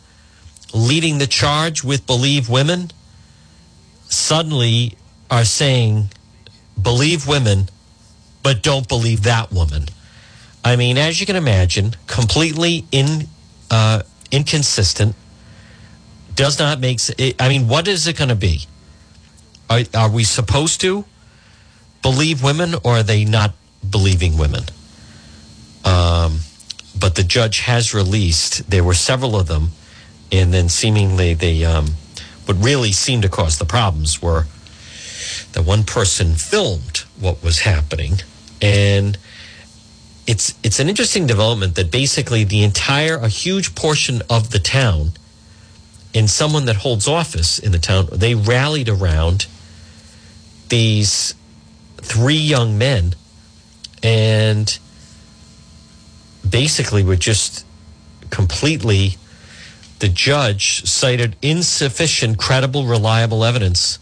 leading 0.73 1.19
the 1.19 1.27
charge 1.27 1.83
with 1.83 2.07
believe 2.07 2.49
women 2.49 2.89
suddenly 4.07 4.97
are 5.29 5.45
saying 5.45 6.09
believe 6.81 7.27
women, 7.27 7.69
but 8.43 8.63
don't 8.63 8.87
believe 8.87 9.23
that 9.23 9.51
woman. 9.51 9.85
I 10.63 10.75
mean, 10.75 10.97
as 10.97 11.19
you 11.19 11.25
can 11.25 11.35
imagine, 11.35 11.95
completely 12.07 12.85
in 12.91 13.27
uh, 13.71 14.03
inconsistent. 14.31 15.15
Does 16.35 16.59
not 16.59 16.79
make. 16.79 16.99
I 17.39 17.49
mean, 17.49 17.67
what 17.67 17.87
is 17.87 18.07
it 18.07 18.17
going 18.17 18.29
to 18.29 18.35
be? 18.35 18.61
Are, 19.69 19.81
are 19.93 20.09
we 20.09 20.23
supposed 20.23 20.81
to 20.81 21.05
believe 22.01 22.43
women, 22.43 22.75
or 22.83 22.97
are 22.97 23.03
they 23.03 23.25
not 23.25 23.53
believing 23.87 24.37
women? 24.37 24.63
Um, 25.83 26.39
but 26.97 27.15
the 27.15 27.23
judge 27.23 27.59
has 27.61 27.93
released. 27.93 28.69
There 28.69 28.83
were 28.83 28.93
several 28.93 29.35
of 29.35 29.47
them, 29.47 29.71
and 30.31 30.53
then 30.53 30.69
seemingly 30.69 31.33
they. 31.33 31.65
Um, 31.65 31.87
what 32.45 32.57
really 32.63 32.91
seemed 32.91 33.21
to 33.23 33.29
cause 33.29 33.59
the 33.59 33.65
problems 33.65 34.23
were 34.23 34.47
one 35.61 35.83
person 35.83 36.35
filmed 36.35 36.99
what 37.19 37.43
was 37.43 37.59
happening, 37.59 38.13
and 38.61 39.17
it's 40.29 40.53
it's 40.63 40.79
an 40.79 40.87
interesting 40.87 41.25
development 41.25 41.73
that 41.73 41.89
basically 41.89 42.43
the 42.43 42.63
entire 42.63 43.15
a 43.15 43.27
huge 43.27 43.73
portion 43.73 44.21
of 44.29 44.51
the 44.51 44.59
town 44.59 45.11
and 46.13 46.29
someone 46.29 46.65
that 46.65 46.75
holds 46.75 47.07
office 47.07 47.57
in 47.57 47.71
the 47.71 47.79
town 47.79 48.07
they 48.11 48.35
rallied 48.35 48.89
around 48.89 49.47
these 50.69 51.33
three 51.97 52.35
young 52.35 52.77
men 52.77 53.15
and 54.03 54.77
basically 56.47 57.03
were 57.03 57.15
just 57.15 57.65
completely 58.29 59.17
the 59.97 60.09
judge 60.09 60.85
cited 60.85 61.35
insufficient 61.41 62.37
credible 62.37 62.85
reliable 62.85 63.43
evidence 63.43 63.97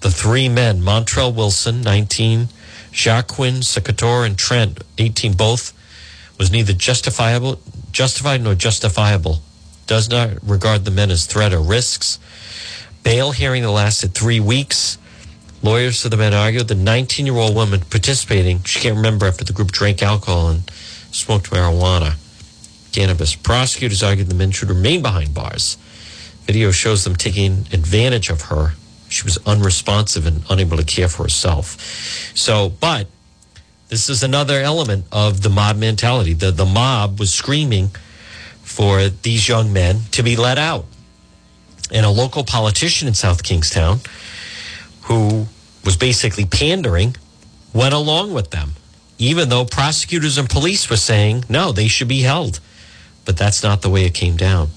the 0.00 0.10
three 0.10 0.48
men 0.48 0.80
montrell 0.80 1.34
wilson 1.34 1.80
19 1.82 2.48
Jacqueline, 2.92 3.62
Secator, 3.62 4.24
and 4.24 4.36
Trent, 4.36 4.82
18 4.98 5.34
both, 5.34 5.72
was 6.38 6.50
neither 6.50 6.72
justifiable, 6.72 7.60
justified 7.92 8.42
nor 8.42 8.54
justifiable. 8.54 9.40
Does 9.86 10.08
not 10.08 10.30
regard 10.42 10.84
the 10.84 10.90
men 10.90 11.10
as 11.10 11.26
threat 11.26 11.52
or 11.52 11.60
risks. 11.60 12.18
Bail 13.02 13.32
hearing 13.32 13.62
that 13.62 13.70
lasted 13.70 14.14
three 14.14 14.40
weeks. 14.40 14.98
Lawyers 15.62 16.02
for 16.02 16.08
the 16.08 16.16
men 16.16 16.34
argued 16.34 16.68
the 16.68 16.74
19 16.74 17.26
year 17.26 17.36
old 17.36 17.54
woman 17.54 17.80
participating, 17.80 18.62
she 18.62 18.80
can't 18.80 18.96
remember 18.96 19.26
after 19.26 19.44
the 19.44 19.52
group 19.52 19.72
drank 19.72 20.02
alcohol 20.02 20.48
and 20.50 20.70
smoked 21.10 21.50
marijuana, 21.50 22.16
cannabis. 22.92 23.34
Prosecutors 23.34 24.02
argued 24.02 24.28
the 24.28 24.34
men 24.34 24.50
should 24.50 24.68
remain 24.68 25.02
behind 25.02 25.34
bars. 25.34 25.76
Video 26.44 26.70
shows 26.70 27.04
them 27.04 27.16
taking 27.16 27.66
advantage 27.72 28.30
of 28.30 28.42
her 28.42 28.72
she 29.08 29.24
was 29.24 29.38
unresponsive 29.46 30.26
and 30.26 30.42
unable 30.50 30.76
to 30.76 30.84
care 30.84 31.08
for 31.08 31.22
herself. 31.24 31.80
So, 32.34 32.68
but 32.68 33.06
this 33.88 34.08
is 34.08 34.22
another 34.22 34.60
element 34.60 35.06
of 35.10 35.42
the 35.42 35.48
mob 35.48 35.76
mentality. 35.76 36.34
The, 36.34 36.50
the 36.50 36.66
mob 36.66 37.18
was 37.18 37.32
screaming 37.32 37.90
for 38.62 39.08
these 39.08 39.48
young 39.48 39.72
men 39.72 40.00
to 40.12 40.22
be 40.22 40.36
let 40.36 40.58
out. 40.58 40.84
And 41.90 42.04
a 42.04 42.10
local 42.10 42.44
politician 42.44 43.08
in 43.08 43.14
South 43.14 43.42
Kingstown, 43.42 44.00
who 45.02 45.46
was 45.84 45.96
basically 45.96 46.44
pandering, 46.44 47.16
went 47.72 47.94
along 47.94 48.34
with 48.34 48.50
them, 48.50 48.72
even 49.16 49.48
though 49.48 49.64
prosecutors 49.64 50.36
and 50.36 50.50
police 50.50 50.90
were 50.90 50.96
saying, 50.96 51.44
no, 51.48 51.72
they 51.72 51.88
should 51.88 52.08
be 52.08 52.20
held. 52.20 52.60
But 53.24 53.38
that's 53.38 53.62
not 53.62 53.80
the 53.80 53.88
way 53.88 54.04
it 54.04 54.12
came 54.12 54.36
down. 54.36 54.68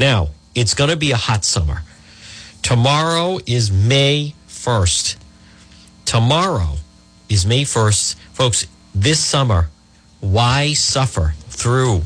Now, 0.00 0.30
it's 0.54 0.74
going 0.74 0.90
to 0.90 0.96
be 0.96 1.12
a 1.12 1.16
hot 1.16 1.44
summer. 1.44 1.82
Tomorrow 2.68 3.38
is 3.46 3.72
May 3.72 4.34
1st. 4.46 5.16
Tomorrow 6.04 6.76
is 7.30 7.46
May 7.46 7.62
1st. 7.62 8.14
Folks, 8.34 8.66
this 8.94 9.18
summer, 9.18 9.70
why 10.20 10.74
suffer 10.74 11.32
through 11.48 12.02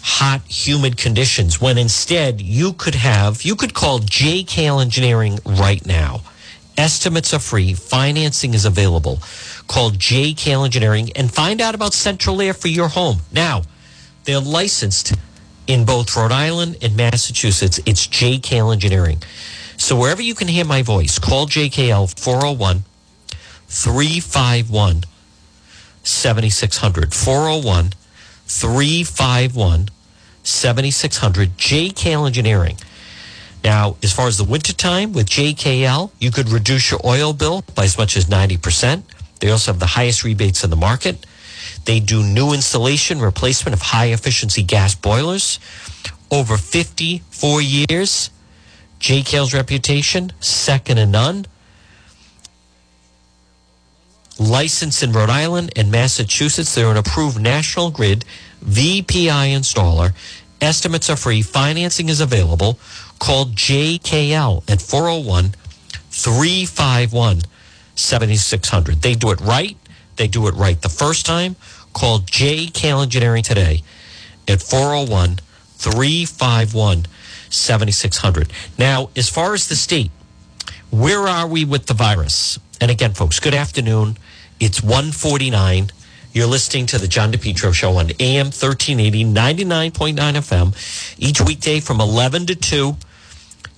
hot, 0.00 0.40
humid 0.48 0.96
conditions 0.96 1.60
when 1.60 1.76
instead 1.76 2.40
you 2.40 2.72
could 2.72 2.94
have, 2.94 3.42
you 3.42 3.54
could 3.54 3.74
call 3.74 3.98
JKL 3.98 4.80
Engineering 4.80 5.38
right 5.44 5.84
now. 5.84 6.22
Estimates 6.78 7.34
are 7.34 7.38
free, 7.38 7.74
financing 7.74 8.54
is 8.54 8.64
available. 8.64 9.18
Call 9.66 9.90
JKL 9.90 10.64
Engineering 10.64 11.10
and 11.16 11.30
find 11.30 11.60
out 11.60 11.74
about 11.74 11.92
central 11.92 12.40
air 12.40 12.54
for 12.54 12.68
your 12.68 12.88
home. 12.88 13.18
Now, 13.30 13.64
they're 14.24 14.40
licensed 14.40 15.12
in 15.70 15.84
both 15.84 16.16
Rhode 16.16 16.32
Island 16.32 16.78
and 16.82 16.96
Massachusetts. 16.96 17.78
It's 17.86 18.08
JKL 18.08 18.72
Engineering. 18.72 19.22
So 19.76 19.94
wherever 19.94 20.20
you 20.20 20.34
can 20.34 20.48
hear 20.48 20.64
my 20.64 20.82
voice, 20.82 21.20
call 21.20 21.46
JKL 21.46 22.12
401 22.18 22.82
351 23.68 25.04
7600. 26.02 27.14
401 27.14 27.90
351 28.46 29.88
7600. 30.42 31.56
JKL 31.56 32.26
Engineering. 32.26 32.76
Now, 33.62 33.96
as 34.02 34.12
far 34.12 34.26
as 34.26 34.38
the 34.38 34.44
wintertime 34.44 35.12
with 35.12 35.28
JKL, 35.28 36.10
you 36.18 36.32
could 36.32 36.48
reduce 36.48 36.90
your 36.90 37.00
oil 37.04 37.32
bill 37.32 37.62
by 37.76 37.84
as 37.84 37.96
much 37.96 38.16
as 38.16 38.24
90%. 38.24 39.04
They 39.38 39.50
also 39.52 39.70
have 39.70 39.78
the 39.78 39.86
highest 39.86 40.24
rebates 40.24 40.64
in 40.64 40.70
the 40.70 40.76
market. 40.76 41.24
They 41.84 42.00
do 42.00 42.22
new 42.22 42.52
installation, 42.52 43.20
replacement 43.20 43.74
of 43.74 43.82
high 43.82 44.06
efficiency 44.06 44.62
gas 44.62 44.94
boilers. 44.94 45.58
Over 46.30 46.56
54 46.56 47.62
years, 47.62 48.30
JKL's 49.00 49.54
reputation, 49.54 50.32
second 50.40 50.96
to 50.96 51.06
none. 51.06 51.46
Licensed 54.38 55.02
in 55.02 55.12
Rhode 55.12 55.30
Island 55.30 55.72
and 55.76 55.90
Massachusetts, 55.90 56.74
they're 56.74 56.90
an 56.90 56.96
approved 56.96 57.40
National 57.40 57.90
Grid 57.90 58.24
VPI 58.64 59.54
installer. 59.54 60.12
Estimates 60.60 61.10
are 61.10 61.16
free. 61.16 61.42
Financing 61.42 62.08
is 62.08 62.20
available. 62.20 62.78
Call 63.18 63.46
JKL 63.46 64.70
at 64.70 64.80
401 64.80 65.54
351 66.10 67.40
7600. 67.94 69.02
They 69.02 69.14
do 69.14 69.30
it 69.30 69.40
right. 69.40 69.76
They 70.20 70.28
do 70.28 70.48
it 70.48 70.54
right 70.54 70.78
the 70.78 70.90
first 70.90 71.24
time. 71.24 71.56
Call 71.94 72.18
JKL 72.18 73.02
Engineering 73.02 73.42
today 73.42 73.82
at 74.46 74.60
401 74.60 75.38
351 75.78 77.06
7600. 77.48 78.52
Now, 78.78 79.08
as 79.16 79.30
far 79.30 79.54
as 79.54 79.68
the 79.68 79.76
state, 79.76 80.10
where 80.90 81.20
are 81.20 81.46
we 81.46 81.64
with 81.64 81.86
the 81.86 81.94
virus? 81.94 82.58
And 82.82 82.90
again, 82.90 83.14
folks, 83.14 83.40
good 83.40 83.54
afternoon. 83.54 84.18
It's 84.60 84.82
149. 84.82 85.90
You're 86.34 86.46
listening 86.46 86.84
to 86.88 86.98
the 86.98 87.08
John 87.08 87.32
DePetro 87.32 87.72
Show 87.72 87.92
on 87.96 88.10
AM 88.20 88.48
1380, 88.48 89.24
99.9 89.24 90.16
FM, 90.16 91.16
each 91.18 91.40
weekday 91.40 91.80
from 91.80 91.98
11 91.98 92.44
to 92.44 92.54
2. 92.54 92.94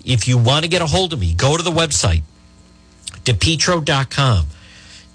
If 0.04 0.26
you 0.26 0.38
want 0.38 0.64
to 0.64 0.68
get 0.68 0.82
a 0.82 0.86
hold 0.86 1.12
of 1.12 1.20
me, 1.20 1.34
go 1.34 1.56
to 1.56 1.62
the 1.62 1.70
website, 1.70 2.22
depetro.com, 3.22 4.46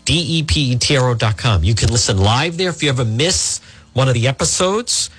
D-E-P-E-T-R-O.com. 0.07 1.65
You 1.65 1.75
can 1.75 1.89
listen 1.89 2.17
live 2.17 2.55
there 2.55 2.69
if 2.69 2.81
you 2.81 2.87
ever 2.87 3.03
miss 3.03 3.59
one 3.91 4.07
of 4.07 4.13
the 4.13 4.25
episodes. 4.25 5.09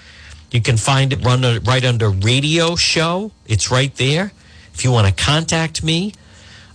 You 0.51 0.63
can 0.63 0.79
find 0.79 1.13
it 1.13 1.23
run 1.23 1.43
right 1.65 1.85
under 1.85 2.09
radio 2.09 2.75
show. 2.75 3.31
It's 3.47 3.71
right 3.71 3.95
there. 3.97 4.33
If 4.73 4.85
you 4.85 4.91
want 4.91 5.07
to 5.07 5.13
contact 5.13 5.85
me, 5.85 6.15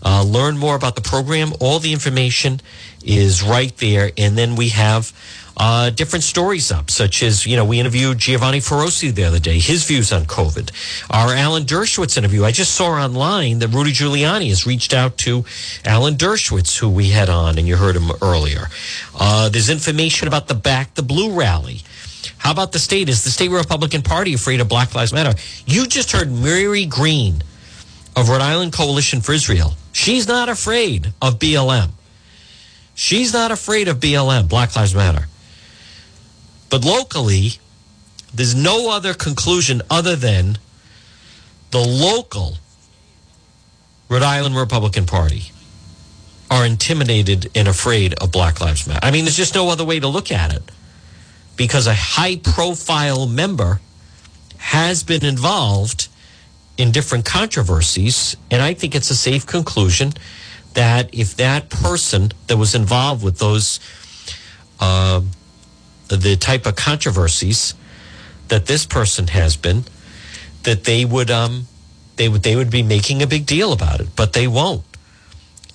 uh, 0.04 0.24
learn 0.24 0.60
more 0.60 0.76
about 0.76 0.94
the 0.94 1.02
program, 1.02 1.54
all 1.60 1.80
the 1.80 1.92
information 1.92 2.62
is 3.04 3.42
right 3.42 3.76
there. 3.78 4.12
And 4.16 4.38
then 4.38 4.56
we 4.56 4.70
have 4.70 5.12
uh, 5.58 5.90
different 5.92 6.24
stories 6.24 6.72
up, 6.72 6.90
such 6.90 7.22
as, 7.22 7.46
you 7.46 7.56
know, 7.56 7.66
we 7.66 7.80
interviewed 7.80 8.18
Giovanni 8.18 8.60
Feroce 8.60 9.14
the 9.14 9.24
other 9.24 9.40
day, 9.40 9.60
his 9.60 9.86
views 9.86 10.12
on 10.12 10.26
COVID. 10.26 10.72
Our 11.10 11.34
Alan 11.34 11.64
Dershowitz 11.64 12.18
interview, 12.18 12.44
I 12.44 12.52
just 12.52 12.74
saw 12.74 12.92
online 12.92 13.60
that 13.60 13.68
Rudy 13.68 13.92
Giuliani 13.92 14.50
has 14.50 14.66
reached 14.66 14.94
out 14.94 15.18
to 15.20 15.46
Alan 15.86 16.16
Dershowitz, 16.16 16.78
who 16.80 16.90
we 16.90 17.10
had 17.10 17.30
on, 17.30 17.58
and 17.58 17.68
you 17.68 17.76
heard 17.76 17.96
him 17.96 18.12
earlier. 18.22 18.68
Uh, 19.18 19.50
there's 19.50 19.70
information 19.70 20.28
about 20.28 20.48
the 20.48 20.56
Back 20.56 20.96
the 20.96 21.04
Blue 21.04 21.34
rally. 21.34 21.82
How 22.38 22.52
about 22.52 22.72
the 22.72 22.80
state? 22.80 23.08
Is 23.08 23.24
the 23.24 23.30
state 23.30 23.52
Republican 23.52 24.02
Party 24.02 24.34
afraid 24.34 24.60
of 24.60 24.68
Black 24.68 24.94
Lives 24.96 25.14
Matter? 25.14 25.40
You 25.66 25.88
just 25.88 26.12
heard 26.12 26.32
Mary 26.32 26.86
Green 26.86 27.44
of 28.16 28.28
Rhode 28.28 28.42
Island 28.42 28.74
Coalition 28.74 29.22
for 29.22 29.34
Israel. 29.34 29.76
She's 29.92 30.28
not 30.28 30.50
afraid 30.50 31.14
of 31.22 31.40
BLM. 31.40 31.92
She's 32.96 33.34
not 33.34 33.52
afraid 33.52 33.88
of 33.88 34.00
BLM, 34.00 34.50
Black 34.50 34.76
Lives 34.76 34.94
Matter. 34.94 35.28
But 36.74 36.84
locally, 36.84 37.60
there's 38.34 38.56
no 38.56 38.90
other 38.90 39.14
conclusion 39.14 39.84
other 39.92 40.16
than 40.16 40.58
the 41.70 41.78
local 41.78 42.58
Rhode 44.10 44.24
Island 44.24 44.56
Republican 44.56 45.06
Party 45.06 45.52
are 46.50 46.66
intimidated 46.66 47.52
and 47.54 47.68
afraid 47.68 48.16
of 48.16 48.32
Black 48.32 48.60
Lives 48.60 48.88
Matter. 48.88 49.02
I 49.04 49.12
mean, 49.12 49.26
there's 49.26 49.38
just 49.38 49.54
no 49.54 49.70
other 49.70 49.86
way 49.86 50.00
to 50.00 50.08
look 50.08 50.32
at 50.32 50.52
it 50.52 50.64
because 51.58 51.86
a 51.86 51.94
high 51.94 52.38
profile 52.38 53.28
member 53.28 53.80
has 54.58 55.04
been 55.04 55.24
involved 55.24 56.08
in 56.76 56.92
different 56.92 57.24
controversies. 57.24 58.36
And 58.50 58.64
I 58.64 58.74
think 58.74 58.96
it's 58.96 59.12
a 59.12 59.16
safe 59.16 59.46
conclusion 59.46 60.14
that 60.74 61.14
if 61.14 61.36
that 61.36 61.70
person 61.70 62.32
that 62.48 62.58
was 62.58 62.74
involved 62.74 63.24
with 63.24 63.38
those, 63.38 63.80
uh, 64.80 65.22
the 66.18 66.36
type 66.36 66.66
of 66.66 66.76
controversies 66.76 67.74
that 68.48 68.66
this 68.66 68.86
person 68.86 69.28
has 69.28 69.56
been, 69.58 69.84
that 70.64 70.84
they 70.84 71.06
would, 71.06 71.32
um, 71.32 71.68
they 72.16 72.30
would, 72.30 72.44
they 72.44 72.56
would 72.56 72.70
be 72.70 72.84
making 72.84 73.22
a 73.22 73.28
big 73.28 73.46
deal 73.46 73.74
about 73.74 74.00
it, 74.00 74.08
but 74.16 74.34
they 74.34 74.48
won't. 74.48 74.84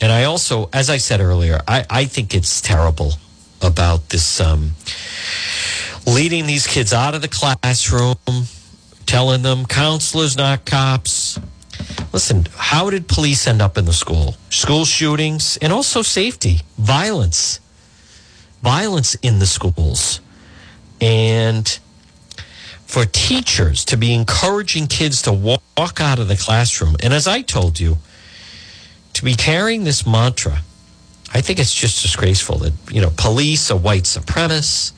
And 0.00 0.12
I 0.12 0.24
also, 0.24 0.68
as 0.72 0.90
I 0.90 0.98
said 0.98 1.20
earlier, 1.20 1.60
I, 1.66 1.84
I 1.90 2.04
think 2.04 2.34
it's 2.34 2.60
terrible 2.60 3.14
about 3.62 4.10
this, 4.10 4.40
um, 4.40 4.72
leading 6.06 6.46
these 6.46 6.66
kids 6.66 6.92
out 6.92 7.14
of 7.14 7.22
the 7.22 7.28
classroom, 7.28 8.14
telling 9.06 9.42
them 9.42 9.66
counselors, 9.66 10.36
not 10.36 10.64
cops. 10.64 11.40
Listen, 12.12 12.46
how 12.54 12.90
did 12.90 13.08
police 13.08 13.46
end 13.46 13.60
up 13.60 13.76
in 13.76 13.84
the 13.84 13.92
school? 13.92 14.36
School 14.50 14.84
shootings 14.84 15.56
and 15.58 15.72
also 15.72 16.02
safety, 16.02 16.60
violence, 16.78 17.60
violence 18.62 19.14
in 19.16 19.38
the 19.38 19.46
schools. 19.46 20.20
And 21.00 21.78
for 22.86 23.04
teachers 23.04 23.84
to 23.86 23.96
be 23.96 24.14
encouraging 24.14 24.86
kids 24.86 25.22
to 25.22 25.32
walk 25.32 26.00
out 26.00 26.18
of 26.18 26.28
the 26.28 26.36
classroom, 26.36 26.96
and 27.02 27.12
as 27.12 27.26
I 27.26 27.42
told 27.42 27.78
you, 27.78 27.98
to 29.12 29.24
be 29.24 29.34
carrying 29.34 29.84
this 29.84 30.06
mantra, 30.06 30.60
I 31.34 31.40
think 31.40 31.58
it's 31.58 31.74
just 31.74 32.02
disgraceful 32.02 32.58
that, 32.58 32.72
you 32.90 33.00
know, 33.00 33.10
police 33.16 33.70
are 33.70 33.76
white 33.76 34.04
supremacists, 34.04 34.92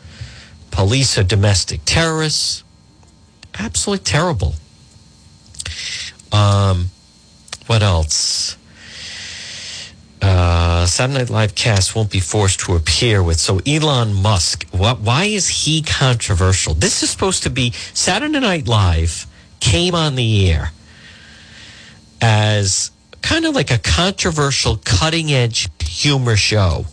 police 0.70 1.18
are 1.18 1.24
domestic 1.24 1.80
terrorists. 1.84 2.62
Absolutely 3.58 4.04
terrible. 4.04 4.54
Um, 6.32 6.90
what 7.66 7.82
else? 7.82 8.56
Uh, 10.22 10.84
Saturday 10.86 11.18
Night 11.18 11.30
Live 11.30 11.54
cast 11.54 11.94
won't 11.96 12.10
be 12.10 12.20
forced 12.20 12.60
to 12.60 12.74
appear 12.74 13.22
with. 13.22 13.38
So 13.38 13.60
Elon 13.66 14.12
Musk, 14.12 14.68
what, 14.70 15.00
why 15.00 15.24
is 15.24 15.48
he 15.48 15.82
controversial? 15.82 16.74
This 16.74 17.02
is 17.02 17.10
supposed 17.10 17.42
to 17.44 17.50
be 17.50 17.72
Saturday 17.94 18.38
Night 18.38 18.68
Live 18.68 19.26
came 19.60 19.94
on 19.94 20.14
the 20.16 20.50
air 20.50 20.72
as 22.20 22.90
kind 23.22 23.46
of 23.46 23.54
like 23.54 23.70
a 23.70 23.78
controversial, 23.78 24.78
cutting 24.84 25.32
edge 25.32 25.68
humor 25.82 26.36
show. 26.36 26.86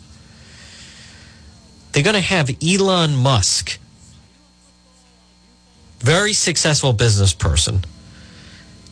They're 1.92 2.04
going 2.04 2.14
to 2.14 2.22
have 2.22 2.50
Elon 2.64 3.16
Musk, 3.16 3.80
very 6.00 6.34
successful 6.34 6.94
business 6.94 7.34
person. 7.34 7.82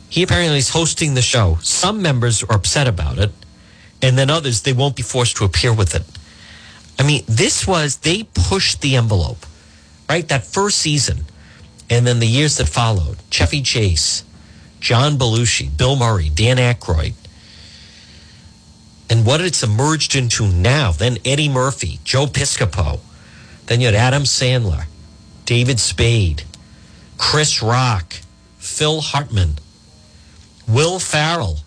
He 0.10 0.24
apparently 0.24 0.58
is 0.58 0.70
hosting 0.70 1.14
the 1.14 1.22
show. 1.22 1.58
Some 1.62 2.02
members 2.02 2.44
are 2.44 2.54
upset 2.54 2.88
about 2.88 3.18
it, 3.20 3.32
and 4.06 4.20
then 4.20 4.30
others, 4.30 4.62
they 4.62 4.72
won't 4.72 4.96
be 4.96 5.02
forced 5.02 5.36
to 5.38 5.46
appear 5.46 5.74
with 5.74 5.96
it. 5.96 6.04
I 7.00 7.04
mean, 7.04 7.24
this 7.28 7.66
was, 7.66 7.98
they 7.98 8.22
pushed 8.36 8.82
the 8.82 8.98
envelope, 8.98 9.48
right? 10.08 10.28
That 10.28 10.46
first 10.46 10.78
season, 10.78 11.26
and 11.90 12.06
then 12.06 12.20
the 12.20 12.28
years 12.28 12.58
that 12.58 12.70
followed 12.70 13.18
Chevy 13.32 13.64
Chase, 13.64 14.24
John 14.80 15.18
Belushi, 15.18 15.76
Bill 15.76 15.96
Murray, 15.96 16.30
Dan 16.30 16.58
Aykroyd, 16.58 17.16
and 19.10 19.26
what 19.26 19.42
it's 19.42 19.64
emerged 19.64 20.16
into 20.16 20.48
now. 20.48 20.92
Then 20.92 21.18
Eddie 21.26 21.50
Murphy, 21.50 22.00
Joe 22.04 22.28
Piscopo, 22.28 23.00
then 23.66 23.82
you 23.82 23.88
had 23.88 23.96
Adam 23.96 24.22
Sandler, 24.22 24.86
David 25.46 25.80
Spade, 25.80 26.44
Chris 27.18 27.64
Rock, 27.64 28.14
Phil 28.60 29.02
Hartman, 29.02 29.56
Will 30.68 31.00
Ferrell. 31.00 31.65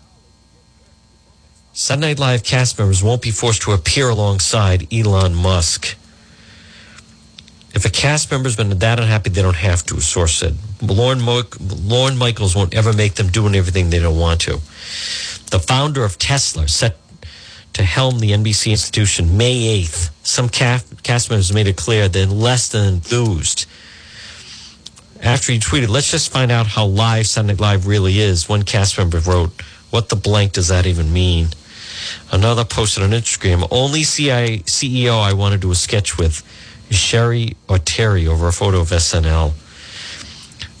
Sunday 1.81 2.09
Night 2.09 2.19
Live 2.19 2.43
cast 2.43 2.77
members 2.77 3.01
won't 3.01 3.21
be 3.21 3.31
forced 3.31 3.61
to 3.61 3.71
appear 3.71 4.09
alongside 4.09 4.93
Elon 4.93 5.33
Musk. 5.33 5.95
If 7.73 7.85
a 7.85 7.89
cast 7.89 8.29
member's 8.29 8.57
been 8.57 8.77
that 8.77 8.99
unhappy, 8.99 9.29
they 9.29 9.41
don't 9.41 9.55
have 9.55 9.85
to, 9.85 9.95
a 9.95 10.01
source 10.01 10.33
said. 10.33 10.57
Lorne, 10.81 11.21
Mo- 11.21 11.43
Lorne 11.61 12.17
Michaels 12.17 12.53
won't 12.53 12.73
ever 12.75 12.91
make 12.91 13.13
them 13.15 13.29
doing 13.29 13.55
everything 13.55 13.89
they 13.89 13.99
don't 13.99 14.19
want 14.19 14.41
to. 14.41 14.55
The 15.51 15.63
founder 15.65 16.03
of 16.03 16.19
Tesla 16.19 16.67
set 16.67 16.97
to 17.71 17.83
helm 17.83 18.19
the 18.19 18.31
NBC 18.31 18.71
institution 18.71 19.37
May 19.37 19.81
8th. 19.81 20.09
Some 20.21 20.49
cast, 20.49 21.01
cast 21.03 21.29
members 21.29 21.53
made 21.53 21.67
it 21.67 21.77
clear 21.77 22.09
they're 22.09 22.25
less 22.25 22.67
than 22.67 22.95
enthused. 22.95 23.67
After 25.23 25.53
he 25.53 25.59
tweeted, 25.59 25.87
let's 25.87 26.11
just 26.11 26.29
find 26.29 26.51
out 26.51 26.67
how 26.67 26.87
live 26.87 27.25
Sunday 27.25 27.55
Live 27.55 27.87
really 27.87 28.19
is. 28.19 28.49
One 28.49 28.63
cast 28.63 28.97
member 28.97 29.19
wrote, 29.19 29.61
what 29.91 30.09
the 30.09 30.17
blank 30.17 30.51
does 30.51 30.67
that 30.67 30.85
even 30.85 31.13
mean? 31.13 31.47
Another 32.31 32.65
posted 32.65 33.03
on 33.03 33.11
Instagram, 33.11 33.67
only 33.71 34.03
CI, 34.03 34.63
CEO 34.65 35.21
I 35.21 35.33
want 35.33 35.53
to 35.53 35.59
do 35.59 35.71
a 35.71 35.75
sketch 35.75 36.17
with 36.17 36.43
is 36.89 36.97
Cheri 36.97 37.55
Oteri 37.67 38.27
over 38.27 38.47
a 38.47 38.53
photo 38.53 38.79
of 38.79 38.89
SNL. 38.89 39.53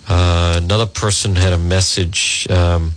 Uh, 0.07 0.59
another 0.61 0.87
person 0.87 1.35
had 1.35 1.53
a 1.53 1.57
message. 1.57 2.47
Um, 2.49 2.93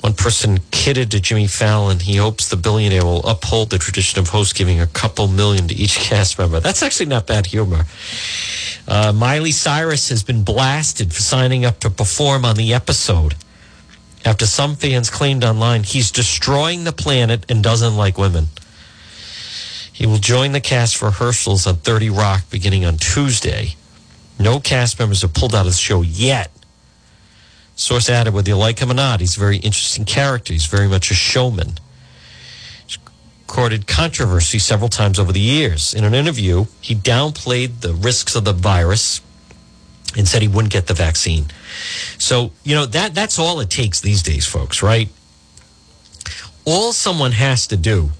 one 0.00 0.14
person 0.14 0.58
kidded 0.72 1.12
to 1.12 1.20
Jimmy 1.20 1.46
Fallon. 1.46 2.00
He 2.00 2.16
hopes 2.16 2.48
the 2.48 2.56
billionaire 2.56 3.04
will 3.04 3.24
uphold 3.24 3.70
the 3.70 3.78
tradition 3.78 4.18
of 4.18 4.28
host 4.30 4.56
giving 4.56 4.80
a 4.80 4.86
couple 4.88 5.28
million 5.28 5.68
to 5.68 5.74
each 5.74 5.96
cast 6.00 6.38
member. 6.38 6.58
That's 6.58 6.82
actually 6.82 7.06
not 7.06 7.28
bad 7.28 7.46
humor. 7.46 7.84
Uh, 8.88 9.12
Miley 9.12 9.52
Cyrus 9.52 10.08
has 10.08 10.24
been 10.24 10.42
blasted 10.42 11.12
for 11.12 11.22
signing 11.22 11.64
up 11.64 11.78
to 11.80 11.90
perform 11.90 12.44
on 12.44 12.56
the 12.56 12.74
episode 12.74 13.36
after 14.24 14.46
some 14.46 14.76
fans 14.76 15.10
claimed 15.10 15.44
online 15.44 15.82
he's 15.82 16.10
destroying 16.10 16.84
the 16.84 16.92
planet 16.92 17.44
and 17.48 17.62
doesn't 17.62 17.96
like 17.96 18.18
women. 18.18 18.46
He 19.92 20.06
will 20.06 20.18
join 20.18 20.52
the 20.52 20.60
cast 20.60 21.02
rehearsals 21.02 21.66
on 21.66 21.76
30 21.76 22.10
Rock 22.10 22.44
beginning 22.50 22.84
on 22.84 22.96
Tuesday. 22.96 23.76
No 24.38 24.58
cast 24.58 24.98
members 24.98 25.22
have 25.22 25.34
pulled 25.34 25.54
out 25.54 25.66
of 25.66 25.72
the 25.72 25.78
show 25.78 26.02
yet. 26.02 26.50
Source 27.76 28.08
added, 28.08 28.34
whether 28.34 28.50
you 28.50 28.56
like 28.56 28.78
him 28.78 28.90
or 28.90 28.94
not, 28.94 29.20
he's 29.20 29.36
a 29.36 29.40
very 29.40 29.58
interesting 29.58 30.04
character. 30.04 30.52
He's 30.52 30.66
very 30.66 30.88
much 30.88 31.10
a 31.10 31.14
showman. 31.14 31.74
He's 32.86 32.98
courted 33.46 33.86
controversy 33.86 34.58
several 34.58 34.88
times 34.88 35.18
over 35.18 35.32
the 35.32 35.40
years. 35.40 35.94
In 35.94 36.04
an 36.04 36.14
interview, 36.14 36.66
he 36.80 36.94
downplayed 36.94 37.80
the 37.80 37.92
risks 37.92 38.34
of 38.34 38.44
the 38.44 38.52
virus 38.52 39.20
and 40.16 40.28
said 40.28 40.42
he 40.42 40.48
wouldn't 40.48 40.72
get 40.72 40.86
the 40.86 40.94
vaccine. 40.94 41.46
So, 42.18 42.52
you 42.64 42.74
know, 42.74 42.86
that 42.86 43.14
that's 43.14 43.38
all 43.38 43.60
it 43.60 43.70
takes 43.70 44.00
these 44.00 44.22
days, 44.22 44.46
folks, 44.46 44.82
right? 44.82 45.08
All 46.64 46.92
someone 46.92 47.32
has 47.32 47.66
to 47.68 47.76
do 47.76 48.10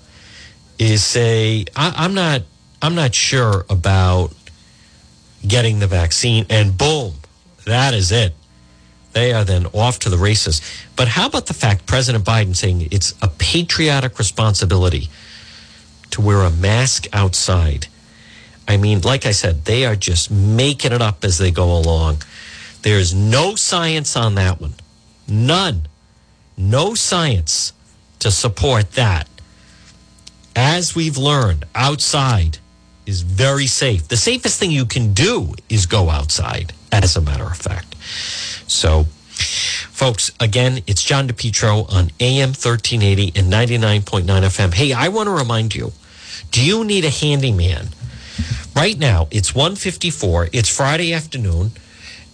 is 0.79 1.05
say, 1.05 1.65
I, 1.77 2.05
am 2.05 2.15
not 2.15 2.43
I'm 2.81 2.95
not 2.97 3.15
sure 3.15 3.65
about 3.71 4.33
getting 5.47 5.79
the 5.79 5.87
vaccine, 5.87 6.47
and 6.51 6.77
boom, 6.77 7.15
that 7.65 7.95
is 7.95 8.11
it. 8.11 8.35
They 9.13 9.33
are 9.33 9.45
then 9.45 9.67
off 9.67 9.99
to 10.01 10.09
the 10.09 10.17
races. 10.17 10.61
But 10.97 11.09
how 11.09 11.27
about 11.27 11.47
the 11.47 11.55
fact 11.55 11.87
President 11.87 12.25
Biden 12.25 12.57
saying 12.57 12.89
it's 12.91 13.15
a 13.23 13.29
patriotic 13.29 14.19
responsibility 14.19 15.09
to 16.11 16.21
wear 16.21 16.43
a 16.43 16.51
mask 16.51 17.07
outside? 17.13 17.87
I 18.67 18.77
mean, 18.77 19.03
like 19.03 19.27
I 19.27 19.33
said, 19.33 19.65
they 19.65 19.85
are 19.85 19.97
just 19.97 20.31
making 20.31 20.93
it 20.93 21.03
up 21.03 21.25
as 21.25 21.39
they 21.39 21.51
go 21.51 21.77
along. 21.77 22.23
There's 22.83 23.15
no 23.15 23.55
science 23.55 24.17
on 24.17 24.35
that 24.35 24.61
one. 24.61 24.75
None. 25.29 25.87
No 26.57 26.95
science 26.95 27.73
to 28.19 28.31
support 28.31 28.93
that. 28.93 29.29
As 30.55 30.95
we've 30.95 31.17
learned, 31.17 31.65
outside 31.75 32.59
is 33.07 33.23
very 33.23 33.67
safe. 33.67 34.09
The 34.09 34.17
safest 34.17 34.59
thing 34.59 34.71
you 34.71 34.85
can 34.85 35.13
do 35.13 35.55
is 35.69 35.87
go 35.87 36.11
outside, 36.11 36.73
as 36.93 37.17
a 37.17 37.21
matter 37.21 37.45
of 37.45 37.57
fact. 37.57 37.97
So, 38.71 39.05
folks, 39.05 40.31
again, 40.39 40.83
it's 40.87 41.03
John 41.03 41.29
DePetro 41.29 41.91
on 41.93 42.11
AM 42.21 42.51
1380 42.51 43.33
and 43.39 43.53
99.9 43.53 44.25
FM. 44.25 44.75
Hey, 44.75 44.93
I 44.93 45.09
want 45.09 45.29
to 45.29 45.33
remind 45.33 45.75
you 45.75 45.93
do 46.51 46.65
you 46.65 46.85
need 46.85 47.05
a 47.05 47.11
handyman? 47.11 47.89
Right 48.75 48.99
now, 48.99 49.29
it's 49.31 49.55
154, 49.55 50.49
it's 50.53 50.69
Friday 50.69 51.13
afternoon, 51.13 51.73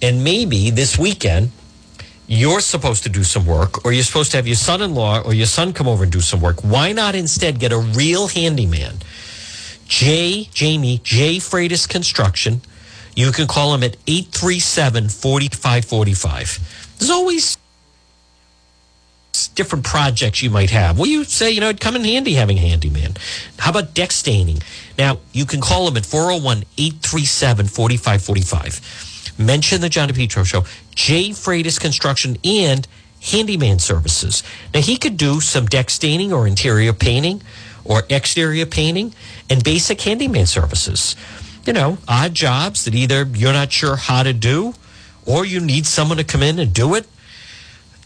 and 0.01 0.25
maybe 0.25 0.71
this 0.71 0.99
weekend 0.99 1.51
you're 2.29 2.61
supposed 2.61 3.03
to 3.05 3.09
do 3.09 3.25
some 3.25 3.47
work, 3.47 3.87
or 3.87 3.93
you're 3.93 4.05
supposed 4.05 4.31
to 4.33 4.37
have 4.37 4.47
your 4.47 4.55
son 4.55 4.83
in 4.83 4.95
law 4.95 5.23
or 5.23 5.33
your 5.33 5.47
son 5.47 5.73
come 5.73 5.89
over 5.89 6.03
and 6.03 6.13
do 6.13 6.21
some 6.21 6.43
work. 6.43 6.63
Why 6.63 6.93
not 6.93 7.15
instead 7.15 7.59
get 7.59 7.73
a 7.73 7.79
real 7.79 8.29
handyman? 8.29 8.97
J. 9.87 10.45
Jamie, 10.53 11.01
J. 11.03 11.37
Freitas 11.37 11.89
Construction. 11.89 12.61
You 13.17 13.33
can 13.33 13.47
call 13.47 13.75
him 13.75 13.83
at 13.83 13.97
837 14.07 15.09
4545. 15.09 16.95
There's 16.99 17.11
always 17.11 17.57
different 19.55 19.87
projects 19.87 20.43
you 20.43 20.51
might 20.51 20.71
have. 20.71 20.99
Well, 20.99 21.09
you 21.09 21.25
say, 21.25 21.51
you 21.51 21.61
know, 21.61 21.71
it'd 21.71 21.81
come 21.81 21.97
in 21.97 22.05
handy 22.05 22.35
having 22.35 22.59
a 22.59 22.61
handyman. 22.61 23.15
How 23.59 23.71
about 23.71 23.95
deck 23.95 24.13
staining? 24.13 24.61
Now, 24.99 25.19
you 25.33 25.47
can 25.47 25.63
call 25.63 25.89
him 25.89 25.97
at 25.97 26.05
401 26.05 26.65
837 26.77 27.67
4545. 27.67 29.18
Mention 29.39 29.81
the 29.81 29.89
John 29.89 30.09
DePetro 30.09 30.45
Show, 30.45 30.65
J. 30.95 31.31
Freitas 31.31 31.81
Construction, 31.81 32.37
and 32.45 32.87
handyman 33.23 33.79
services. 33.79 34.43
Now, 34.75 34.81
he 34.81 34.97
could 34.97 35.17
do 35.17 35.41
some 35.41 35.67
deck 35.67 35.91
staining 35.91 36.33
or 36.33 36.47
interior 36.47 36.93
painting 36.93 37.43
or 37.85 38.03
exterior 38.11 38.67
painting 38.67 39.15
and 39.49 39.63
basic 39.65 40.01
handyman 40.01 40.47
services. 40.47 41.17
You 41.67 41.73
know, 41.73 41.99
odd 42.07 42.35
jobs 42.35 42.85
that 42.85 42.95
either 42.95 43.25
you're 43.35 43.53
not 43.53 43.73
sure 43.73 43.97
how 43.97 44.23
to 44.23 44.33
do 44.33 44.75
or 45.27 45.45
you 45.45 45.61
need 45.61 45.87
someone 45.87 46.19
to 46.19 46.25
come 46.25 46.43
in 46.43 46.59
and 46.59 46.73
do 46.73 46.95
it. 46.95 47.07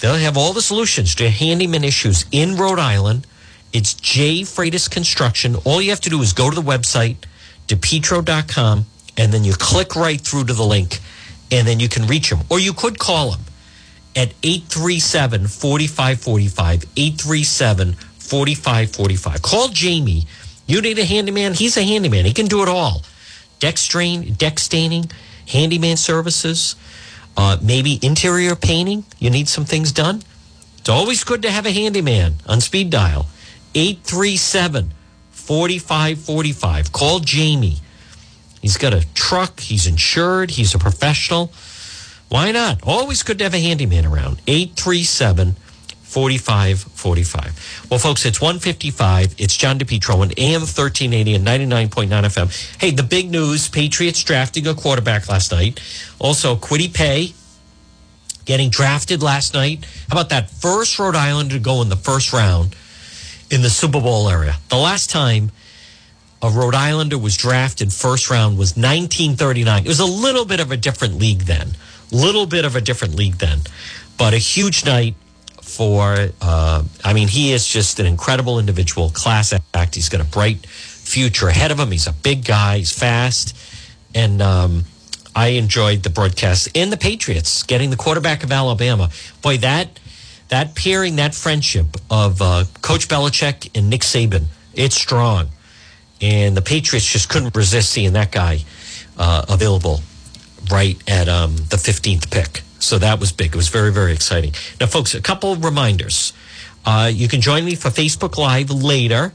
They'll 0.00 0.16
have 0.16 0.36
all 0.36 0.52
the 0.52 0.62
solutions 0.62 1.14
to 1.16 1.30
handyman 1.30 1.84
issues 1.84 2.24
in 2.32 2.56
Rhode 2.56 2.80
Island. 2.80 3.26
It's 3.72 3.94
J. 3.94 4.40
Freitas 4.40 4.90
Construction. 4.90 5.56
All 5.64 5.80
you 5.80 5.90
have 5.90 6.00
to 6.00 6.10
do 6.10 6.20
is 6.20 6.32
go 6.32 6.50
to 6.50 6.56
the 6.56 6.62
website, 6.62 7.16
depetro.com, 7.68 8.86
and 9.16 9.32
then 9.32 9.44
you 9.44 9.52
click 9.54 9.94
right 9.94 10.20
through 10.20 10.44
to 10.44 10.52
the 10.52 10.64
link, 10.64 10.98
and 11.52 11.68
then 11.68 11.78
you 11.80 11.88
can 11.88 12.06
reach 12.06 12.32
him. 12.32 12.40
Or 12.50 12.58
you 12.58 12.72
could 12.72 12.98
call 12.98 13.32
him 13.32 13.40
at 14.16 14.32
837 14.42 15.46
4545. 15.46 16.84
837 16.96 17.92
4545. 18.18 19.42
Call 19.42 19.68
Jamie. 19.68 20.26
You 20.66 20.80
need 20.80 20.98
a 20.98 21.04
handyman? 21.04 21.54
He's 21.54 21.76
a 21.76 21.82
handyman. 21.84 22.24
He 22.24 22.32
can 22.32 22.46
do 22.46 22.62
it 22.62 22.68
all. 22.68 23.02
deck 23.60 23.78
strain, 23.78 24.32
deck 24.34 24.58
staining, 24.58 25.10
handyman 25.48 25.96
services, 25.96 26.74
uh, 27.36 27.56
maybe 27.62 27.98
interior 28.02 28.56
painting. 28.56 29.04
You 29.20 29.30
need 29.30 29.48
some 29.48 29.64
things 29.64 29.92
done. 29.92 30.22
It's 30.78 30.88
always 30.88 31.22
good 31.24 31.42
to 31.42 31.50
have 31.50 31.66
a 31.66 31.70
handyman 31.72 32.36
on 32.46 32.60
speed 32.60 32.90
dial. 32.90 33.26
837 33.74 34.92
4545. 35.30 36.92
Call 36.92 37.20
Jamie. 37.20 37.78
He's 38.62 38.78
got 38.78 38.94
a 38.94 39.04
truck, 39.12 39.60
he's 39.60 39.86
insured, 39.86 40.52
he's 40.52 40.74
a 40.74 40.78
professional. 40.78 41.52
Why 42.28 42.52
not? 42.52 42.80
Always 42.84 43.22
good 43.22 43.38
to 43.38 43.44
have 43.44 43.52
a 43.52 43.60
handyman 43.60 44.06
around. 44.06 44.40
837 44.46 45.56
4545. 46.12 47.86
Well, 47.90 47.98
folks, 47.98 48.24
it's 48.24 48.40
155. 48.40 49.34
It's 49.38 49.56
John 49.56 49.78
DePetro 49.78 50.16
on 50.16 50.30
AM 50.36 50.60
1380 50.60 51.34
and 51.34 51.46
99.9 51.46 52.08
FM. 52.08 52.80
Hey, 52.80 52.90
the 52.90 53.02
big 53.02 53.30
news 53.30 53.68
Patriots 53.68 54.22
drafting 54.22 54.66
a 54.66 54.74
quarterback 54.74 55.28
last 55.28 55.52
night. 55.52 55.80
Also, 56.18 56.54
Kwity 56.54 56.92
Paye 56.92 57.32
getting 58.44 58.68
drafted 58.68 59.22
last 59.22 59.54
night. 59.54 59.86
How 60.10 60.18
about 60.18 60.28
that 60.28 60.50
first 60.50 60.98
Rhode 60.98 61.16
Islander 61.16 61.54
to 61.54 61.60
go 61.60 61.80
in 61.80 61.88
the 61.88 61.96
first 61.96 62.32
round 62.32 62.76
in 63.50 63.62
the 63.62 63.70
Super 63.70 64.00
Bowl 64.00 64.28
area? 64.28 64.56
The 64.68 64.76
last 64.76 65.08
time 65.08 65.50
a 66.42 66.50
Rhode 66.50 66.74
Islander 66.74 67.16
was 67.16 67.36
drafted 67.36 67.92
first 67.92 68.28
round 68.28 68.58
was 68.58 68.70
1939. 68.70 69.84
It 69.84 69.88
was 69.88 70.00
a 70.00 70.04
little 70.04 70.44
bit 70.44 70.58
of 70.58 70.72
a 70.72 70.76
different 70.76 71.14
league 71.14 71.42
then. 71.42 71.68
Little 72.10 72.46
bit 72.46 72.64
of 72.64 72.74
a 72.74 72.80
different 72.80 73.14
league 73.14 73.36
then. 73.36 73.60
But 74.18 74.34
a 74.34 74.38
huge 74.38 74.84
night 74.84 75.14
for, 75.62 76.30
uh, 76.40 76.82
I 77.04 77.12
mean, 77.12 77.28
he 77.28 77.52
is 77.52 77.66
just 77.66 78.00
an 78.00 78.06
incredible 78.06 78.58
individual, 78.58 79.10
class 79.10 79.54
act. 79.74 79.94
He's 79.94 80.08
got 80.08 80.20
a 80.20 80.24
bright 80.24 80.66
future 80.66 81.48
ahead 81.48 81.70
of 81.70 81.78
him. 81.78 81.92
He's 81.92 82.08
a 82.08 82.12
big 82.12 82.44
guy, 82.44 82.78
he's 82.78 82.92
fast. 82.92 83.56
And 84.14 84.42
um, 84.42 84.84
I 85.34 85.48
enjoyed 85.48 86.02
the 86.02 86.10
broadcast 86.10 86.76
and 86.76 86.92
the 86.92 86.96
Patriots 86.96 87.62
getting 87.62 87.90
the 87.90 87.96
quarterback 87.96 88.42
of 88.42 88.50
Alabama. 88.50 89.10
Boy, 89.40 89.58
that 89.58 90.00
that 90.48 90.74
pairing, 90.74 91.16
that 91.16 91.34
friendship 91.34 91.86
of 92.10 92.42
uh, 92.42 92.64
Coach 92.82 93.08
Belichick 93.08 93.70
and 93.74 93.88
Nick 93.88 94.02
Saban, 94.02 94.44
it's 94.74 94.96
strong. 94.96 95.48
And 96.22 96.56
the 96.56 96.62
Patriots 96.62 97.06
just 97.06 97.28
couldn't 97.28 97.54
resist 97.56 97.90
seeing 97.90 98.12
that 98.12 98.30
guy 98.30 98.60
uh, 99.18 99.44
available 99.48 100.00
right 100.70 100.96
at 101.08 101.28
um, 101.28 101.56
the 101.56 101.76
15th 101.76 102.30
pick. 102.30 102.62
So 102.78 102.98
that 102.98 103.20
was 103.20 103.32
big. 103.32 103.48
It 103.48 103.56
was 103.56 103.68
very, 103.68 103.92
very 103.92 104.12
exciting. 104.12 104.54
Now, 104.80 104.86
folks, 104.86 105.14
a 105.14 105.20
couple 105.20 105.56
reminders. 105.56 106.32
Uh, 106.84 107.10
you 107.12 107.28
can 107.28 107.40
join 107.40 107.64
me 107.64 107.74
for 107.74 107.88
Facebook 107.88 108.38
Live 108.38 108.70
later. 108.70 109.32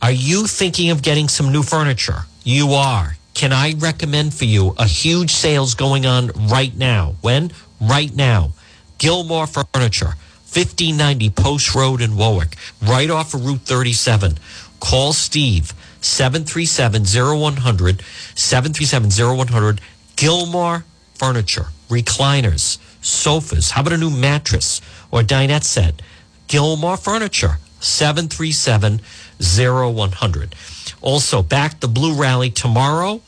Are 0.00 0.12
you 0.12 0.46
thinking 0.46 0.90
of 0.90 1.02
getting 1.02 1.28
some 1.28 1.52
new 1.52 1.62
furniture? 1.62 2.24
You 2.44 2.70
are. 2.70 3.16
Can 3.34 3.52
I 3.52 3.74
recommend 3.78 4.34
for 4.34 4.44
you 4.44 4.74
a 4.78 4.86
huge 4.86 5.32
sales 5.32 5.74
going 5.74 6.06
on 6.06 6.30
right 6.50 6.74
now? 6.76 7.14
When? 7.20 7.52
Right 7.80 8.14
now. 8.14 8.52
Gilmore 8.98 9.46
Furniture, 9.46 10.14
1590 10.50 11.30
Post 11.30 11.74
Road 11.74 12.00
in 12.00 12.16
Warwick, 12.16 12.56
right 12.82 13.08
off 13.08 13.34
of 13.34 13.46
Route 13.46 13.60
37. 13.60 14.38
Call 14.80 15.12
Steve, 15.12 15.72
737 16.00 17.04
0100, 17.04 18.02
737 18.34 19.10
0100. 19.10 19.80
Gilmore 20.16 20.84
Furniture, 21.14 21.66
recliners, 21.88 22.78
sofas. 23.00 23.70
How 23.72 23.82
about 23.82 23.92
a 23.92 23.98
new 23.98 24.10
mattress 24.10 24.80
or 25.10 25.22
dinette 25.22 25.64
set? 25.64 26.02
Gilmore 26.46 26.96
Furniture, 26.96 27.58
737 27.80 29.00
0100. 29.40 30.54
Also, 31.00 31.42
back 31.42 31.80
the 31.80 31.88
Blue 31.88 32.14
Rally 32.14 32.50
tomorrow. 32.50 33.20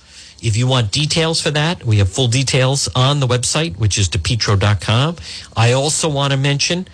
If 0.43 0.57
you 0.57 0.67
want 0.67 0.91
details 0.91 1.41
for 1.41 1.51
that, 1.51 1.85
we 1.85 1.99
have 1.99 2.09
full 2.09 2.29
details 2.29 2.89
on 2.95 3.21
the 3.21 3.27
website, 3.27 3.77
which 3.77 3.99
is 3.99 4.09
depetro.com. 4.09 5.17
I 5.57 5.73
also 5.73 6.09
want 6.09 6.33
to 6.33 6.39
mention 6.39 6.89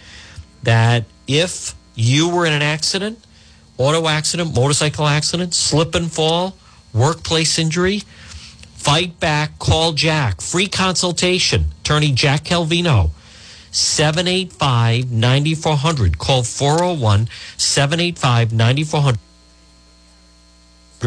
that 0.65 1.05
if 1.29 1.75
you 1.95 2.29
were 2.29 2.45
in 2.45 2.53
an 2.53 2.63
accident, 2.63 3.19
auto 3.79 4.09
accident, 4.09 4.55
motorcycle 4.55 5.07
accident, 5.07 5.55
slip 5.55 5.95
and 5.95 6.11
fall, 6.11 6.57
workplace 6.93 7.59
injury, 7.59 8.01
fight 8.75 9.19
back, 9.21 9.59
call 9.59 9.93
Jack. 9.93 10.41
Free 10.41 10.69
consultation. 10.69 11.67
Attorney 11.81 12.13
Jack 12.13 12.45
Calvino. 12.45 13.11
785 13.71 15.11
9400. 15.11 16.19
Call 16.19 16.43
401 16.43 17.29
785 17.57 18.53
9400 18.53 19.19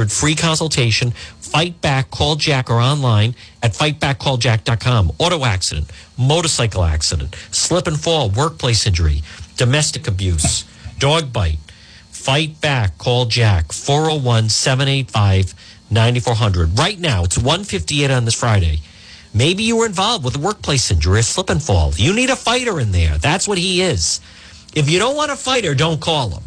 free 0.08 0.36
consultation. 0.36 1.12
Fight 1.12 1.82
back, 1.82 2.12
call 2.12 2.36
Jack 2.36 2.70
or 2.70 2.80
online 2.80 3.36
at 3.64 3.74
fightbackcalljack.com. 3.74 5.14
Auto 5.18 5.46
accident, 5.46 5.92
motorcycle 6.18 6.84
accident, 6.84 7.36
slip 7.52 7.88
and 7.88 8.00
fall, 8.00 8.30
workplace 8.30 8.86
injury, 8.86 9.24
domestic 9.58 10.08
abuse, 10.08 10.64
dog 11.00 11.34
bite. 11.34 11.58
Fight 12.30 12.62
back, 12.62 12.96
call 13.00 13.26
Jack 13.26 13.74
401 13.74 14.50
785 14.50 15.56
9400. 15.90 16.78
Right 16.78 17.00
now, 17.00 17.24
it's 17.24 17.40
158 17.40 18.12
on 18.12 18.26
this 18.26 18.36
Friday. 18.36 18.82
Maybe 19.34 19.64
you 19.64 19.78
were 19.78 19.88
involved 19.88 20.24
with 20.24 20.36
a 20.36 20.40
workplace 20.40 20.92
injury, 20.92 21.22
a 21.22 21.24
slip 21.24 21.50
and 21.50 21.60
fall. 21.60 21.92
You 21.96 22.14
need 22.14 22.30
a 22.30 22.36
fighter 22.36 22.80
in 22.80 22.92
there. 22.92 23.18
That's 23.18 23.48
what 23.48 23.58
he 23.58 23.82
is. 23.82 24.22
If 24.76 24.92
you 24.92 25.00
don't 25.00 25.16
want 25.16 25.32
a 25.32 25.36
fighter, 25.36 25.74
don't 25.74 26.00
call 26.00 26.30
him. 26.30 26.44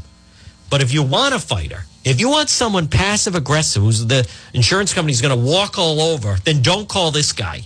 But 0.70 0.82
if 0.82 0.94
you 0.94 1.02
want 1.02 1.34
a 1.34 1.40
fighter, 1.40 1.82
if 2.04 2.20
you 2.20 2.28
want 2.28 2.48
someone 2.48 2.86
passive 2.86 3.34
aggressive 3.34 3.82
who's 3.82 4.06
the 4.06 4.24
insurance 4.54 4.94
company's 4.94 5.20
going 5.20 5.36
to 5.36 5.44
walk 5.44 5.80
all 5.80 6.00
over, 6.00 6.36
then 6.44 6.62
don't 6.62 6.88
call 6.88 7.10
this 7.10 7.32
guy 7.32 7.62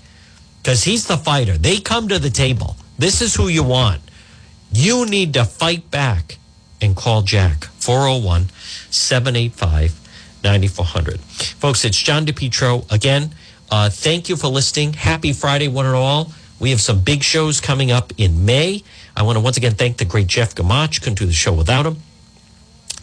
because 0.63 0.85
he's 0.85 1.07
the 1.07 1.19
fighter. 1.19 1.59
They 1.59 1.81
come 1.81 2.09
to 2.09 2.19
the 2.19 2.31
table. 2.31 2.77
This 2.99 3.21
is 3.21 3.35
who 3.35 3.49
you 3.49 3.63
want. 3.63 4.01
You 4.73 5.05
need 5.05 5.35
to 5.35 5.45
fight 5.45 5.91
back 5.91 6.39
and 6.87 6.97
call 6.97 7.23
Jack 7.23 7.65
401 7.65 8.47
785 8.91 10.01
9400. 10.43 11.21
Folks, 11.21 11.85
it's 11.85 11.99
John 11.99 12.25
DePetro 12.25 12.91
again. 12.91 13.31
Uh, 13.71 13.91
thank 13.91 14.29
you 14.29 14.37
for 14.37 14.47
listening. 14.47 14.93
Happy 14.93 15.33
Friday, 15.33 15.69
one 15.69 15.85
and 15.87 15.97
all. 15.97 16.33
We 16.59 16.71
have 16.71 16.81
some 16.81 17.01
big 17.01 17.23
shows 17.23 17.61
coming 17.61 17.91
up 17.91 18.13
in 18.17 18.47
May. 18.47 18.83
I 19.15 19.25
want 19.25 19.37
to 19.37 19.41
once 19.41 19.57
again 19.57 19.73
thank 19.73 19.99
the 19.99 20.05
great 20.05 20.29
Jeff 20.29 20.55
Gamach. 20.55 21.01
Couldn't 21.01 21.19
do 21.19 21.27
the 21.27 21.33
show 21.33 21.53
without 21.53 21.85
him. 21.85 21.97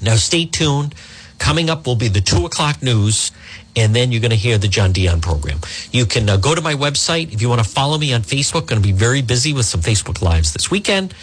Now, 0.01 0.15
stay 0.15 0.45
tuned. 0.45 0.95
Coming 1.37 1.69
up 1.69 1.85
will 1.85 1.95
be 1.95 2.07
the 2.07 2.21
two 2.21 2.45
o'clock 2.45 2.81
news, 2.81 3.31
and 3.75 3.93
then 3.93 4.11
you're 4.11 4.21
going 4.21 4.31
to 4.31 4.37
hear 4.37 4.57
the 4.57 4.67
John 4.69 4.93
Dion 4.93 5.19
program. 5.19 5.59
You 5.91 6.05
can 6.05 6.29
uh, 6.29 6.37
go 6.37 6.55
to 6.55 6.61
my 6.61 6.75
website 6.75 7.33
if 7.33 7.41
you 7.41 7.49
want 7.49 7.61
to 7.61 7.69
follow 7.69 7.97
me 7.97 8.13
on 8.13 8.21
Facebook. 8.21 8.67
Going 8.67 8.81
to 8.81 8.87
be 8.87 8.93
very 8.93 9.21
busy 9.21 9.51
with 9.51 9.65
some 9.65 9.81
Facebook 9.81 10.21
Lives 10.21 10.53
this 10.53 10.71
weekend. 10.71 11.13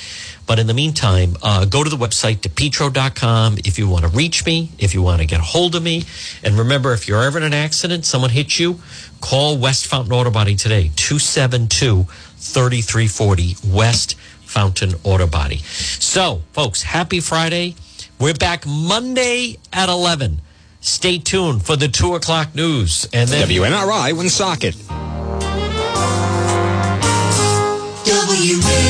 But 0.51 0.59
in 0.59 0.67
the 0.67 0.75
meantime, 0.75 1.37
uh, 1.45 1.65
go 1.65 1.85
to 1.85 1.89
the 1.89 1.97
website, 1.97 2.39
depetro.com, 2.39 3.59
if 3.59 3.79
you 3.79 3.89
want 3.89 4.05
to 4.05 4.11
reach 4.11 4.45
me, 4.45 4.73
if 4.81 4.95
you 4.95 5.01
want 5.01 5.21
to 5.21 5.25
get 5.25 5.39
a 5.39 5.45
hold 5.45 5.77
of 5.77 5.83
me. 5.85 6.03
And 6.43 6.59
remember, 6.59 6.93
if 6.93 7.07
you're 7.07 7.23
ever 7.23 7.39
in 7.39 7.45
an 7.45 7.55
accident, 7.55 8.05
someone 8.05 8.31
hits 8.31 8.59
you, 8.59 8.81
call 9.21 9.59
West 9.59 9.87
Fountain 9.87 10.13
Auto 10.13 10.33
Body 10.33 10.57
today, 10.57 10.91
272 10.97 12.03
3340 12.03 13.59
West 13.73 14.17
Fountain 14.41 14.95
Auto 15.05 15.29
Body. 15.29 15.59
So, 15.59 16.43
folks, 16.51 16.83
happy 16.83 17.21
Friday. 17.21 17.77
We're 18.19 18.35
back 18.35 18.67
Monday 18.67 19.57
at 19.73 19.89
11. 19.89 20.41
Stay 20.81 21.19
tuned 21.19 21.65
for 21.65 21.77
the 21.77 21.87
2 21.87 22.17
o'clock 22.17 22.57
news. 22.57 23.09
And 23.13 23.31
then 23.31 23.47
WNRI 23.47 24.15
Woonsocket. 24.15 24.75
W. 28.05 28.90